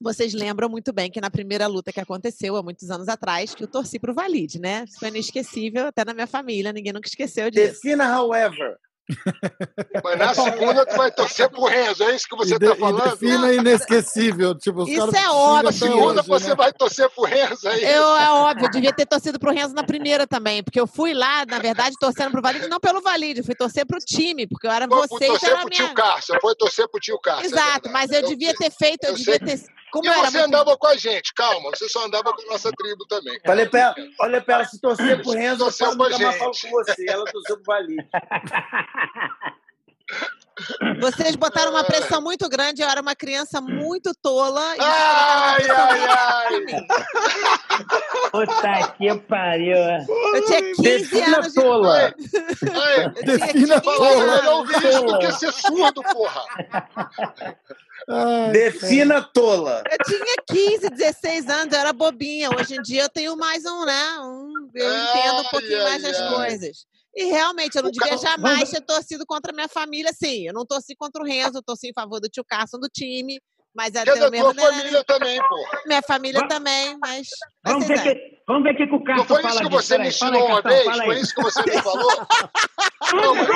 [0.00, 3.62] vocês lembram muito bem que na primeira luta que aconteceu há muitos anos atrás, que
[3.62, 4.84] eu torci pro Valide, né?
[4.88, 7.74] Isso foi inesquecível até na minha família, ninguém nunca esqueceu disso.
[7.74, 8.76] Defina, however.
[10.02, 12.74] Mas na segunda tu vai torcer pro Renzo, é isso que você E, de, tá
[12.74, 13.10] e falando?
[13.10, 14.54] defina inesquecível.
[14.54, 15.62] Tipo, os Isso é óbvio.
[15.64, 16.54] Na segunda hoje, você né?
[16.54, 17.84] vai torcer pro Renzo aí.
[17.84, 21.12] Eu, é óbvio, eu devia ter torcido pro Renzo na primeira também, porque eu fui
[21.12, 24.66] lá, na verdade, torcendo pro Valide, não pelo Valide, eu fui torcer pro time, porque
[24.66, 25.84] eu era Foi vocês, torcer era pro minha...
[25.86, 27.42] tio Cássio, foi torcer pro tio Cássio.
[27.42, 27.92] é Exato, verdade.
[27.92, 28.70] mas eu Eu devia sei.
[28.70, 29.58] ter feito, eu, Eu devia sei.
[29.58, 29.74] ter...
[29.92, 30.46] Como E era você muito...
[30.46, 33.38] andava com a gente, calma, você só andava com a nossa tribo também.
[33.46, 36.68] Falei pra ela, olha pra ela, se torcer pro Renzo, eu nunca mais falo gente.
[36.68, 37.04] com você.
[37.08, 38.04] Ela torceu pro Valide.
[41.00, 44.76] Vocês botaram uma pressão muito grande, eu era uma criança muito tola.
[44.76, 46.86] E Ai, ai, ai.
[48.30, 49.76] Puta que pariu.
[49.76, 51.98] Eu tinha 15 Defina anos de tola.
[51.98, 54.20] Ai, Eu tinha Defina 15 Falar tola.
[54.20, 54.48] melhor anos.
[54.52, 56.42] ouvir isso do que ser surdo, porra.
[58.08, 59.82] Ai, Defina tola.
[59.90, 62.50] Eu tinha 15, 16 anos, eu era bobinha.
[62.50, 64.18] Hoje em dia eu tenho mais um, né?
[64.20, 66.34] Um, eu entendo um pouquinho ai, mais das ai.
[66.34, 66.86] coisas.
[67.16, 70.46] E realmente, eu não O devia jamais ter torcido contra a minha família, sim.
[70.46, 73.40] Eu não torci contra o Renzo, eu torci em favor do tio Carson, do time.
[73.74, 74.54] Mas é até o mesmo.
[74.54, 75.82] tua família também, porra.
[75.86, 77.26] Minha família também, mas.
[77.64, 79.82] Vamos ver, que, vamos ver o que, o Não Carlos foi fala isso que disso.
[79.82, 80.84] você me ensinou uma vez?
[80.84, 82.10] Foi isso que você me falou?
[83.14, 83.48] Não, mas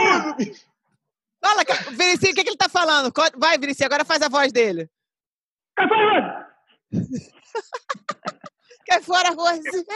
[1.40, 3.12] Fala, Vinicius, o que, que ele tá falando?
[3.36, 4.90] Vai, Vinicius, agora faz a voz dele.
[5.76, 6.48] Cai fora,
[8.88, 9.86] Cai fora, Rose.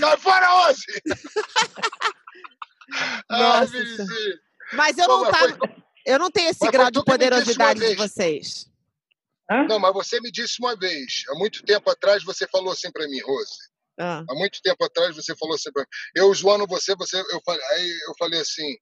[0.00, 0.84] Cai fora, Ozzy!
[3.30, 4.08] Ai, Nossa Vinicius.
[4.72, 5.56] Mas eu Pô, não tava.
[5.56, 8.66] foi- Eu não tenho esse Mas grau de poderosidade de vocês.
[9.50, 9.64] Hã?
[9.68, 13.06] Não, mas você me disse uma vez, há muito tempo atrás, você falou assim pra
[13.06, 13.70] mim, Rose.
[14.00, 14.24] Ah.
[14.28, 15.88] Há muito tempo atrás você falou assim pra mim.
[16.16, 18.76] Eu zoando você, você eu falei, aí eu falei assim: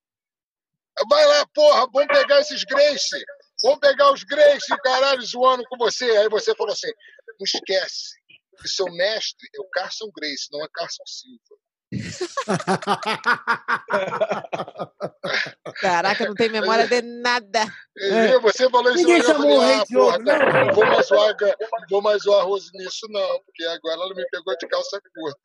[1.08, 3.24] vai lá, porra, vamos pegar esses Grace.
[3.62, 6.04] Vamos pegar os Grace, caralho, zoando com você.
[6.16, 6.90] Aí você falou assim:
[7.38, 8.19] não esquece
[8.60, 11.56] que seu mestre é o Carson Grace, não é Carson Silva.
[15.80, 17.64] Caraca, não tem memória de nada.
[17.96, 20.66] E Você falou isso Ninguém chamou o falei, rei ah, de porra, cara, não.
[20.66, 24.14] não vou mais zoar, não vou mais zoar a Rose nisso, não, porque agora ela
[24.14, 25.40] me pegou de calça curta.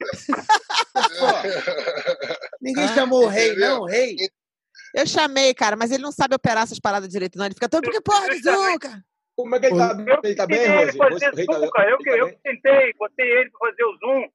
[2.62, 3.70] Ninguém chamou o rei, Entendeu?
[3.70, 4.16] não, o rei.
[4.94, 7.46] Eu chamei, cara, mas ele não sabe operar essas paradas direito, não.
[7.46, 9.04] Ele fica todo porque porra Zuca.
[9.36, 10.98] Como é que ele tá, ele tá bem, Tentei ele Rose?
[10.98, 11.90] fazer Rose, tá- zoom, cara.
[11.90, 14.28] Eu, tá eu tentei, botei ele pra fazer o zoom.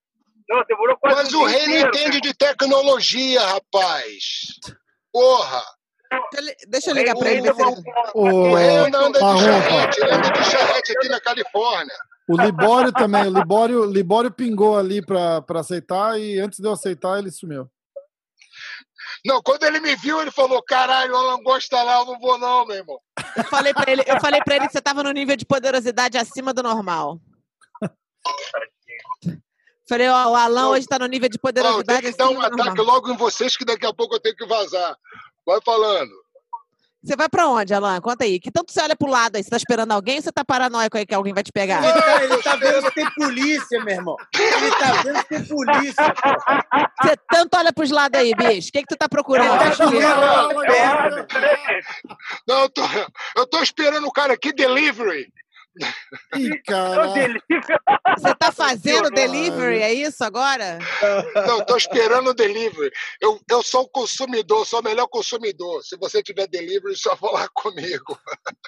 [0.48, 2.20] Não, demorou quase Mas um o rei não entende cara.
[2.20, 4.14] de tecnologia, rapaz.
[5.12, 5.62] Porra!
[6.32, 7.48] Deixa eu li- Deixa eu ligar rei ele.
[7.48, 7.82] ele-
[8.14, 11.94] O, rei anda, anda de charrete, ele anda de charrete aqui na Califórnia.
[12.28, 13.26] o Libório também.
[13.28, 17.68] O Libório, Libório pingou ali pra aceitar e antes de eu aceitar, ele sumiu.
[19.24, 22.38] Não, quando ele me viu, ele falou: caralho, o Alan Gosta lá, eu não vou,
[22.38, 22.98] não, meu irmão.
[23.36, 26.16] Eu falei pra ele, eu falei pra ele que você tava no nível de poderosidade
[26.16, 27.20] acima do normal.
[29.88, 32.76] Falei, ó, o Alan hoje tá no nível de poderosidade tenho que dar um ataque
[32.76, 32.86] normal.
[32.86, 34.96] logo em vocês, que daqui a pouco eu tenho que vazar.
[35.44, 36.12] Vai falando.
[37.02, 37.98] Você vai pra onde, Alan?
[38.00, 38.38] Conta aí.
[38.38, 39.42] Que tanto você olha pro lado aí?
[39.42, 41.82] Você tá esperando alguém ou você tá paranoico aí que alguém vai te pegar?
[41.82, 44.16] Ele tá, ele tá vendo se tem polícia, meu irmão.
[44.38, 46.28] Ele tá vendo se tem polícia, pô.
[47.02, 48.68] Você tanto olha pros lados aí, bicho.
[48.68, 49.48] O que, que tu tá procurando?
[49.76, 49.88] Tá
[51.26, 51.26] perto.
[52.46, 52.82] Não, eu tô,
[53.36, 55.32] eu tô esperando o cara aqui, delivery.
[56.36, 56.50] Ih,
[57.14, 57.40] dele.
[58.18, 60.78] Você tá fazendo delivery, é isso agora?
[61.46, 62.90] Não, eu tô esperando o delivery.
[63.20, 65.82] Eu, eu sou o consumidor, sou o melhor consumidor.
[65.82, 68.18] Se você tiver delivery, só falar comigo.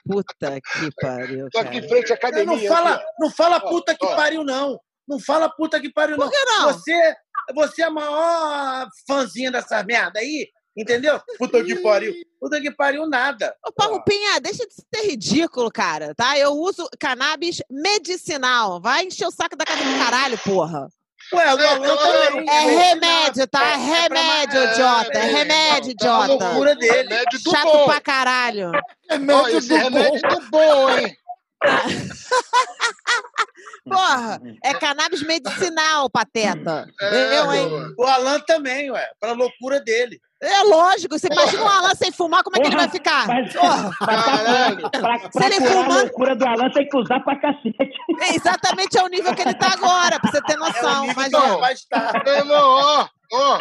[0.07, 1.89] Puta que pariu, Tô aqui em cara.
[1.89, 2.69] frente à Não, academia.
[2.69, 4.81] não fala, aqui, não fala puta que pariu, não.
[5.07, 6.29] Não fala puta que pariu, não.
[6.29, 6.73] Por que não?
[6.73, 7.15] Você,
[7.55, 11.21] você é a maior fãzinha dessa merda aí, entendeu?
[11.39, 12.13] Puta que pariu.
[12.41, 13.55] Puta que pariu nada.
[13.67, 16.39] Ô, Parrupinha, deixa de ser ridículo, cara, tá?
[16.39, 18.81] Eu uso cannabis medicinal.
[18.81, 20.89] Vai encher o saco da casa do caralho, porra.
[21.33, 22.49] Ué, do Alan também.
[22.51, 23.63] É remédio, tá?
[23.65, 25.19] É remédio, idiota.
[25.19, 26.45] É remédio, É uma idiota.
[26.47, 27.09] loucura dele.
[27.09, 28.73] Remédio Chato pra caralho.
[29.09, 31.17] Remédio do bom, hein?
[33.85, 36.87] Porra, é cannabis medicinal, pateta.
[37.01, 37.69] É, Eu, hein?
[37.99, 39.11] O Alan também, ué.
[39.19, 40.21] Pra loucura dele.
[40.41, 41.19] É lógico.
[41.19, 43.27] Você imagina o Alan sem fumar, como é que ele vai ficar?
[43.27, 43.91] Mas, Porra.
[43.99, 44.91] Caralho.
[44.91, 47.93] pra, pra curar a loucura do Alan, tem que usar pra cacete.
[48.21, 51.07] É exatamente é o nível que ele tá agora, pra você ter É o noção.
[51.07, 51.53] nível que Imagina.
[51.53, 52.25] ele vai estar.
[52.25, 53.59] Meu irmão, ó, ó.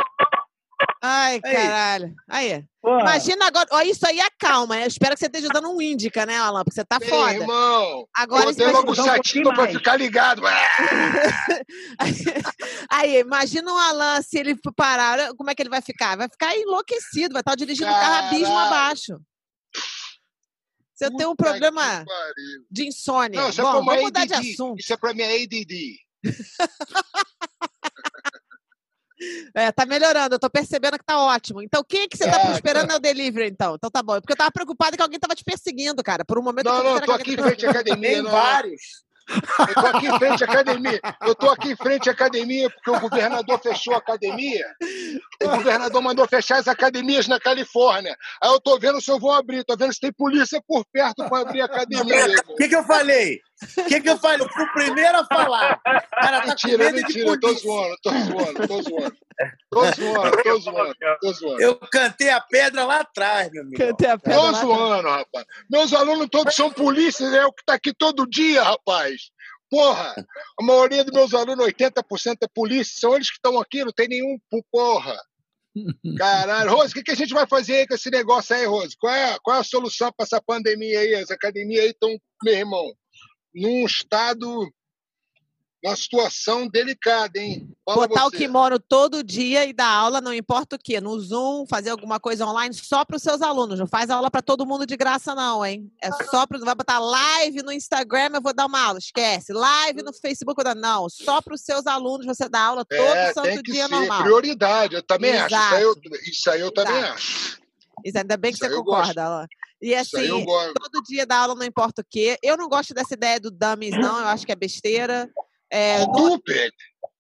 [1.04, 1.54] Ai, Aí.
[1.54, 2.14] caralho.
[2.30, 2.64] Aí.
[2.80, 3.02] Porra.
[3.02, 3.68] Imagina agora.
[3.72, 4.80] Ó, isso aí acalma.
[4.80, 6.64] Eu espero que você esteja dando um índica, né, Alan?
[6.64, 7.34] Porque você tá Ei, foda.
[7.34, 8.08] irmão.
[8.16, 10.44] Agora Botei isso logo o vai usar um pra ficar ligado.
[12.92, 15.34] Aí, imagina o Alan se ele parar.
[15.36, 16.16] Como é que ele vai ficar?
[16.16, 19.20] Vai ficar enlouquecido, vai estar dirigindo o carro abismo abaixo.
[20.94, 22.06] Você tem um problema
[22.70, 23.42] de insônia.
[23.42, 24.52] Não, isso é Bom, pra uma vamos mudar de ADD.
[24.52, 24.80] assunto.
[24.80, 25.98] Isso é pra minha ADD.
[29.54, 31.62] É, tá melhorando, eu tô percebendo que tá ótimo.
[31.62, 33.76] Então, quem é que você tá Tá, esperando é o delivery, então?
[33.76, 34.20] Então tá bom.
[34.20, 36.26] Porque eu tava preocupada que alguém tava te perseguindo, cara.
[36.26, 38.10] Por um momento Não, eu não, será tô aqui em frente à academia.
[38.10, 38.32] Tem não.
[38.32, 38.82] vários.
[39.60, 41.02] Eu tô aqui em frente à academia.
[41.22, 44.66] Eu tô aqui em frente à academia porque o governador fechou a academia.
[45.44, 48.18] O governador mandou fechar as academias na Califórnia.
[48.42, 49.64] Aí eu tô vendo se eu vou abrir.
[49.64, 52.26] Tô vendo se tem polícia por perto para abrir a academia.
[52.50, 53.40] O que, que eu falei?
[53.78, 54.46] O que, que eu falei?
[54.46, 55.80] Eu fui o primeiro a falar.
[55.84, 57.28] Cara, tá com Mentira, medo de mentira.
[57.30, 59.18] Eu tô zoando, tô zoando, tô zoando.
[59.70, 61.62] Tô zoando, tô zoando, tô zoando.
[61.62, 63.78] Eu cantei a pedra lá atrás, meu amigo.
[63.78, 64.66] Cantei a pedra Tô atrás.
[64.66, 65.46] zoando, rapaz.
[65.70, 69.32] Meus alunos todos são polícias, é o que tá aqui todo dia, rapaz.
[69.70, 70.14] Porra,
[70.60, 74.08] a maioria dos meus alunos, 80% é polícia, são eles que estão aqui, não tem
[74.08, 74.38] nenhum,
[74.72, 75.18] porra.
[76.18, 76.72] Caralho.
[76.72, 78.96] Rose, o que, que a gente vai fazer aí com esse negócio aí, Rose?
[79.00, 81.16] Qual é, qual é a solução para essa pandemia aí?
[81.16, 82.10] As academias aí estão,
[82.44, 82.92] meu irmão,
[83.54, 84.72] num estado,
[85.84, 87.68] numa situação delicada, hein?
[87.84, 88.38] Fala Botar o você.
[88.38, 91.02] kimono todo dia e dar aula, não importa o quê.
[91.02, 93.80] No Zoom, fazer alguma coisa online só para os seus alunos.
[93.80, 95.92] Não faz aula para todo mundo de graça, não, hein?
[96.02, 96.60] É só para.
[96.60, 99.00] Vai botar live no Instagram, eu vou dar uma aula.
[99.00, 99.52] Esquece.
[99.52, 100.76] Live no Facebook, dar.
[100.76, 103.88] Não, só para os seus alunos você dá aula todo É, santo tem que dia
[103.88, 104.22] ser normal.
[104.24, 104.96] prioridade.
[104.96, 105.56] Eu também acho.
[105.56, 105.96] Isso aí eu,
[106.28, 107.14] isso aí eu também Exato.
[107.16, 107.61] acho.
[108.06, 109.48] Isso, ainda bem que Isso você concorda, Alan.
[109.82, 112.38] E assim, todo dia dar aula não importa o quê.
[112.44, 114.20] Eu não gosto dessa ideia do dummies, não.
[114.20, 115.30] Eu acho que é besteira.
[115.72, 116.72] É, no- Stupid.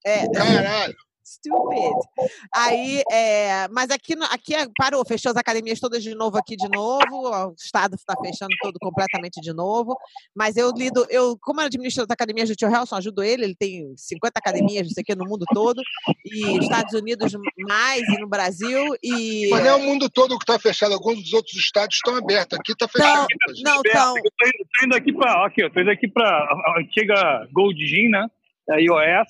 [0.06, 0.95] é, Caralho.
[1.32, 1.94] Stupid.
[2.53, 6.68] Aí, é, mas aqui, aqui é- parou, fechou as academias todas de novo aqui de
[6.70, 9.95] novo, o estado está fechando todo completamente de novo.
[10.36, 13.56] Mas eu lido, eu, como eu administro as academias do tio Helson, ajudo ele, ele
[13.56, 15.82] tem 50 academias, não sei o que, no mundo todo,
[16.26, 17.32] e Estados Unidos
[17.68, 19.49] mais, e no Brasil, e.
[19.52, 20.94] Mas não é o mundo todo que está fechado.
[20.94, 22.58] Alguns dos outros estados estão abertos.
[22.60, 23.28] Aqui está fechado.
[23.64, 23.82] não,
[24.18, 28.10] Eu tô, indo- aqui para aqui, eu tô indo aqui para a antiga Gold Gym,
[28.10, 28.28] né?
[28.70, 29.28] A iOS.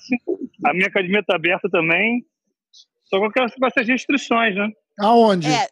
[0.64, 2.24] A minha academia está aberta também.
[3.04, 4.70] Só com essas restrições, né?
[4.98, 5.48] Aonde?
[5.48, 5.68] É,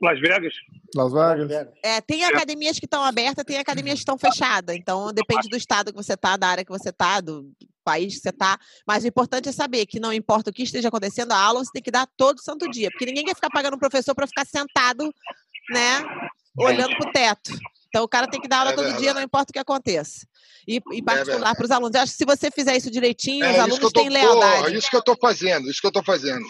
[0.00, 0.54] Las Vegas.
[0.94, 1.68] Las Vegas?
[1.82, 4.76] É, tem academias que estão abertas, tem academias que estão fechadas.
[4.76, 7.50] Então, depende do estado que você está, da área que você está, do
[7.84, 8.58] país que você está.
[8.86, 11.70] Mas o importante é saber que não importa o que esteja acontecendo, a aula você
[11.72, 12.90] tem que dar todo santo dia.
[12.90, 15.12] Porque ninguém quer ficar pagando um professor para ficar sentado,
[15.70, 16.04] né,
[16.58, 17.52] olhando para o teto.
[17.96, 20.26] Então, o cara tem que dar aula É todo dia, não importa o que aconteça.
[20.68, 21.56] E, e particular verdade.
[21.56, 21.94] para os alunos.
[21.94, 24.56] Eu acho que se você fizer isso direitinho, os É que alunos têm lealdade.
[24.56, 26.44] porra, isso que eu tô fazendo, isso que eu tô fazendo.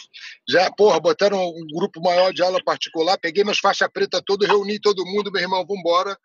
[0.48, 4.81] Já, porra, botaram um grupo maior de aula particular, peguei meus faixa preta todo, reuni
[4.81, 6.18] todo mundo, meu irmão, vambora.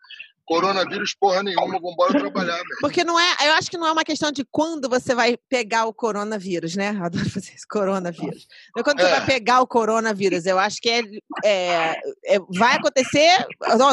[0.44, 2.60] Coronavírus, porra nenhuma, vambora trabalhar.
[2.80, 5.86] Porque não é, eu acho que não é uma questão de quando você vai pegar
[5.86, 6.94] o coronavírus, né?
[6.98, 8.46] Eu adoro fazer isso, coronavírus.
[8.74, 9.10] Não é quando você É.
[9.10, 10.44] vai pegar o coronavírus.
[10.44, 11.00] Eu acho que é,
[11.44, 13.46] é- é- vai acontecer,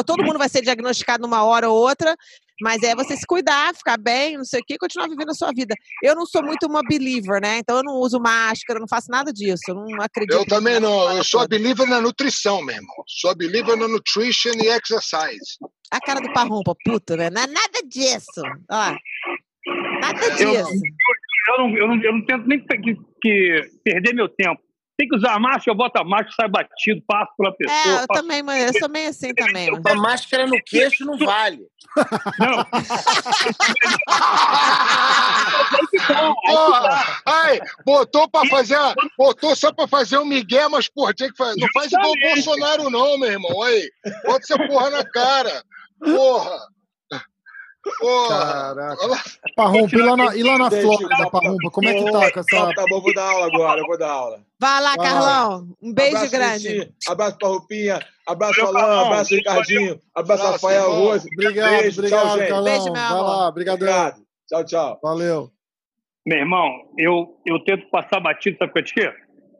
[0.04, 2.16] todo mundo vai ser diagnosticado numa hora ou outra,
[2.62, 5.50] mas é você se cuidar, ficar bem, não sei o quê, continuar vivendo a sua
[5.54, 5.74] vida.
[6.02, 7.58] Eu não sou muito uma believer, né?
[7.58, 9.62] Então eu não uso máscara, eu não faço nada disso.
[9.68, 10.36] Eu não acredito.
[10.36, 12.96] Eu também não, eu sou a believer na nutrição, meu irmão.
[13.06, 15.56] Sou a believer na nutrition e exercise.
[15.90, 17.30] A cara do Parrumpa, puta, né?
[17.30, 18.42] Não é nada disso.
[18.70, 18.94] Ó,
[20.00, 20.70] nada Eu, disso.
[21.48, 24.60] eu, não, eu, não, eu não tento nem que, que perder meu tempo.
[24.96, 27.78] Tem que usar a máscara, eu boto a máscara, sai batido, passo pela pessoa.
[27.78, 29.70] É, eu faço- também, mas eu sou meio assim também.
[29.72, 31.62] mas- A máscara no queixo não vale.
[32.38, 32.64] Não,
[36.46, 38.76] Porra, ai, botou pra fazer,
[39.16, 41.60] botou só pra fazer um migué, mas, porra, tinha que fazer.
[41.60, 42.20] Não faz igual o.
[42.20, 43.62] Bolsonaro, não, meu irmão.
[43.62, 43.90] Aí,
[44.24, 45.62] bota essa porra na cara.
[46.00, 46.60] Porra.
[47.98, 48.28] Porra.
[48.28, 49.02] Caraca.
[49.02, 49.22] Olha lá.
[49.56, 52.66] Parrumpa, e lá na, e lá na Flórida, Parrumpa, como é que tá com essa...
[52.66, 54.44] Tá, tá bom, vou dar aula agora, eu vou dar aula.
[54.60, 55.02] Vai lá, Vai lá.
[55.12, 55.76] Carlão.
[55.82, 56.92] Um beijo abraço, grande.
[57.08, 59.06] Abraço pra Roupinha, abraço Alain, Carlão.
[59.06, 60.90] abraço Ricardinho, abraço Rafael.
[60.92, 61.28] Rose.
[61.32, 62.48] Obrigado, Beijo, obrigado, tchau, gente.
[62.48, 62.64] Carlão.
[62.64, 63.22] Beijo, meu Vai amor.
[63.22, 63.88] lá, brigadão.
[63.88, 64.22] Obrigado.
[64.48, 65.00] Tchau, tchau.
[65.02, 65.50] Valeu.
[66.26, 69.10] Meu irmão, eu, eu tento passar batido, sabe por quê?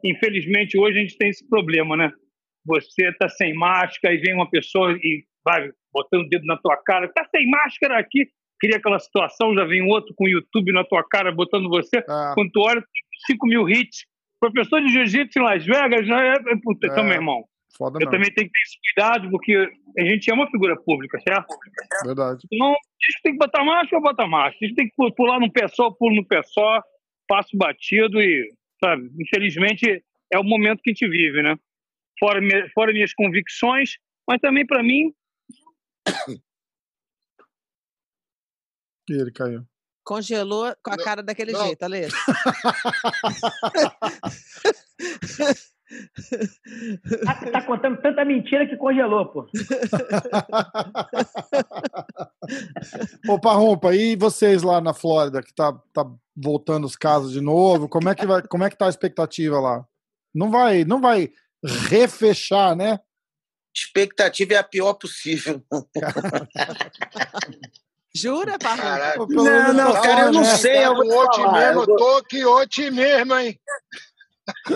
[0.03, 2.11] Infelizmente, hoje a gente tem esse problema, né?
[2.65, 6.77] Você tá sem máscara e vem uma pessoa e vai botando o dedo na tua
[6.77, 8.27] cara, tá sem máscara aqui.
[8.59, 12.03] Cria aquela situação, já vem outro com o YouTube na tua cara, botando você.
[12.07, 12.31] Ah.
[12.35, 12.83] Quando tu olha,
[13.27, 14.05] 5 mil hits.
[14.39, 16.33] Professor de jiu-jitsu em Las Vegas, já é.
[16.33, 17.03] é puta, Então, É.
[17.03, 17.43] meu irmão,
[17.77, 18.11] Foda eu não.
[18.11, 19.55] também tenho que ter esse cuidado, porque
[19.97, 21.45] a gente é uma figura pública, certo?
[22.05, 22.39] Verdade.
[22.51, 24.57] A gente tem que botar máscara, bota máscara.
[24.61, 26.81] A gente tem que pu- pular num pé só, pulo no pé só,
[27.27, 28.47] passo batido e,
[28.83, 30.03] sabe, infelizmente
[30.33, 31.55] é o momento que a gente vive, né?
[32.19, 32.39] Fora,
[32.73, 33.91] fora minhas convicções,
[34.27, 35.11] mas também para mim,
[39.09, 39.65] E ele caiu.
[40.03, 41.65] Congelou com a cara daquele não.
[41.65, 42.07] jeito, Ale.
[47.25, 49.45] Tá, tá contando tanta mentira que congelou, pô.
[53.27, 57.89] Ô, Parrompa, e vocês lá na Flórida, que tá, tá voltando os casos de novo,
[57.89, 59.85] como é que vai, como é que tá a expectativa lá?
[60.33, 61.29] Não vai, não vai
[61.89, 62.99] refechar, né?
[63.73, 65.63] Expectativa é a pior possível.
[68.13, 68.57] Jura,
[69.25, 70.57] pelo Não, não, tá cara, eu não né?
[70.57, 70.85] sei.
[70.85, 73.57] Eu vou te mesmo, eu eu tô aqui ontem mesmo, hein?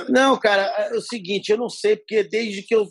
[0.07, 2.87] Não, cara, é o seguinte, eu não sei, porque desde que eu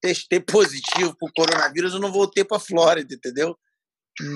[0.00, 3.56] testei positivo pro coronavírus, eu não voltei pra Flórida, entendeu?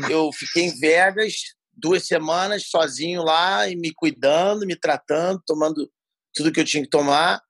[0.08, 1.34] Eu fiquei em Vegas
[1.72, 5.90] duas semanas sozinho lá e me cuidando, me tratando, tomando
[6.34, 7.40] tudo que eu tinha que tomar.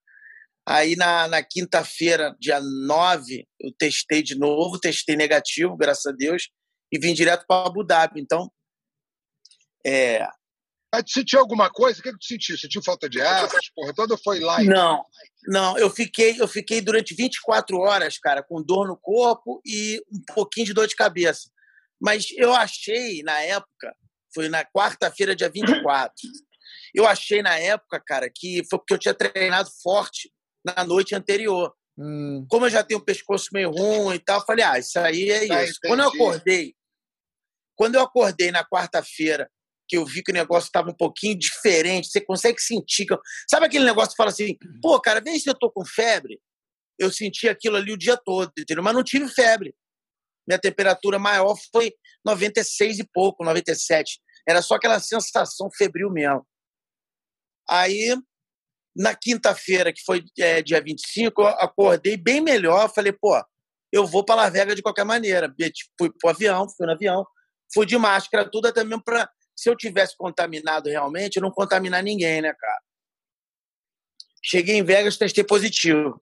[0.70, 6.50] Aí na, na quinta-feira, dia 9, eu testei de novo, testei negativo, graças a Deus,
[6.92, 8.20] e vim direto para Abu Dhabi.
[8.20, 8.52] Então,
[9.86, 10.28] é,
[10.92, 11.98] Mas tu sentiu alguma coisa?
[11.98, 12.58] O que, que tu sentiu?
[12.58, 13.48] Sentiu falta de ar?
[13.74, 14.62] Porra toda foi lá?
[14.62, 15.02] Não,
[15.46, 20.34] não, eu fiquei, eu fiquei durante 24 horas, cara, com dor no corpo e um
[20.34, 21.48] pouquinho de dor de cabeça.
[21.98, 23.96] Mas eu achei na época,
[24.34, 26.12] foi na quarta-feira, dia 24.
[26.94, 30.30] Eu achei na época, cara, que foi porque eu tinha treinado forte
[30.76, 31.74] na noite anterior.
[31.96, 34.98] Hum, Como eu já tenho o pescoço meio ruim e tal, eu falei, ah, isso
[34.98, 35.78] aí é Ah, isso.
[35.84, 36.22] Quando eu entendi.
[36.22, 36.74] acordei,
[37.76, 39.50] quando eu acordei na quarta-feira,
[39.88, 43.06] que eu vi que o negócio estava um pouquinho diferente, você consegue sentir.
[43.06, 43.20] que eu-
[43.50, 46.38] Sabe aquele negócio que fala assim, pô, cara, vê se eu tô com febre.
[46.98, 48.82] Eu senti aquilo ali o dia todo, entendeu?
[48.82, 49.74] Mas não tive febre.
[50.46, 51.92] Minha temperatura maior foi
[52.24, 54.20] 96 e pouco, 97.
[54.46, 56.46] Era só aquela sensação febril mesmo.
[57.68, 58.16] Aí,
[58.97, 62.93] na quinta-feira, que foi é, dia 25, eu acordei bem melhor.
[62.93, 63.40] Falei, pô,
[63.93, 65.48] eu vou para Las Vegas de qualquer maneira.
[65.48, 67.27] Tipo, Fui pro avião, fui no avião,
[67.73, 69.28] fui de máscara, tudo até mesmo para
[69.59, 72.81] se eu tivesse contaminado realmente, eu não contaminar ninguém, né, cara?
[74.40, 76.16] Cheguei em Vegas, testei positivo.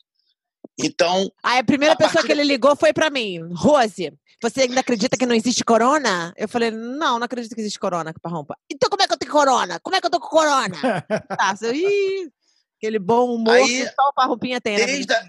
[0.83, 3.41] Então, Aí a primeira A pessoa partir que ele ligou foi pra mim.
[3.55, 4.11] Rose,
[4.43, 6.33] você ainda acredita que não existe corona?
[6.35, 8.57] Eu falei, não, não acredito que existe corona, Parrompa.
[8.73, 9.79] Então como é que eu tenho corona?
[9.81, 10.77] Como é que eu tô com corona?
[11.39, 12.31] tá, seu, ih,
[12.79, 14.87] aquele bom humor Aí, que só o Parrompinha tem, né?
[14.87, 15.25] desde, a-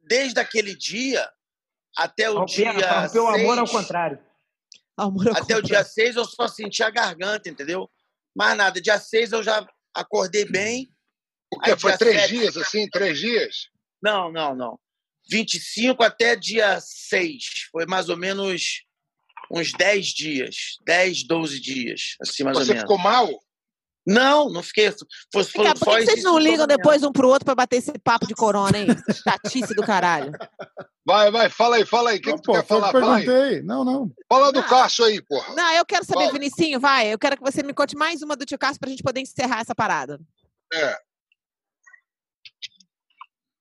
[0.00, 1.28] desde aquele dia
[1.96, 4.18] até o Rompeu dia rompeu o amor ao 6, contrário.
[4.96, 5.64] Amor ao até o contrário.
[5.64, 7.88] dia 6 eu só senti a garganta, entendeu?
[8.34, 8.80] Mais nada.
[8.80, 10.92] Dia 6 eu já acordei bem.
[11.52, 11.70] O quê?
[11.70, 12.88] Aí, Foi três sete- dias, assim?
[12.90, 13.68] Três dias?
[14.02, 14.78] Não, não, não.
[15.30, 17.68] 25 até dia 6.
[17.70, 18.84] Foi mais ou menos
[19.50, 20.56] uns 10 dias.
[20.84, 22.82] 10, 12 dias, assim, mais ou Você menos.
[22.82, 23.28] ficou mal?
[24.08, 24.90] Não, não fiquei.
[25.30, 27.76] Foi, foi, Cara, por que, que vocês não ligam depois um pro outro pra bater
[27.76, 28.86] esse papo de corona, hein?
[29.22, 30.32] Chatice do caralho.
[31.06, 32.16] Vai, vai, fala aí, fala aí.
[32.16, 32.86] O que, não, que tu pô, quer o falar?
[32.88, 33.24] eu Fala aí.
[33.26, 33.62] perguntei.
[33.62, 34.10] Não, não.
[34.26, 35.54] Fala do Cássio aí, porra.
[35.54, 36.32] Não, eu quero saber, Fala.
[36.32, 37.12] Vinicinho, vai.
[37.12, 39.60] Eu quero que você me conte mais uma do tio Cássio pra gente poder encerrar
[39.60, 40.18] essa parada.
[40.72, 40.96] É.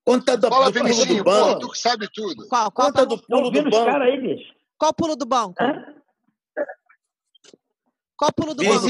[0.06, 1.60] Conta do, Fala, do pulo do porra, banco.
[1.60, 2.48] tu que sabe tudo.
[2.48, 3.98] Qual, qual, Conta do pulo do banco.
[3.98, 4.54] aí, bicho?
[4.78, 5.62] qual pulo do banco?
[5.62, 5.94] Hã?
[8.16, 8.88] Qual pulo do banco?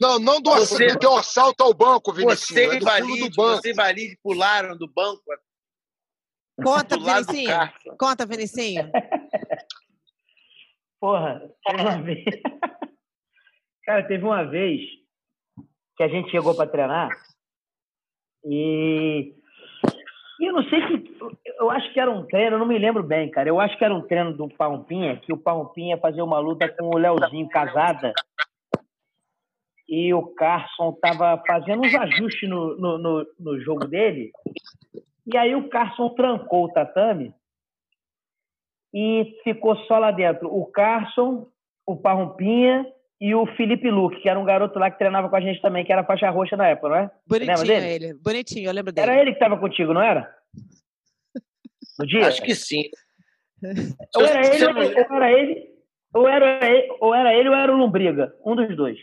[0.00, 2.20] Não, não do Você- assalto, teu assalto ao banco, Você
[2.54, 2.60] Vinicinho.
[2.72, 3.62] e É do pulo do Valide, banco.
[3.62, 5.22] você e Valide pularam do banco
[6.62, 7.96] Conta, do lado do Vinicinho.
[7.98, 8.90] Conta, Vinicinho.
[11.00, 12.24] Porra, teve uma vez.
[13.84, 14.80] Cara, teve uma vez
[15.96, 17.08] que a gente chegou para treinar
[18.44, 19.32] e.
[20.40, 21.16] e eu não sei se.
[21.58, 23.48] Eu acho que era um treino, eu não me lembro bem, cara.
[23.48, 26.68] Eu acho que era um treino do Paumpinha, que o Paumpinha ia fazer uma luta
[26.68, 28.12] com o Leozinho casada.
[29.88, 34.32] E o Carson tava fazendo uns ajustes no, no, no, no jogo dele.
[35.26, 37.32] E aí o Carson trancou o tatame
[38.92, 40.48] e ficou só lá dentro.
[40.48, 41.48] O Carson,
[41.86, 42.86] o Parrompinha
[43.20, 45.84] e o Felipe Luque, que era um garoto lá que treinava com a gente também,
[45.84, 47.00] que era faixa roxa na época, não é?
[47.30, 48.04] lembra Bonitinho dele?
[48.06, 48.14] ele.
[48.14, 49.10] Bonitinho, eu lembro dele.
[49.10, 50.34] Era ele que estava contigo, não era?
[51.98, 52.26] No dia?
[52.26, 52.82] Acho que sim.
[54.14, 55.70] Ou era ele, ou era ele,
[56.14, 58.98] ou era ele, ou era ele ou era o Lombriga, um dos dois.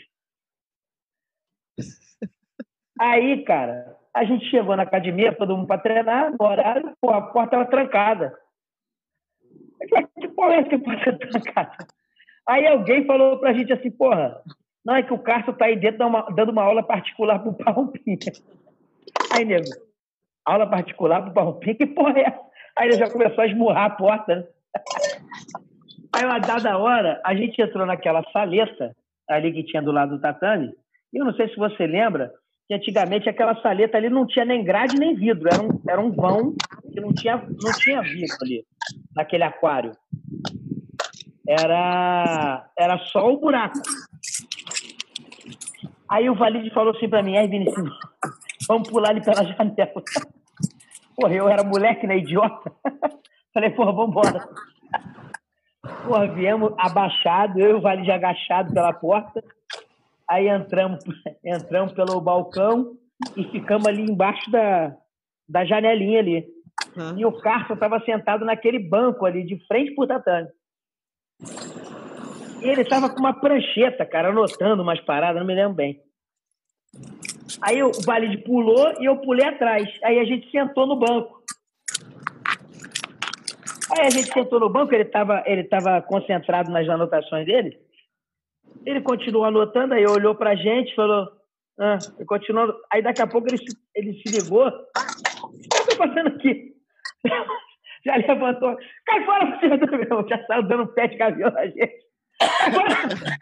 [2.99, 7.21] Aí, cara, a gente chegou na academia, todo mundo para treinar, no horário, pô, a
[7.21, 8.37] porta estava trancada.
[10.19, 11.77] Que porra é essa que porta tá trancada?
[12.47, 14.41] Aí alguém falou pra gente assim, porra,
[14.85, 17.53] não, é que o Cássio tá aí dentro dando uma, dando uma aula particular pro
[17.53, 18.17] Parrompinha.
[19.33, 19.69] Aí, nego,
[20.45, 22.39] aula particular pro Parrompinha, que porra é essa?
[22.75, 24.47] Aí ele já começou a esmurrar a porta, né?
[26.13, 28.95] Aí, uma dada hora, a gente entrou naquela saleta
[29.27, 30.75] ali que tinha do lado do tatame.
[31.13, 32.31] Eu não sei se você lembra
[32.67, 35.47] que antigamente aquela saleta ali não tinha nem grade nem vidro.
[35.51, 36.55] Era um, era um vão
[36.91, 38.65] que não tinha, não tinha vidro ali,
[39.15, 39.91] naquele aquário.
[41.47, 43.79] Era, era só o buraco.
[46.09, 47.89] Aí o Valide falou assim pra mim, aí Vinicius,
[48.67, 49.91] vamos pular ali pela janela.
[51.15, 52.71] Porra, eu era moleque, né, idiota?
[53.53, 54.47] Falei, porra, vambora.
[56.05, 59.43] Porra, viemos abaixado, eu e o Valide agachado pela porta.
[60.29, 61.03] Aí entramos,
[61.43, 62.97] entramos pelo balcão
[63.35, 64.95] e ficamos ali embaixo da,
[65.47, 66.45] da janelinha ali.
[66.97, 67.15] Hã?
[67.17, 70.49] E o Carson estava sentado naquele banco ali, de frente pro tatame.
[72.61, 76.01] E ele estava com uma prancheta, cara, anotando umas paradas, não me lembro bem.
[77.61, 79.89] Aí o Valide pulou e eu pulei atrás.
[80.03, 81.43] Aí a gente sentou no banco.
[83.91, 87.77] Aí a gente sentou no banco, ele estava ele tava concentrado nas anotações dele.
[88.85, 91.27] Ele continuou anotando, aí olhou pra gente falou.
[91.79, 91.97] Ah,
[92.27, 92.73] continuou.
[92.91, 94.67] Aí daqui a pouco ele se, ele se ligou.
[94.67, 96.73] O que eu tô fazendo aqui?
[98.05, 98.77] Já levantou.
[99.05, 99.69] Cai fora, você
[100.27, 102.05] já saiu dando pé de gavião na gente.
[102.37, 103.37] Cai fora.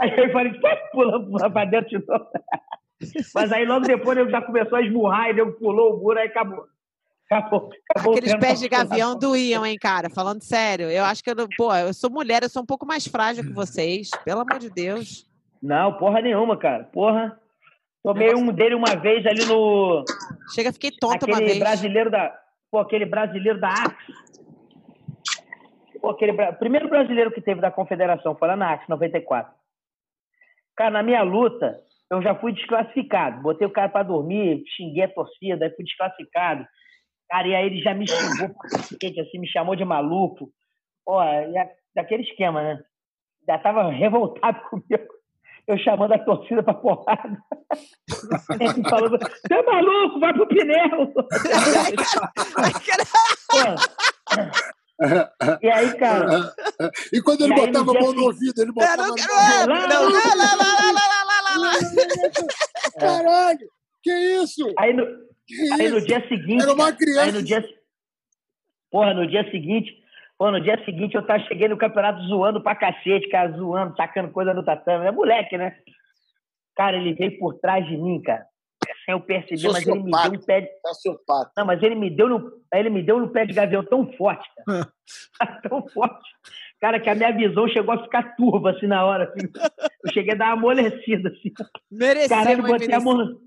[0.00, 0.52] Aí eu falei,
[0.92, 2.28] pula, pula pra dentro de novo.
[3.34, 6.64] Mas aí logo depois ele já começou a esmurrar, ele pulou o muro, aí acabou.
[7.30, 7.70] Acabou.
[7.94, 10.08] Aqueles pés de gavião doíam, hein, cara?
[10.08, 10.90] Falando sério.
[10.90, 11.46] Eu acho que eu não.
[11.56, 14.10] Pô, eu sou mulher, eu sou um pouco mais frágil que vocês.
[14.24, 15.28] Pelo amor de Deus.
[15.62, 16.84] Não, porra nenhuma, cara.
[16.84, 17.38] Porra.
[18.02, 20.04] Tomei um dele uma vez ali no.
[20.54, 21.58] Chega, fiquei tonta uma aquele vez.
[21.58, 22.34] brasileiro da.
[22.70, 24.12] Pô, aquele brasileiro da Axe.
[26.00, 29.52] Pô, aquele primeiro brasileiro que teve da Confederação foi lá na Axe, 94.
[30.76, 31.78] Cara, na minha luta,
[32.10, 33.42] eu já fui desclassificado.
[33.42, 36.64] Botei o cara pra dormir, xinguei a torcida, aí fui desclassificado.
[37.30, 38.54] Cara, e aí ele já me xingou
[39.20, 40.50] assim, me chamou de maluco.
[41.52, 42.80] E a- daquele esquema, né?
[43.46, 45.18] Já tava revoltado comigo.
[45.66, 47.38] Eu chamando a torcida pra porrada.
[48.58, 51.12] Ele falando, você é maluco, vai pro pneu.
[53.48, 53.58] Pô,
[55.62, 56.52] e aí, cara.
[57.12, 59.28] E quando ele E aí, botava a mão no ouvido, ele botava não a quero.
[59.34, 60.18] mão é, no Não, ouvido.
[60.18, 61.72] não, lá, lá, lá, lá, lá, lá, lá.
[62.98, 63.68] Caralho,
[64.02, 64.72] que isso?
[64.78, 65.04] Aí no,
[65.48, 66.62] Que aí no dia seguinte.
[66.62, 67.22] Era uma criança.
[67.22, 67.64] Aí no dia,
[68.90, 69.90] porra, no dia seguinte.
[70.38, 74.30] Pô, no dia seguinte eu tava, cheguei no campeonato zoando pra cacete, cara, zoando, tacando
[74.30, 75.06] coisa no tatame.
[75.06, 75.76] É moleque, né?
[76.76, 78.46] Cara, ele veio por trás de mim, cara.
[79.04, 80.68] Sem eu perceber, mas ele me deu um pé de...
[80.86, 81.50] Sociopata.
[81.56, 84.48] Não, mas ele me deu no, ele me deu no pé de gavião tão forte,
[84.54, 84.88] cara.
[85.68, 86.30] tão forte.
[86.80, 89.24] Cara, que a minha visão chegou a ficar turva, assim, na hora.
[89.24, 89.48] Assim.
[90.04, 91.52] Eu cheguei a dar uma amolecida, assim.
[91.90, 93.40] Mereceu, Caralho, botei a mão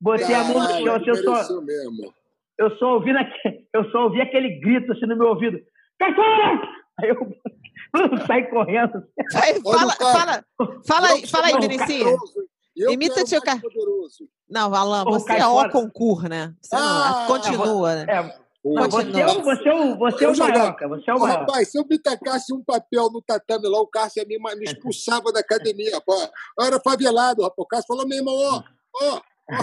[0.00, 2.14] botei a mão no chão, assim, eu só, mesmo.
[2.58, 5.58] eu só ouvi naque- eu só ouvi aquele grito assim no meu ouvido.
[5.98, 6.60] Cai fora!
[7.00, 7.16] Aí eu
[8.26, 9.02] saí correndo.
[9.62, 10.44] Fala, fala,
[10.86, 11.52] fala aí, fala aí.
[12.76, 13.22] Eu Imita.
[14.48, 16.54] Não, Alan, você é o concurso, né?
[16.60, 18.06] Você não, Ah, continua, né?
[18.08, 20.76] É, não, você, é o, você, é o, você é o maior.
[20.88, 21.38] Você é o Ô, maior.
[21.40, 25.32] rapaz, se eu me tacasse um papel no tatame lá, o Cássio me, me expulsava
[25.32, 26.30] da academia, rapaz.
[26.58, 27.58] Eu era favelado, rapaz.
[27.58, 28.62] O Cássio falou, meu irmão, ó,
[29.02, 29.20] ó,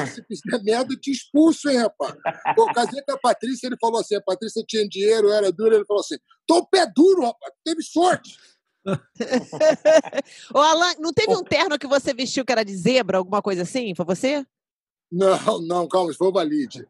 [0.07, 2.15] se fizer merda, eu te expulso, hein, rapaz.
[2.57, 5.85] Eu casei com a Patrícia, ele falou assim, a Patrícia tinha dinheiro, era dura, ele
[5.85, 8.37] falou assim, tô pé duro, rapaz, teve sorte.
[10.53, 13.63] Ô, Alan, não teve um terno que você vestiu que era de zebra, alguma coisa
[13.63, 13.93] assim?
[13.95, 14.45] Foi você?
[15.11, 16.85] Não, não, calma, foi o Valide.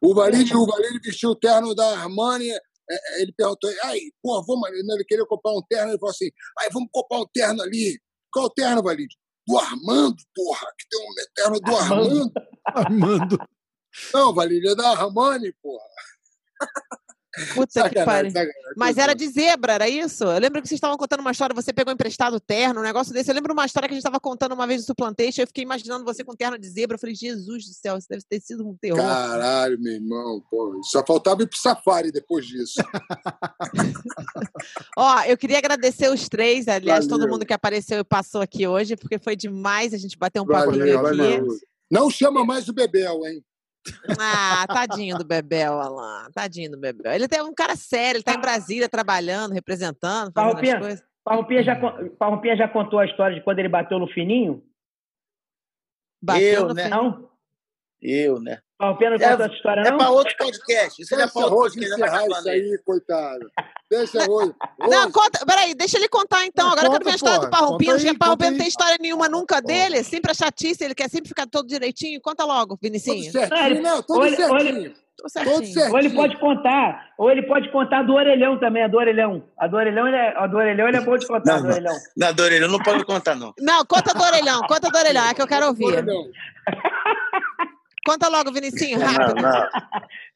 [0.00, 2.58] O Valide, o Valide vestiu o terno da Armani, é,
[2.90, 6.68] é, ele perguntou, aí, pô, vamos ele queria comprar um terno, ele falou assim, aí,
[6.72, 8.00] vamos comprar um terno ali.
[8.32, 9.16] Qual terno, Valide?
[9.46, 12.32] Do Armando, porra, que tem um terno do Armando.
[12.66, 13.38] Armando.
[14.14, 15.84] Não, Valide, é da Armani, porra.
[17.54, 18.30] Puta que Sacanagem, pariu.
[18.30, 18.54] sacanagem.
[18.76, 20.24] Mas era de zebra, era isso?
[20.24, 23.12] Eu lembro que vocês estavam contando uma história, você pegou emprestado o terno, um negócio
[23.14, 23.30] desse.
[23.30, 25.64] Eu lembro uma história que a gente estava contando uma vez no Suplantation, eu fiquei
[25.64, 26.96] imaginando você com terno de zebra.
[26.96, 28.98] Eu falei, Jesus do céu, isso deve ter sido um terror.
[28.98, 32.82] Caralho, meu irmão, pô, só faltava ir pro safari depois disso.
[34.96, 37.34] Ó, eu queria agradecer os três, aliás, todo Valeu.
[37.34, 40.98] mundo que apareceu e passou aqui hoje, porque foi demais a gente bater um Valeu,
[40.98, 41.18] aqui.
[41.18, 41.46] valeu.
[41.90, 43.44] Não chama mais o Bebel, hein?
[44.18, 46.30] Ah, tadinho do Bebel, Alan.
[46.32, 47.12] Tadinho do Bebel.
[47.12, 51.04] Ele é um cara sério, ele tá em Brasília trabalhando, representando, fazendo as Parrupinha, coisas.
[51.24, 51.76] Parrupinha, já,
[52.18, 54.62] Parrupinha já contou a história de quando ele bateu no fininho?
[56.22, 56.84] Bateu eu, no né?
[56.84, 56.90] fim.
[56.90, 57.30] Não?
[58.00, 58.60] Eu, né?
[58.82, 59.98] O Pena não É- contou essa história, É não?
[59.98, 61.02] pra outro podcast.
[61.02, 61.94] Isso é Deixa pra a outro podcast.
[61.94, 62.78] encerrar isso aí.
[62.84, 63.50] coitado.
[63.90, 64.54] Deixa Rose.
[64.80, 66.64] Não, conta, peraí, deixa ele contar então.
[66.66, 67.46] Não, Agora eu quero ver a conta, história pô.
[67.46, 67.92] do Parrumpinho.
[67.92, 70.02] Conta aí, O Parrumpinho não conta tem história nenhuma nunca dele.
[70.02, 72.20] Sempre a chatice, ele quer sempre ficar todo direitinho.
[72.20, 73.30] Conta logo, Vinicinho.
[73.30, 74.94] certinho, não, tudo Olha, olha- certinho.
[75.14, 75.90] Todo certinho.
[75.92, 79.44] Ou ele pode contar, ou ele pode contar do orelhão também, a do orelhão.
[79.58, 81.62] A do orelhão, ele é, a do orelhão, ele é bom de contar, a do
[81.62, 81.74] Não, não.
[81.76, 81.94] orelhão.
[82.16, 83.52] Na Dorelha, não pode contar, não.
[83.60, 86.02] Não, conta do orelhão, conta do orelhão, é que eu quero ouvir.
[88.04, 89.40] Conta logo, Vinicinho, Não, rápido.
[89.42, 89.52] não.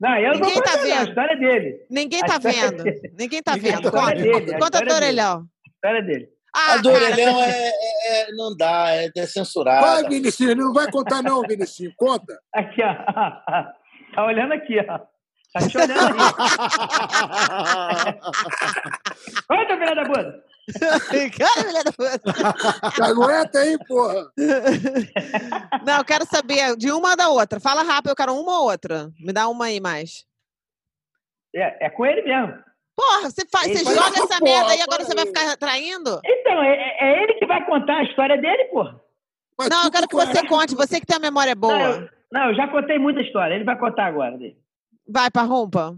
[0.01, 1.09] Não, eu não vou Ninguém tá contar, não, a vendo.
[1.09, 1.87] história é dele.
[1.91, 2.83] Ninguém A tá história vendo.
[2.85, 3.13] dele.
[3.19, 3.83] Ninguém tá Ninguém vendo.
[3.83, 4.13] tá Conta.
[4.13, 4.95] A conta história do dele.
[4.95, 5.39] orelhão.
[5.39, 5.41] A
[5.71, 6.29] história é dele.
[6.55, 7.73] Ah, A do cara, orelhão é, é-
[8.23, 9.81] é- não dá, é, é censurada.
[9.87, 11.93] Vai, Vinicinho, não vai contar não, Vinicinho.
[11.97, 12.39] Conta.
[12.55, 12.95] Aqui, ó.
[14.15, 14.99] Tá olhando aqui, ó.
[15.53, 16.17] Tá te olhando aí.
[19.49, 20.45] Conta, filha da puta.
[21.39, 23.05] Cara, filha da puta.
[23.05, 24.31] Aguenta aí, porra.
[25.87, 27.61] Não, eu quero saber de uma ou da outra.
[27.61, 29.11] Fala rápido, eu quero uma ou outra.
[29.21, 30.25] Me dá uma aí mais.
[31.55, 32.59] É, é com ele mesmo.
[32.97, 36.21] Porra, você, faz, você joga essa Porra, merda aí, agora para você vai ficar traindo?
[36.25, 38.99] Então, é, é ele que vai contar a história dele, porra.
[39.59, 40.27] Mas Não, eu quero que conta.
[40.35, 41.79] você conte, você que tem a memória Não, boa.
[41.79, 43.55] eu, não, eu já contei muita história.
[43.55, 44.57] Ele vai contar agora dele.
[45.09, 45.97] Vai, Parrumpa.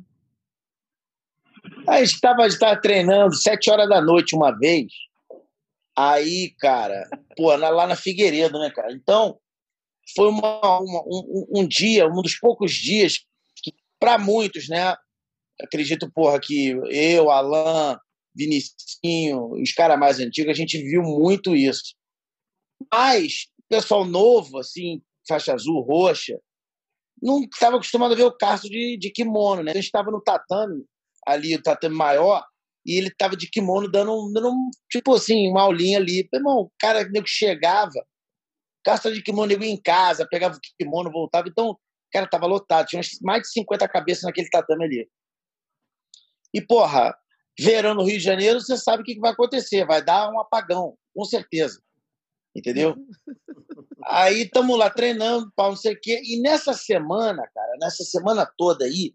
[1.86, 4.86] Aí estava, estava treinando sete horas da noite uma vez.
[5.96, 8.92] Aí, cara, pô, lá na Figueiredo, né, cara?
[8.92, 9.38] Então,
[10.14, 13.24] foi uma, uma- um, um dia, um dos poucos dias
[13.62, 14.94] que, para muitos, né?
[15.60, 17.96] Acredito, porra, que eu, Alain,
[18.34, 21.94] Vinicinho, os caras mais antigos, a gente viu muito isso.
[22.92, 26.38] Mas, pessoal novo, assim, faixa azul, roxa,
[27.20, 29.72] não estava acostumado a ver o Cássio de, de kimono, né?
[29.72, 30.84] A gente estava no tatame,
[31.28, 32.44] ali, o tatame maior,
[32.86, 36.28] e ele estava de kimono dando, um- dando um, tipo assim, uma aulinha ali.
[36.32, 37.92] Irmão, o cara nego chegava,
[38.84, 41.48] Cássio de kimono, nego ia em casa, pegava o kimono, voltava.
[41.48, 41.78] Então, o
[42.12, 45.10] cara estava lotado, tinha mais de 50 cabeças naquele tatame ali.
[46.54, 47.14] E, porra,
[47.58, 50.40] verão no Rio de Janeiro, você sabe o que que vai acontecer, vai dar um
[50.40, 51.82] apagão, com certeza.
[52.56, 52.96] Entendeu?
[54.06, 56.22] Aí estamos lá treinando, pau, não sei o quê.
[56.24, 59.14] E nessa semana, cara, nessa semana toda aí,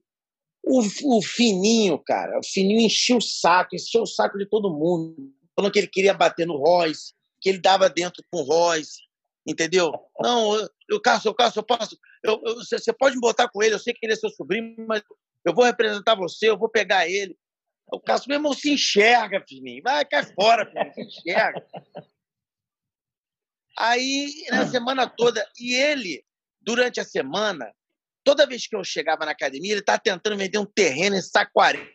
[0.64, 0.80] o,
[1.18, 5.34] o Fininho, cara, o Fininho encheu o saco, encheu o saco de todo mundo.
[5.56, 9.02] Falando que ele queria bater no Royce, que ele dava dentro com o Royce,
[9.45, 9.91] entendeu?
[10.19, 11.98] Não, eu, eu Cássio, eu, eu posso.
[12.57, 15.03] você pode me botar com ele, eu sei que ele é seu sobrinho, mas
[15.45, 17.38] eu vou representar você, eu vou pegar ele.
[17.91, 19.84] O Cássio, meu irmão, se enxerga, Fininho.
[19.84, 21.64] Vai, cai fora, Fininho, se enxerga.
[23.77, 26.23] Aí, na semana toda, e ele,
[26.61, 27.72] durante a semana,
[28.24, 31.88] toda vez que eu chegava na academia, ele estava tentando vender um terreno em Saquarema.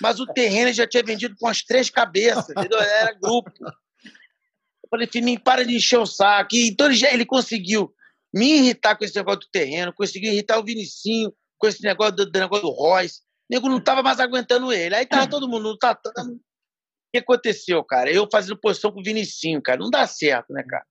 [0.00, 2.80] Mas o terreno já tinha vendido com as três cabeças, entendeu?
[2.80, 3.50] Era grupo.
[3.60, 6.54] Eu falei, Fininho, para de encher o saco.
[6.54, 7.92] E, então ele, já, ele conseguiu
[8.32, 12.30] me irritar com esse negócio do terreno, conseguiu irritar o Vinicinho com esse negócio do,
[12.30, 13.20] do negócio do Royce.
[13.20, 14.94] O nego não estava mais aguentando ele.
[14.94, 16.34] Aí tava todo mundo tatame.
[16.34, 16.40] O
[17.12, 18.10] que aconteceu, cara?
[18.10, 19.80] Eu fazendo posição com o Vinicinho, cara.
[19.80, 20.84] Não dá certo, né, cara?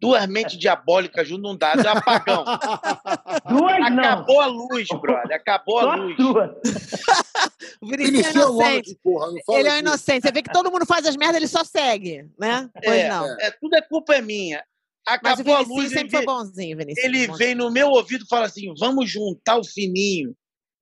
[0.00, 1.74] Duas mentes diabólicas junto não dá.
[1.74, 2.42] Deu apagão.
[3.48, 3.98] Duas não.
[4.02, 5.36] Acabou a luz, brother.
[5.36, 6.16] Acabou a luz.
[6.16, 6.50] duas.
[7.82, 8.98] O é Vinicius é inocente.
[9.02, 9.26] Porra.
[9.30, 9.82] Não fala Ele é um assim.
[9.84, 10.22] inocente.
[10.26, 12.68] Você vê que todo mundo faz as merdas, ele só segue, né?
[12.84, 13.26] Pois É, não.
[13.40, 14.62] é, tudo é culpa é minha.
[15.06, 17.06] Mas o Acabou a luz, ele, sempre foi veio- bonzinho, Vinicinho.
[17.06, 17.36] ele Bonzinho.
[17.38, 20.34] vem no meu ouvido e fala assim: vamos juntar o fininho.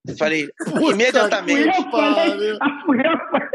[0.07, 1.69] Eu falei, Fui imediatamente.
[1.69, 2.59] eu falei.
[2.85, 3.49] Fui eu falei.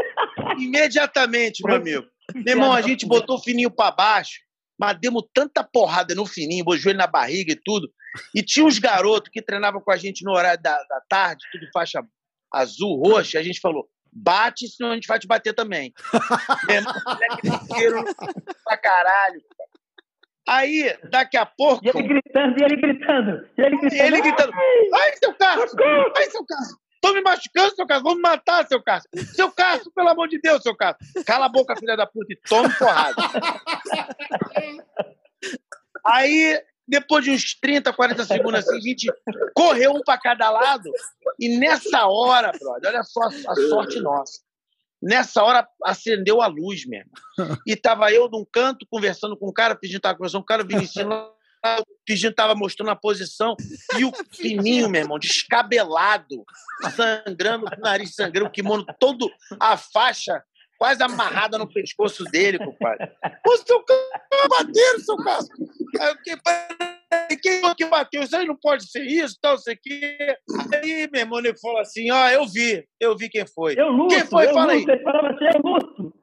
[0.60, 2.06] Imediatamente, meu amigo.
[2.34, 4.40] Meu irmão, a gente botou o fininho pra baixo,
[4.80, 7.90] mas demos tanta porrada no fininho, botou ele na barriga e tudo.
[8.34, 11.66] E tinha uns garotos que treinavam com a gente no horário da, da tarde, tudo
[11.74, 12.04] faixa
[12.52, 13.40] azul, roxa.
[13.40, 15.94] A gente falou: bate, senão a gente vai te bater também.
[16.68, 18.14] Meu irmão, moleque
[18.64, 19.42] pra caralho.
[20.48, 21.86] Aí, daqui a pouco.
[21.86, 23.50] E ele gritando, e ele gritando.
[23.58, 24.04] E ele gritando.
[24.04, 24.54] Ele gritando:
[24.94, 25.78] Ai, seu Cássio!
[26.16, 26.83] Ai, seu Cássio!
[27.04, 28.04] Tô me machucando, seu Cássio!
[28.06, 29.10] Vamos matar, seu Cássio!
[29.36, 31.06] Seu Cássio, pelo amor de Deus, seu Cássio!
[31.26, 33.22] Cala a boca, filha da puta, e tome porrada.
[36.06, 39.12] Aí, depois de uns 30, 40 segundos assim, a gente
[39.54, 40.90] correu um pra cada lado.
[41.38, 44.40] E nessa hora, brother, olha só a sorte nossa.
[45.02, 47.12] Nessa hora acendeu a luz mesmo.
[47.68, 50.64] E tava eu num canto conversando com o cara, pedindo tava conversando com o cara,
[50.64, 51.06] o Vinicius
[51.64, 53.56] lá, pedindo tava mostrando a posição.
[53.98, 56.44] E o fininho, meu irmão, descabelado,
[56.96, 60.44] sangrando, o nariz sangrando, o kimono todo, a faixa
[60.78, 63.10] quase amarrada no pescoço dele, compadre.
[63.48, 63.84] Ô, seu
[64.50, 65.54] bateram, seu Cássio.
[66.00, 68.22] Aí eu fiquei, "Peraí, quem que bateu?
[68.24, 70.18] Isso aí não pode ser isso, tal, sei que.
[70.74, 73.76] Aí, meu irmão, ele falou assim: ó, eu vi, eu vi quem foi.
[73.80, 74.50] Eu luto, Quem foi?
[74.50, 74.80] eu Fala aí.
[74.80, 74.92] luto.
[74.92, 76.14] Ele falava assim, eu luto.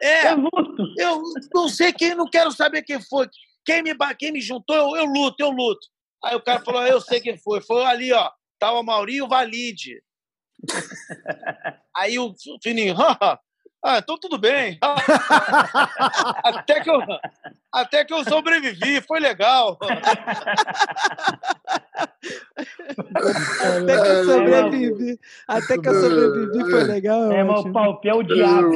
[0.00, 0.94] É, Eu luto.
[0.98, 1.22] eu
[1.54, 3.28] não sei quem, não quero saber quem foi.
[3.66, 5.86] Quem me, ba- quem me juntou, eu, eu luto, eu luto.
[6.24, 7.60] Aí o cara falou, eu sei quem foi.
[7.60, 10.02] Foi ali, ó, tá o Mauri e o Valide.
[11.94, 13.38] Aí o Fininho, "Ah,
[13.84, 14.78] ah, então tudo bem.
[16.42, 17.00] até, que eu,
[17.72, 19.78] até que eu sobrevivi, foi legal.
[23.60, 25.20] Até que eu sobrevivi.
[25.46, 27.32] Até que eu sobrevivi, foi legal.
[27.32, 28.74] É, irmão, o Palpé é o diabo.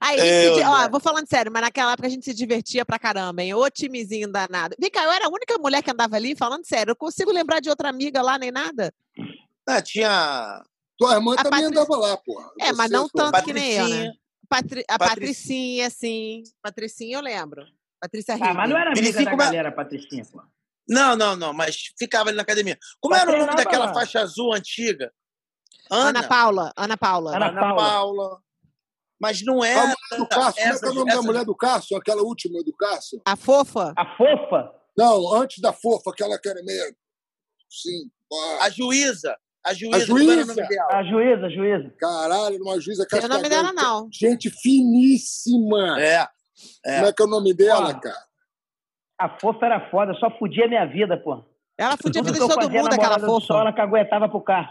[0.00, 2.98] Aí, É, se ó, vou falando sério, mas naquela época a gente se divertia pra
[2.98, 3.54] caramba, hein?
[3.54, 4.76] Ô timezinho danado.
[4.78, 6.92] Vem cá, eu era a única mulher que andava ali, falando sério.
[6.92, 8.92] Eu consigo lembrar de outra amiga lá, nem nada?
[9.68, 10.62] Ah, tinha.
[10.96, 12.50] Tua irmã A também Patrícia- andava lá, porra.
[12.60, 13.96] É, mas Você, não tua- tanto que nem eu, né?
[13.96, 14.12] Patricinha.
[14.48, 16.42] Patri- a Patric- Patricinha, sim.
[16.62, 17.66] Patricinha eu lembro.
[18.00, 20.40] Patrícia Ah, mas não era amiga Vinicius, da como galera, Patricinha, pô.
[20.88, 22.78] Não, não, não, mas ficava ali na academia.
[23.00, 23.92] Como Mas era o nome daquela lá.
[23.94, 25.12] faixa azul antiga?
[25.90, 26.72] Ana, Ana, Paula.
[26.76, 27.36] Ana Paula.
[27.36, 27.76] Ana Ana Paula.
[27.90, 28.42] Paula.
[29.20, 29.80] Mas não A era.
[29.80, 31.96] mulher do Cássio, como é que é o nome da essas- mulher do Cássio?
[31.96, 33.20] Aquela última do Cássio?
[33.24, 33.92] A fofa?
[33.96, 34.72] A fofa?
[34.96, 36.94] Não, antes da fofa, aquela que era meio.
[37.70, 38.10] Sim.
[38.30, 38.64] pá.
[38.66, 39.36] A juíza.
[39.64, 40.04] A juíza.
[40.04, 40.54] A como era o juíza.
[40.54, 40.88] nome dela?
[40.92, 41.94] A juíza, a juíza.
[41.98, 44.08] Caralho, uma juíza Não sei o nome dela, não.
[44.12, 46.00] Gente finíssima.
[46.00, 46.26] É.
[46.84, 48.28] Como é que é o nome dela, cara?
[49.20, 51.44] A fofa era foda, só fudia minha vida, pô.
[51.76, 53.60] Ela fudia a vida que de todo mundo, aquela namorada do sol, fofa.
[53.60, 54.68] ela caguetava pro carro.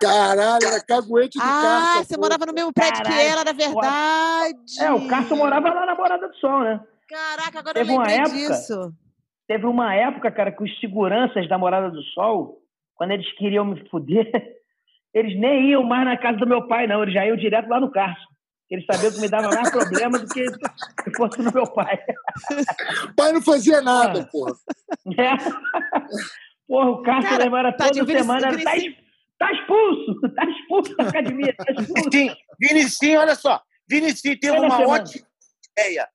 [0.00, 2.04] Caralho, era caguete do Ah, Cássio.
[2.04, 4.58] você morava no mesmo prédio que Caralho, ela, era verdade.
[4.80, 6.80] É, o Cássio morava lá na Morada do Sol, né?
[7.08, 8.92] Caraca, agora Teve eu uma lembrei época- disso.
[9.46, 12.58] Teve uma época, cara, que os seguranças da Morada do Sol,
[12.94, 14.30] quando eles queriam me fuder,
[15.14, 17.02] eles nem iam mais na casa do meu pai, não.
[17.02, 18.28] Eles já iam direto lá no Cássio.
[18.70, 21.98] Eles sabiam que me dava mais problema do que se fosse no meu pai.
[23.10, 24.28] O pai não fazia nada, Ah.
[24.30, 24.52] porra.
[25.18, 25.36] É.
[26.68, 28.48] Porra, o Cara, levava toda Vinici- semana.
[28.48, 28.72] Era, tá,
[29.38, 30.20] tá expulso!
[30.34, 32.10] Tá expulso da academia, tá expulso.
[32.12, 33.60] Sim, Vinicinho, olha só.
[33.88, 35.02] Vinicinho teve uma semana.
[35.02, 35.26] ótima
[35.72, 36.08] ideia.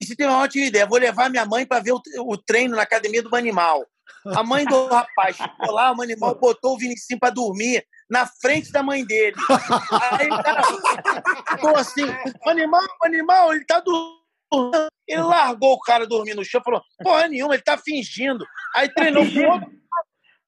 [0.00, 0.86] Vinicinho teve uma ótima ideia.
[0.86, 3.86] Vou levar minha mãe para ver o, treino na academia do animal.
[4.26, 8.72] A mãe do rapaz ficou lá, o animal botou o Vinicinho para dormir na frente
[8.72, 9.36] da mãe dele.
[10.18, 10.62] Aí o cara
[11.50, 12.04] ficou assim:
[12.46, 14.22] animal, animal, ele tá dormindo.
[15.08, 18.44] Ele largou o cara dormir no chão e falou: porra nenhuma, ele tá fingindo.
[18.74, 19.81] Aí treinou com outro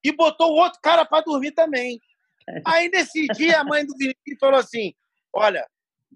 [0.04, 1.98] e botou o outro cara para dormir também.
[2.66, 4.92] Aí, nesse dia, a mãe do Vinícius falou assim:
[5.32, 5.66] Olha,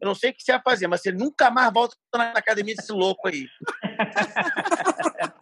[0.01, 2.75] eu não sei o que você vai fazer, mas você nunca mais volta na academia
[2.75, 3.47] desse louco aí.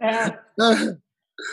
[0.00, 0.40] É.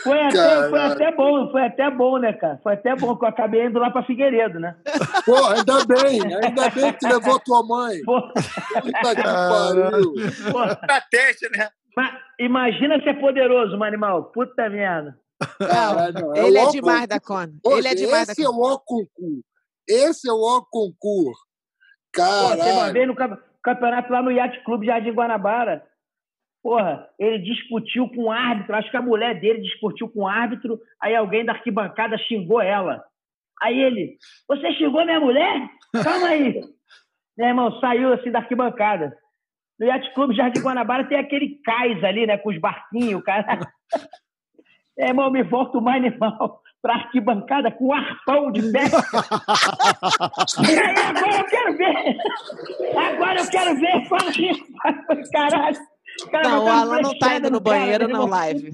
[0.02, 0.70] Foi até, Caralho.
[0.70, 2.58] foi até bom, foi até bom, né, cara?
[2.62, 4.76] Foi até bom que eu acabei indo lá pra Figueiredo, né?
[5.24, 6.20] Porra, ainda bem.
[6.44, 8.02] Ainda bem que tu levou tua mãe.
[8.04, 10.14] Pô, Puta que pariu.
[10.52, 11.70] pô, Estratégia, né?
[11.96, 14.24] mas imagina ser poderoso, um animal.
[14.24, 15.18] Puta merda.
[15.60, 16.36] Não.
[16.36, 17.52] Ele é o demais Ocon- da.
[17.62, 19.44] Poxa, Ele é demais da esse é o concurso.
[19.88, 21.40] Esse é o concurso.
[22.14, 25.84] Pô, teve uma vez no camp- campeonato lá no Yacht Clube Jardim Guanabara.
[26.62, 30.80] Porra, ele discutiu com o árbitro, acho que a mulher dele discutiu com o árbitro,
[31.00, 33.04] aí alguém da arquibancada xingou ela.
[33.62, 35.68] Aí ele, você xingou minha mulher?
[36.02, 36.60] Calma aí.
[37.38, 39.16] Meu irmão, saiu assim da arquibancada.
[39.78, 43.60] No Yacht Clube Jardim Guanabara tem aquele cais ali, né, com os barquinhos, cara.
[44.98, 48.82] Meu irmão, me volta o animal pra arquibancada com um arpão de pé.
[50.60, 52.16] E aí, agora eu quero ver.
[52.96, 54.08] Agora eu quero ver.
[54.08, 55.30] Fala aí.
[55.32, 55.78] Caralho.
[56.32, 58.26] Cara, Não, o Alan não tá indo no cara, banheiro na irmão.
[58.28, 58.72] live.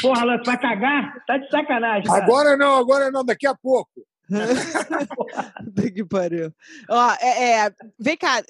[0.00, 1.14] Porra, Alan, tu vai cagar?
[1.26, 2.04] Tá de sacanagem.
[2.04, 2.24] cara.
[2.24, 3.90] Agora não, agora não, daqui a pouco.
[5.64, 6.50] Puta que pariu.
[6.88, 8.42] Ó, é, é, vem cá.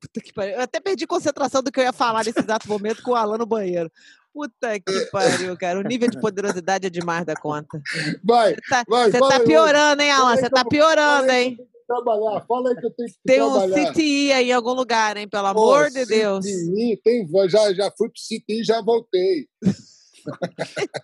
[0.00, 0.54] Puta que pariu.
[0.54, 3.38] Eu até perdi concentração do que eu ia falar nesse exato momento com o Alan
[3.38, 3.90] no banheiro.
[4.34, 5.78] Puta que pariu, cara.
[5.78, 7.80] O nível de poderosidade é demais da conta.
[8.24, 10.36] Vai, Você tá, vai, você tá piorando, hein, Alan?
[10.36, 11.56] Você tá piorando, hein?
[11.86, 12.44] Trabalhar.
[12.48, 13.92] Fala aí que eu tenho que Tem um trabalhar.
[13.92, 15.28] CTI aí em algum lugar, hein?
[15.28, 16.44] Pelo amor de Deus.
[16.44, 17.52] CTI, tem, voz.
[17.52, 19.46] já, já fui pro CTI e já voltei.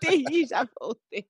[0.01, 1.25] CTI, já voltei.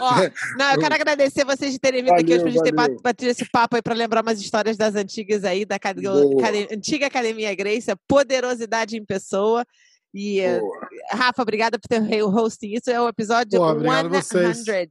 [0.00, 0.12] Ó,
[0.58, 2.94] não, eu quero agradecer vocês de terem vindo aqui hoje Valeu, pra gente ter valeu.
[2.94, 5.76] bat- batido esse papo aí pra lembrar umas histórias das antigas aí, da
[6.72, 9.64] antiga Academia Grace, poderosidade em pessoa.
[10.16, 10.88] E, eh, Boa.
[11.12, 12.72] Rafa, obrigada por ter o hosting.
[12.72, 14.64] Isso é o episódio Pô, obrigado a vocês.
[14.64, 14.90] 100.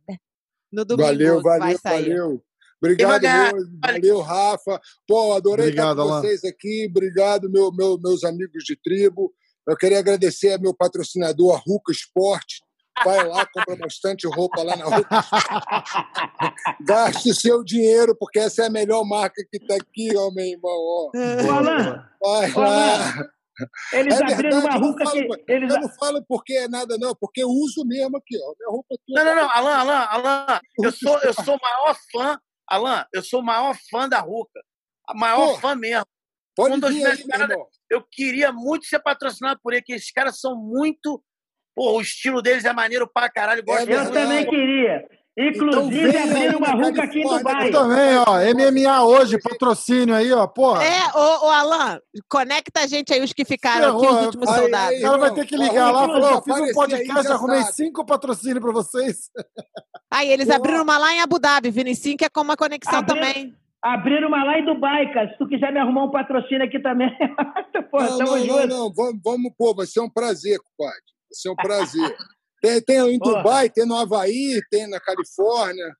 [0.71, 2.09] No domingo Valeu, valeu, sair.
[2.09, 2.43] valeu.
[2.83, 4.79] Obrigado, meu, valeu, Rafa.
[5.07, 6.21] Pô, adorei Obrigado, estar com Alan.
[6.21, 6.87] vocês aqui.
[6.89, 9.33] Obrigado, meu, meu- meus amigos de tribo.
[9.67, 12.61] Eu queria agradecer a meu patrocinador, a Ruca Esporte.
[13.03, 15.09] Vai lá, compra bastante roupa lá na Ruca
[16.81, 20.71] Gaste seu dinheiro, porque essa é a melhor marca que está aqui, ó, meu irmão.
[20.71, 21.11] Ó.
[21.13, 23.27] Ô, Alan, Vai Ô, lá.
[23.93, 25.15] Eles É abriram uma verdade, eu não ruca falo-
[25.45, 25.51] que.
[25.51, 25.73] Eles...
[25.73, 28.53] Eu não falo porque é nada, não, porque eu uso mesmo aqui, ó.
[28.59, 29.23] Minha roupa toda.
[29.23, 33.21] Não, não, não, Alan, Alan, Alan, eu sou, eu sou o maior fã, Alan, eu
[33.23, 34.61] sou o maior fã da Ruca.
[35.07, 36.05] A maior Pô, fã mesmo.
[36.55, 37.67] Pode um dos vir meus aí, meu caras- irmão.
[37.89, 41.23] Eu queria muito ser patrocinado por ele, porque esses caras são muito.
[41.75, 43.59] Pô, o estilo deles é maneiro pra caralho.
[43.59, 45.07] eu Gosto Eu também queria.
[45.37, 47.67] Inclusive, vem abriram uma ruca aqui em Dubai.
[47.67, 48.53] Eu também, ó.
[48.53, 50.47] MMA hoje, patrocínio aí, ó.
[50.47, 50.83] Porra.
[50.83, 51.99] É, ô, ô Alan,
[52.29, 54.97] conecta a gente aí, os que ficaram aqui, os Ferrou, últimos aí, soldados.
[54.97, 58.59] O cara vai ter que ligar lá e falar: fiz um podcast, arrumei cinco patrocínios
[58.61, 59.29] pra vocês.
[60.13, 63.19] Aí, eles abriram uma lá em Abu Dhabi, Vinicinho, que é com uma conexão Abriram-
[63.27, 63.53] também.
[63.83, 65.29] Abriram uma lá em Dubai, cara.
[65.31, 67.09] Se tu quiser me arrumar um patrocínio aqui também.
[67.91, 68.67] Porra, Não, tamo não, não, junto.
[68.67, 68.93] não.
[68.93, 71.01] Vamos, vamos pô, vai ser um prazer, compadre.
[71.01, 72.15] Vai ser um prazer.
[72.65, 73.37] Tem, tem em Porra.
[73.37, 75.95] Dubai, tem no Havaí, tem na Califórnia.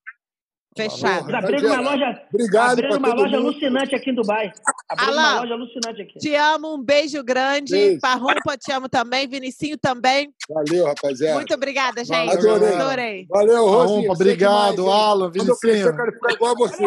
[0.78, 1.34] Fechado.
[1.34, 2.22] Abriram uma loja.
[2.34, 3.48] Obrigado pra uma loja mundo.
[3.48, 4.52] alucinante aqui em Dubai.
[4.90, 6.20] Abriram uma loja alucinante aqui.
[6.20, 7.72] Te amo, um beijo grande.
[7.72, 8.02] Beijo.
[8.02, 9.26] Parrumpa, te amo também.
[9.26, 10.34] Vinicinho também.
[10.50, 11.36] Valeu, rapaziada.
[11.36, 12.34] Muito obrigada, gente.
[12.34, 12.74] Adorei.
[12.76, 13.26] Adorei.
[13.30, 14.12] Valeu, Rosinha.
[14.12, 14.94] Obrigado, demais?
[14.96, 15.88] Alan, Quando eu crescer, Vinicinho.
[15.88, 16.86] eu quero ficar igual a você.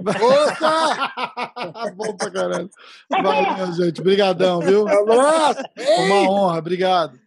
[0.00, 1.92] Opa!
[1.94, 2.70] Bom pra caralho.
[3.08, 4.00] Valeu, gente.
[4.00, 4.88] Obrigadão, viu?
[4.88, 5.62] Abraço!
[6.00, 7.20] Uma honra, obrigado.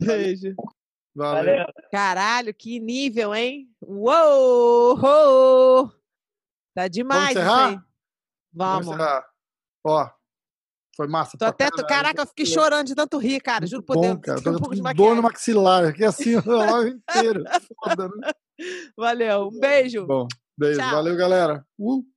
[0.00, 0.54] Beijo.
[1.14, 1.44] Valeu.
[1.44, 1.66] Valeu.
[1.90, 3.68] Caralho, que nível, hein?
[3.80, 4.98] Uou!
[6.74, 7.68] Tá demais encerrar?
[7.68, 7.78] aí.
[8.52, 8.86] Vamos.
[8.86, 9.26] encerrar.
[9.84, 10.08] Ó,
[10.96, 11.36] foi massa.
[11.36, 11.88] Tô até, caralho.
[11.88, 13.66] caraca, eu fiquei chorando de tanto rir, cara.
[13.66, 14.18] Juro por Deus.
[14.22, 14.40] cara.
[14.42, 17.44] Tô um pouco de dor no maxilar, aqui assim, o live inteiro.
[17.82, 18.30] Foda, né?
[18.96, 19.48] Valeu.
[19.48, 20.06] Um beijo.
[20.06, 20.26] Bom,
[20.56, 20.80] beijo.
[20.80, 20.90] Tchau.
[20.92, 21.66] Valeu, galera.
[21.78, 22.11] Uh.